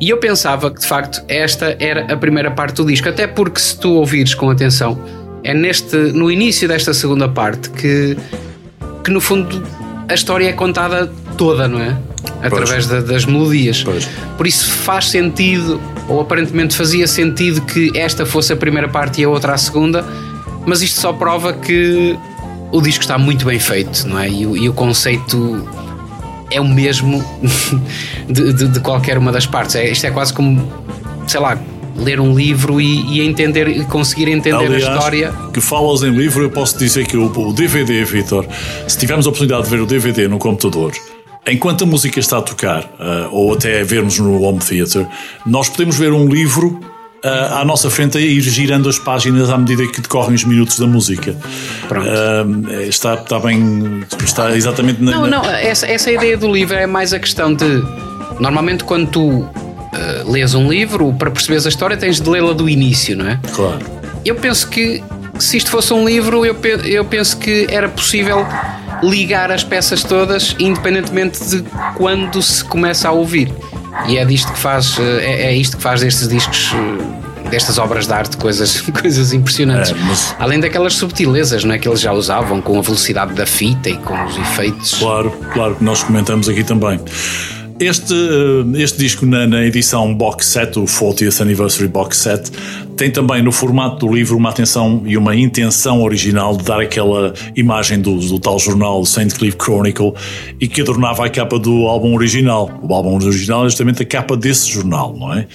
E 0.00 0.10
eu 0.10 0.16
pensava 0.18 0.68
que 0.72 0.80
de 0.80 0.86
facto 0.86 1.22
esta 1.28 1.76
era 1.78 2.12
a 2.12 2.16
primeira 2.16 2.50
parte 2.50 2.74
do 2.76 2.84
disco, 2.86 3.08
até 3.08 3.28
porque 3.28 3.60
se 3.60 3.78
tu 3.78 3.90
ouvires 3.92 4.34
com 4.34 4.50
atenção, 4.50 4.98
é 5.44 5.54
neste, 5.54 5.94
no 5.96 6.30
início 6.30 6.66
desta 6.66 6.92
segunda 6.94 7.28
parte 7.28 7.70
que, 7.70 8.16
que 9.04 9.10
no 9.10 9.20
fundo 9.20 9.62
a 10.08 10.14
história 10.14 10.48
é 10.48 10.52
contada 10.52 11.10
toda, 11.36 11.68
não 11.68 11.80
é? 11.80 11.96
Através 12.42 12.86
da- 12.86 13.00
das 13.00 13.24
melodias. 13.24 13.82
Pois. 13.82 14.08
Por 14.36 14.46
isso 14.46 14.70
faz 14.70 15.08
sentido, 15.10 15.80
ou 16.08 16.20
aparentemente 16.20 16.74
fazia 16.74 17.06
sentido 17.06 17.60
que 17.62 17.90
esta 17.94 18.24
fosse 18.26 18.52
a 18.52 18.56
primeira 18.56 18.88
parte 18.88 19.20
e 19.20 19.24
a 19.24 19.28
outra 19.28 19.54
a 19.54 19.58
segunda, 19.58 20.04
mas 20.66 20.82
isto 20.82 21.00
só 21.00 21.12
prova 21.12 21.52
que 21.52 22.18
o 22.72 22.80
disco 22.80 23.02
está 23.02 23.16
muito 23.18 23.44
bem 23.46 23.58
feito, 23.58 24.06
não 24.08 24.18
é? 24.18 24.28
E, 24.28 24.46
o- 24.46 24.56
e 24.56 24.68
o 24.68 24.72
conceito 24.72 25.66
é 26.50 26.60
o 26.60 26.66
mesmo 26.68 27.24
de, 28.28 28.52
de- 28.52 28.68
de 28.68 28.80
qualquer 28.80 29.16
uma 29.18 29.30
das 29.32 29.46
partes. 29.46 29.74
É, 29.76 29.90
isto 29.90 30.06
é 30.06 30.10
quase 30.10 30.32
como, 30.32 30.66
sei 31.26 31.40
lá, 31.40 31.58
ler 31.96 32.20
um 32.20 32.34
livro 32.34 32.80
e, 32.80 33.18
e 33.18 33.20
entender, 33.20 33.68
e 33.68 33.84
conseguir 33.84 34.28
entender 34.28 34.72
a 34.72 34.78
história. 34.78 35.32
que 35.52 35.60
falas 35.60 36.02
em 36.02 36.10
livro, 36.10 36.42
eu 36.42 36.50
posso 36.50 36.78
dizer 36.78 37.06
que 37.06 37.16
o, 37.16 37.26
o 37.26 37.52
DVD, 37.52 38.04
Vitor, 38.04 38.46
se 38.88 38.98
tivermos 38.98 39.26
a 39.26 39.28
oportunidade 39.28 39.64
de 39.64 39.70
ver 39.70 39.80
o 39.80 39.86
DVD 39.86 40.28
no 40.28 40.38
computador, 40.38 40.92
enquanto 41.46 41.84
a 41.84 41.86
música 41.86 42.18
está 42.18 42.38
a 42.38 42.42
tocar, 42.42 42.88
ah, 42.98 43.28
ou 43.30 43.52
até 43.52 43.82
vermos 43.84 44.18
no 44.18 44.42
home 44.42 44.58
theater, 44.58 45.06
nós 45.46 45.68
podemos 45.68 45.96
ver 45.96 46.12
um 46.12 46.28
livro 46.28 46.80
ah, 47.22 47.60
à 47.60 47.64
nossa 47.64 47.90
frente 47.90 48.18
a 48.18 48.20
ir 48.20 48.40
girando 48.40 48.88
as 48.88 48.98
páginas 48.98 49.50
à 49.50 49.58
medida 49.58 49.86
que 49.86 50.00
decorrem 50.00 50.34
os 50.34 50.44
minutos 50.44 50.78
da 50.78 50.86
música. 50.86 51.36
Ah, 51.90 52.44
está, 52.88 53.14
está 53.14 53.38
bem. 53.38 54.04
Está 54.22 54.56
exatamente 54.56 55.02
na. 55.02 55.12
Não, 55.12 55.26
não, 55.26 55.44
essa, 55.44 55.86
essa 55.86 56.10
ideia 56.10 56.36
do 56.36 56.50
livro 56.52 56.76
é 56.76 56.86
mais 56.86 57.12
a 57.12 57.18
questão 57.18 57.54
de. 57.54 57.82
Normalmente, 58.40 58.82
quando 58.82 59.08
tu 59.10 59.48
eh, 59.94 60.22
lês 60.26 60.54
um 60.54 60.68
livro, 60.68 61.12
para 61.14 61.30
perceberes 61.30 61.66
a 61.66 61.68
história, 61.68 61.96
tens 61.96 62.20
de 62.20 62.28
lê-la 62.28 62.52
do 62.52 62.68
início, 62.68 63.16
não 63.16 63.28
é? 63.28 63.38
Claro. 63.54 63.78
Eu 64.24 64.34
penso 64.36 64.68
que 64.68 65.02
se 65.38 65.56
isto 65.56 65.70
fosse 65.70 65.92
um 65.92 66.04
livro, 66.06 66.44
eu, 66.46 66.54
pe- 66.54 66.80
eu 66.84 67.04
penso 67.04 67.36
que 67.38 67.66
era 67.70 67.88
possível 67.88 68.46
ligar 69.02 69.50
as 69.50 69.62
peças 69.64 70.02
todas, 70.02 70.54
independentemente 70.58 71.44
de 71.44 71.64
quando 71.94 72.40
se 72.42 72.64
começa 72.64 73.08
a 73.08 73.12
ouvir. 73.12 73.52
E 74.08 74.16
é 74.18 74.24
disto 74.24 74.52
que 74.52 74.58
faz, 74.58 74.96
eh, 74.98 75.20
é, 75.24 75.42
é 75.46 75.54
isto 75.56 75.76
que 75.76 75.82
faz 75.82 76.00
destes 76.00 76.26
discos, 76.28 76.72
eh, 76.74 77.48
destas 77.50 77.78
obras 77.78 78.06
de 78.06 78.12
arte, 78.12 78.36
coisas, 78.36 78.80
coisas 79.02 79.32
impressionantes. 79.32 79.90
É, 79.90 79.94
mas- 79.94 80.34
Além 80.38 80.58
daquelas 80.60 80.94
subtilezas 80.94 81.64
não 81.64 81.74
é, 81.74 81.78
que 81.78 81.86
eles 81.88 82.00
já 82.00 82.12
usavam, 82.12 82.60
com 82.62 82.78
a 82.78 82.82
velocidade 82.82 83.34
da 83.34 83.44
fita 83.46 83.90
e 83.90 83.96
com 83.98 84.14
os 84.24 84.36
efeitos. 84.38 84.94
Claro, 84.94 85.30
claro 85.52 85.74
que 85.76 85.84
nós 85.84 86.02
comentamos 86.02 86.48
aqui 86.48 86.64
também. 86.64 86.98
Este, 87.80 88.14
eh, 88.14 88.82
este 88.82 88.98
disco 88.98 89.26
na, 89.26 89.46
na 89.46 89.64
edição 89.64 90.14
box 90.14 90.46
set, 90.46 90.78
o 90.78 90.84
40th 90.84 91.40
Anniversary 91.40 91.88
Box 91.88 92.18
Set, 92.18 92.50
tem 92.96 93.10
também 93.10 93.42
no 93.42 93.50
formato 93.50 94.06
do 94.06 94.14
livro 94.14 94.36
uma 94.36 94.50
atenção 94.50 95.02
e 95.04 95.16
uma 95.16 95.34
intenção 95.34 96.00
original 96.00 96.56
de 96.56 96.62
dar 96.62 96.80
aquela 96.80 97.34
imagem 97.56 98.00
do, 98.00 98.16
do 98.16 98.38
tal 98.38 98.60
jornal 98.60 99.04
St. 99.04 99.34
Cleeve 99.34 99.56
Chronicle 99.56 100.12
e 100.60 100.68
que 100.68 100.82
adornava 100.82 101.26
a 101.26 101.28
capa 101.28 101.58
do 101.58 101.88
álbum 101.88 102.14
original. 102.14 102.70
O 102.80 102.94
álbum 102.94 103.16
original 103.16 103.66
é 103.66 103.68
justamente 103.68 104.04
a 104.04 104.06
capa 104.06 104.36
desse 104.36 104.70
jornal, 104.70 105.12
não 105.16 105.34
é? 105.34 105.48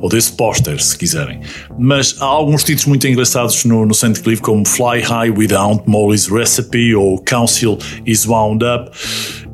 Ou 0.00 0.08
desse 0.08 0.30
póster, 0.30 0.80
se 0.80 0.96
quiserem. 0.96 1.40
Mas 1.76 2.16
há 2.20 2.24
alguns 2.24 2.62
títulos 2.62 2.86
muito 2.86 3.06
engraçados 3.08 3.64
no, 3.64 3.84
no 3.84 3.94
St. 3.94 4.20
Cleeve, 4.20 4.40
como 4.40 4.64
Fly 4.64 5.00
High 5.00 5.30
Without 5.30 5.82
Molly's 5.88 6.28
Recipe 6.28 6.94
ou 6.94 7.18
Council 7.18 7.78
is 8.06 8.24
Wound 8.24 8.64
Up. 8.64 8.90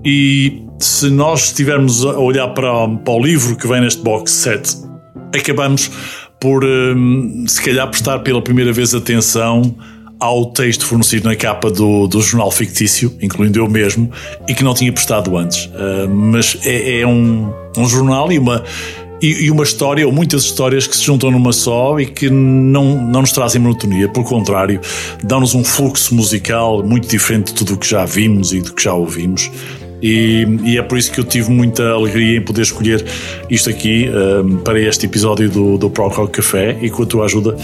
E 0.05 0.70
se 0.81 1.11
nós 1.11 1.44
estivermos 1.44 2.05
a 2.05 2.19
olhar 2.19 2.48
para, 2.48 2.89
para 2.89 3.12
o 3.12 3.23
livro 3.23 3.57
que 3.57 3.69
vem 3.69 3.82
neste 3.82 4.02
box 4.02 4.32
set, 4.32 4.77
acabamos 5.35 5.90
por, 6.40 6.65
hum, 6.65 7.44
se 7.47 7.62
calhar, 7.62 7.89
prestar 7.89 8.20
pela 8.20 8.40
primeira 8.40 8.73
vez 8.73 8.94
atenção 8.94 9.77
ao 10.19 10.47
texto 10.47 10.85
fornecido 10.85 11.28
na 11.28 11.36
capa 11.36 11.70
do, 11.70 12.07
do 12.07 12.20
jornal 12.20 12.51
fictício, 12.51 13.16
incluindo 13.23 13.59
eu 13.59 13.69
mesmo, 13.69 14.11
e 14.47 14.55
que 14.55 14.62
não 14.62 14.74
tinha 14.74 14.93
prestado 14.93 15.36
antes. 15.36 15.70
Ah, 15.74 16.07
mas 16.09 16.59
é, 16.65 17.01
é 17.01 17.07
um, 17.07 17.52
um 17.77 17.86
jornal 17.86 18.31
e 18.31 18.39
uma, 18.39 18.62
e 19.23 19.51
uma 19.51 19.62
história, 19.62 20.07
ou 20.07 20.12
muitas 20.12 20.44
histórias 20.44 20.86
que 20.86 20.97
se 20.97 21.05
juntam 21.05 21.31
numa 21.31 21.52
só 21.52 21.98
e 22.01 22.07
que 22.07 22.31
não, 22.31 23.07
não 23.07 23.20
nos 23.20 23.32
trazem 23.32 23.61
monotonia, 23.61 24.09
pelo 24.09 24.24
contrário, 24.24 24.81
dão-nos 25.23 25.55
um 25.55 25.62
fluxo 25.62 26.15
musical 26.15 26.82
muito 26.82 27.09
diferente 27.09 27.48
de 27.48 27.55
tudo 27.55 27.74
o 27.74 27.77
que 27.78 27.89
já 27.89 28.05
vimos 28.05 28.52
e 28.52 28.61
do 28.61 28.73
que 28.74 28.82
já 28.82 28.94
ouvimos. 28.94 29.51
E, 30.02 30.47
e 30.64 30.78
é 30.78 30.82
por 30.82 30.97
isso 30.97 31.12
que 31.12 31.20
eu 31.20 31.24
tive 31.24 31.51
muita 31.51 31.90
alegria 31.90 32.39
em 32.39 32.43
poder 32.43 32.62
escolher 32.62 33.05
isto 33.48 33.68
aqui 33.68 34.09
um, 34.09 34.56
para 34.59 34.81
este 34.81 35.06
episódio 35.06 35.51
do, 35.51 35.77
do 35.77 35.90
Pro 35.90 36.09
Rock 36.09 36.32
Café 36.32 36.77
e 36.81 36.89
com 36.89 37.02
a 37.02 37.06
tua 37.06 37.24
ajuda 37.27 37.56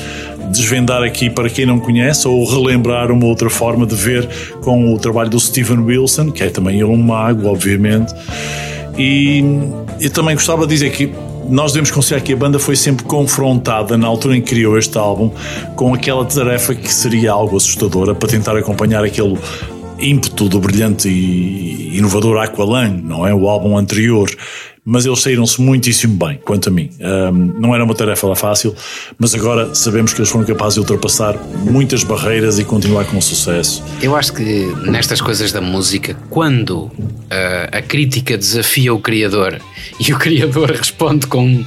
desvendar 0.50 1.02
aqui 1.02 1.28
para 1.30 1.48
quem 1.48 1.66
não 1.66 1.78
conhece 1.78 2.28
ou 2.28 2.44
relembrar 2.44 3.10
uma 3.10 3.26
outra 3.26 3.50
forma 3.50 3.86
de 3.86 3.94
ver 3.94 4.28
com 4.60 4.92
o 4.92 4.98
trabalho 4.98 5.30
do 5.30 5.40
Steven 5.40 5.78
Wilson, 5.78 6.30
que 6.30 6.42
é 6.42 6.50
também 6.50 6.82
um 6.84 6.96
mago, 6.96 7.48
obviamente. 7.48 8.14
E 8.98 9.44
eu 10.00 10.10
também 10.10 10.34
gostava 10.34 10.66
de 10.66 10.74
dizer 10.74 10.90
que 10.90 11.12
nós 11.48 11.72
devemos 11.72 11.90
considerar 11.90 12.22
que 12.22 12.32
a 12.32 12.36
banda 12.36 12.58
foi 12.58 12.74
sempre 12.74 13.04
confrontada 13.04 13.96
na 13.96 14.06
altura 14.06 14.36
em 14.36 14.40
que 14.40 14.48
criou 14.50 14.76
este 14.76 14.96
álbum 14.98 15.30
com 15.74 15.94
aquela 15.94 16.24
tarefa 16.24 16.74
que 16.74 16.92
seria 16.92 17.32
algo 17.32 17.56
assustadora 17.56 18.14
para 18.14 18.28
tentar 18.28 18.56
acompanhar 18.56 19.04
aquele 19.04 19.38
ímpeto 19.98 20.48
do 20.48 20.60
brilhante 20.60 21.09
e 21.09 21.97
inovador 21.97 22.39
Aqualung, 22.39 23.01
não 23.02 23.27
é? 23.27 23.35
O 23.35 23.48
álbum 23.48 23.77
anterior. 23.77 24.31
Mas 24.89 25.05
eles 25.05 25.20
saíram-se 25.20 25.60
muitíssimo 25.60 26.14
bem, 26.16 26.39
quanto 26.44 26.68
a 26.68 26.73
mim. 26.73 26.90
Um, 27.01 27.60
não 27.60 27.74
era 27.74 27.82
uma 27.82 27.94
tarefa 27.94 28.32
fácil, 28.36 28.73
mas 29.18 29.35
agora 29.35 29.74
sabemos 29.74 30.14
que 30.14 30.20
eles 30.20 30.31
foram 30.31 30.44
capazes 30.44 30.74
de 30.74 30.81
ultrapassar 30.81 31.36
muitas 31.68 32.05
barreiras 32.05 32.60
e 32.60 32.64
continuar 32.64 33.05
com 33.06 33.20
sucesso. 33.20 33.82
Eu 34.01 34.14
acho 34.14 34.32
que 34.32 34.73
nestas 34.89 35.20
coisas 35.20 35.51
da 35.51 35.60
música, 35.60 36.16
quando 36.31 36.89
ah, 37.28 37.78
a 37.78 37.82
crítica 37.82 38.39
desafia 38.39 38.94
o 38.94 39.01
criador 39.01 39.60
e 39.98 40.12
o 40.12 40.18
criador 40.18 40.70
responde 40.70 41.27
com, 41.27 41.64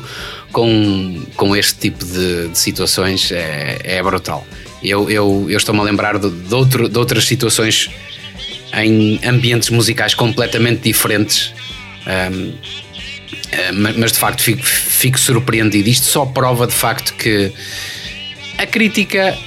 com, 0.54 1.22
com 1.36 1.56
este 1.58 1.78
tipo 1.78 2.06
de, 2.06 2.48
de 2.48 2.58
situações, 2.58 3.34
é, 3.34 3.80
é 3.84 4.02
brutal. 4.02 4.46
Eu, 4.82 5.10
eu, 5.10 5.46
eu 5.50 5.58
estou-me 5.58 5.82
a 5.82 5.84
lembrar 5.84 6.18
de, 6.18 6.30
de, 6.30 6.56
outro, 6.56 6.88
de 6.88 6.98
outras 6.98 7.26
situações 7.26 7.90
em 8.74 9.20
ambientes 9.26 9.70
musicais 9.70 10.14
completamente 10.14 10.82
diferentes. 10.82 11.54
Um, 12.08 12.54
mas, 13.74 13.98
mas, 13.98 14.12
de 14.12 14.20
facto 14.20 14.42
fico, 14.42 14.64
fico 14.64 15.20
surpreendido. 15.20 15.90
Isto 15.90 16.06
só 16.06 16.26
prova 16.26 16.68
de 16.68 16.74
facto 16.74 17.14
que 17.16 17.52
a 18.58 18.66
crítica 18.66 19.38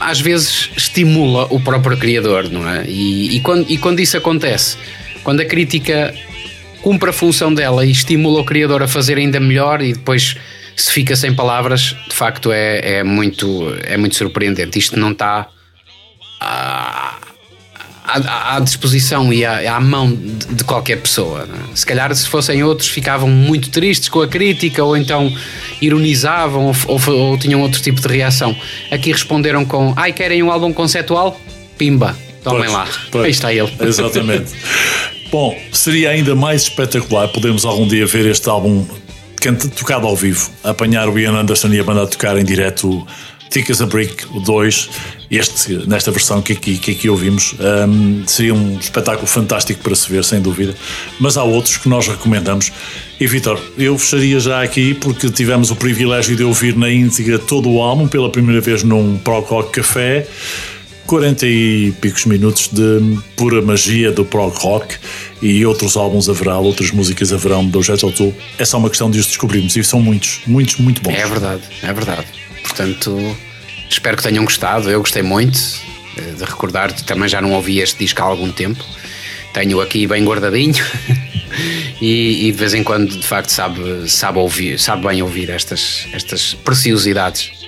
às 0.00 0.20
vezes 0.20 0.70
estimula 0.76 1.46
o 1.50 1.60
próprio 1.60 1.96
criador, 1.96 2.50
não 2.50 2.68
é? 2.68 2.84
E, 2.86 3.36
e, 3.36 3.40
quando, 3.40 3.70
e 3.70 3.78
quando 3.78 4.00
isso 4.00 4.16
acontece, 4.16 4.76
quando 5.22 5.40
a 5.40 5.44
crítica 5.44 6.12
cumpre 6.80 7.10
a 7.10 7.12
função 7.12 7.54
dela 7.54 7.86
e 7.86 7.90
estimula 7.90 8.40
o 8.40 8.44
criador 8.44 8.82
a 8.82 8.88
fazer 8.88 9.16
ainda 9.16 9.38
melhor 9.38 9.80
e 9.80 9.92
depois 9.92 10.36
se 10.74 10.90
fica 10.90 11.14
sem 11.14 11.34
palavras, 11.34 11.94
de 12.08 12.14
facto 12.14 12.50
é, 12.50 12.98
é, 12.98 13.02
muito, 13.04 13.74
é 13.84 13.96
muito 13.96 14.16
surpreendente. 14.16 14.78
Isto 14.78 14.98
não 14.98 15.12
está 15.12 15.48
à, 18.20 18.56
à 18.56 18.60
disposição 18.60 19.32
e 19.32 19.44
à, 19.44 19.76
à 19.76 19.80
mão 19.80 20.12
de, 20.12 20.54
de, 20.54 20.64
qualquer 20.64 20.96
pessoa. 20.96 21.42
É? 21.42 21.76
Se 21.76 21.86
calhar, 21.86 22.14
se 22.14 22.28
fossem 22.28 22.62
outros, 22.62 22.88
ficavam 22.88 23.28
muito 23.28 23.70
tristes 23.70 24.08
com 24.08 24.20
a 24.20 24.28
crítica 24.28 24.82
ou 24.84 24.96
então 24.96 25.32
ironizavam 25.80 26.66
ou, 26.66 26.74
ou, 26.86 27.14
ou 27.14 27.38
tinham 27.38 27.60
outro 27.60 27.80
tipo 27.80 28.00
de 28.00 28.08
reação. 28.08 28.56
Aqui 28.90 29.12
responderam 29.12 29.64
com: 29.64 29.92
ai, 29.96 30.12
querem 30.12 30.42
um 30.42 30.50
álbum 30.50 30.72
conceptual? 30.72 31.40
Pimba, 31.78 32.16
tomem 32.42 32.60
pois, 32.60 32.72
lá. 32.72 32.88
Pois, 33.10 33.24
Aí 33.24 33.30
está 33.30 33.52
ele. 33.52 33.72
Exatamente. 33.80 34.52
Bom, 35.30 35.58
seria 35.72 36.10
ainda 36.10 36.34
mais 36.34 36.62
espetacular 36.62 37.28
podermos 37.28 37.64
algum 37.64 37.88
dia 37.88 38.06
ver 38.06 38.26
este 38.26 38.48
álbum 38.48 38.86
tocado 39.76 40.06
ao 40.06 40.14
vivo, 40.14 40.50
apanhar 40.62 41.08
o 41.08 41.18
Ian 41.18 41.32
Anderson 41.32 41.68
e 41.68 41.80
a 41.80 41.84
banda 41.84 42.02
a 42.02 42.06
tocar 42.06 42.36
em 42.36 42.44
direto 42.44 43.04
Thick 43.52 43.70
as 43.70 43.82
a 43.82 43.86
Brick, 43.86 44.24
o 44.34 44.40
2, 44.40 44.88
este, 45.32 45.88
nesta 45.88 46.10
versão 46.10 46.42
que 46.42 46.52
aqui, 46.52 46.76
que 46.76 46.90
aqui 46.90 47.08
ouvimos, 47.08 47.54
um, 47.88 48.22
seria 48.26 48.54
um 48.54 48.78
espetáculo 48.78 49.26
fantástico 49.26 49.82
para 49.82 49.94
se 49.94 50.10
ver, 50.10 50.22
sem 50.24 50.42
dúvida. 50.42 50.74
Mas 51.18 51.38
há 51.38 51.42
outros 51.42 51.78
que 51.78 51.88
nós 51.88 52.06
recomendamos. 52.06 52.70
E 53.18 53.26
Vitor, 53.26 53.58
eu 53.78 53.96
fecharia 53.96 54.38
já 54.38 54.62
aqui 54.62 54.92
porque 54.92 55.30
tivemos 55.30 55.70
o 55.70 55.76
privilégio 55.76 56.36
de 56.36 56.44
ouvir 56.44 56.76
na 56.76 56.92
íntegra 56.92 57.38
todo 57.38 57.70
o 57.70 57.80
álbum 57.80 58.06
pela 58.06 58.28
primeira 58.28 58.60
vez 58.60 58.82
num 58.82 59.16
Pro 59.16 59.40
Rock 59.40 59.80
Café. 59.80 60.28
40 61.06 61.46
e 61.46 61.92
picos 62.00 62.26
minutos 62.26 62.68
de 62.68 63.18
pura 63.34 63.60
magia 63.60 64.12
do 64.12 64.24
prog 64.24 64.54
rock 64.56 64.96
e 65.42 65.66
outros 65.66 65.96
álbuns 65.96 66.28
haverá, 66.28 66.58
outras 66.58 66.90
músicas 66.92 67.32
haverão 67.32 67.66
do 67.66 67.82
Jet 67.82 68.00
Tool. 68.12 68.32
É 68.56 68.64
só 68.64 68.78
uma 68.78 68.88
questão 68.88 69.10
de 69.10 69.18
os 69.18 69.26
descobrirmos 69.26 69.74
e 69.76 69.82
são 69.82 70.00
muitos, 70.00 70.40
muitos, 70.46 70.76
muito 70.76 71.02
bons. 71.02 71.14
É 71.14 71.26
verdade, 71.26 71.62
é 71.82 71.92
verdade. 71.92 72.26
Portanto, 72.62 73.36
espero 73.92 74.16
que 74.16 74.22
tenham 74.22 74.44
gostado. 74.44 74.90
Eu 74.90 75.00
gostei 75.00 75.22
muito 75.22 75.58
eh, 76.16 76.32
de 76.36 76.44
recordar, 76.44 76.92
também 77.02 77.28
já 77.28 77.40
não 77.40 77.52
ouvi 77.52 77.78
este 77.78 77.98
disco 77.98 78.20
há 78.22 78.24
algum 78.24 78.50
tempo. 78.50 78.84
Tenho 79.52 79.80
aqui 79.80 80.06
bem 80.06 80.24
guardadinho 80.24 80.82
e, 82.00 82.48
e, 82.48 82.52
de 82.52 82.58
vez 82.58 82.72
em 82.72 82.82
quando, 82.82 83.16
de 83.16 83.26
facto, 83.26 83.50
sabe, 83.50 84.10
sabe, 84.10 84.38
ouvir, 84.38 84.78
sabe 84.78 85.06
bem 85.06 85.22
ouvir 85.22 85.50
estas, 85.50 86.06
estas 86.12 86.54
preciosidades. 86.54 87.61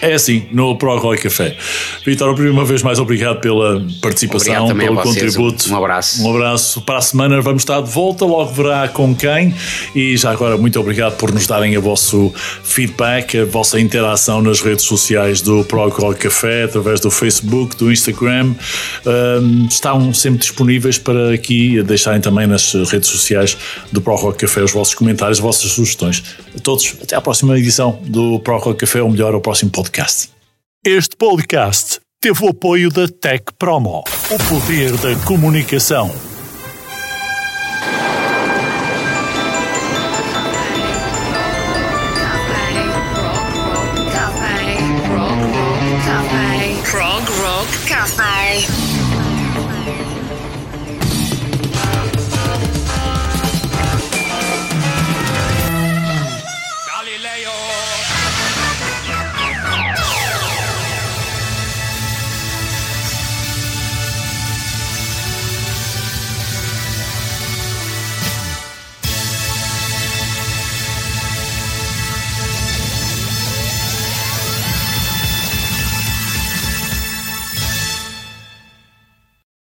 É 0.00 0.14
assim, 0.14 0.46
no 0.52 0.76
Pro 0.76 0.96
Roy 0.98 1.18
Café. 1.18 1.56
Vitor, 2.04 2.38
uma 2.40 2.64
vez 2.64 2.82
mais 2.82 2.98
obrigado 2.98 3.40
pela 3.40 3.84
participação, 4.00 4.66
obrigado 4.66 4.94
pelo 4.94 5.02
contributo. 5.02 5.72
Um 5.72 5.76
abraço. 5.76 6.22
Um 6.22 6.34
abraço. 6.34 6.80
Para 6.82 6.98
a 6.98 7.02
semana 7.02 7.40
vamos 7.40 7.62
estar 7.62 7.80
de 7.80 7.90
volta, 7.90 8.24
logo 8.24 8.52
verá 8.52 8.88
com 8.88 9.14
quem. 9.14 9.54
E 9.94 10.16
já 10.16 10.30
agora, 10.30 10.56
muito 10.56 10.78
obrigado 10.78 11.16
por 11.16 11.32
nos 11.32 11.46
darem 11.46 11.76
o 11.76 11.82
vosso 11.82 12.32
feedback, 12.62 13.38
a 13.38 13.44
vossa 13.44 13.80
interação 13.80 14.40
nas 14.40 14.60
redes 14.60 14.84
sociais 14.84 15.40
do 15.40 15.64
Pro 15.64 15.88
Roy 15.88 16.14
Café, 16.14 16.64
através 16.64 17.00
do 17.00 17.10
Facebook, 17.10 17.76
do 17.76 17.90
Instagram. 17.90 18.54
Um, 19.04 19.66
estão 19.66 20.12
sempre 20.14 20.38
disponíveis 20.38 20.98
para 20.98 21.32
aqui 21.32 21.82
deixarem 21.82 22.20
também 22.20 22.46
nas 22.46 22.72
redes 22.90 23.08
sociais 23.08 23.56
do 23.90 24.00
Pro 24.00 24.14
Rock 24.14 24.38
Café 24.38 24.62
os 24.62 24.72
vossos 24.72 24.94
comentários, 24.94 25.38
as 25.38 25.42
vossas 25.42 25.72
sugestões. 25.72 26.22
A 26.58 26.60
todos, 26.60 26.96
até 27.00 27.14
à 27.14 27.20
próxima 27.20 27.56
edição 27.56 28.00
do 28.02 28.40
Pro 28.40 28.74
Café, 28.74 29.00
ou 29.00 29.08
melhor, 29.08 29.32
ao 29.32 29.40
próximo 29.40 29.70
podcast. 29.70 30.28
Este 30.84 31.16
podcast 31.16 32.00
teve 32.20 32.44
o 32.44 32.48
apoio 32.48 32.90
da 32.90 33.06
Tech 33.06 33.44
Promo, 33.56 34.02
o 34.28 34.38
poder 34.48 34.96
da 34.96 35.14
comunicação. 35.24 36.12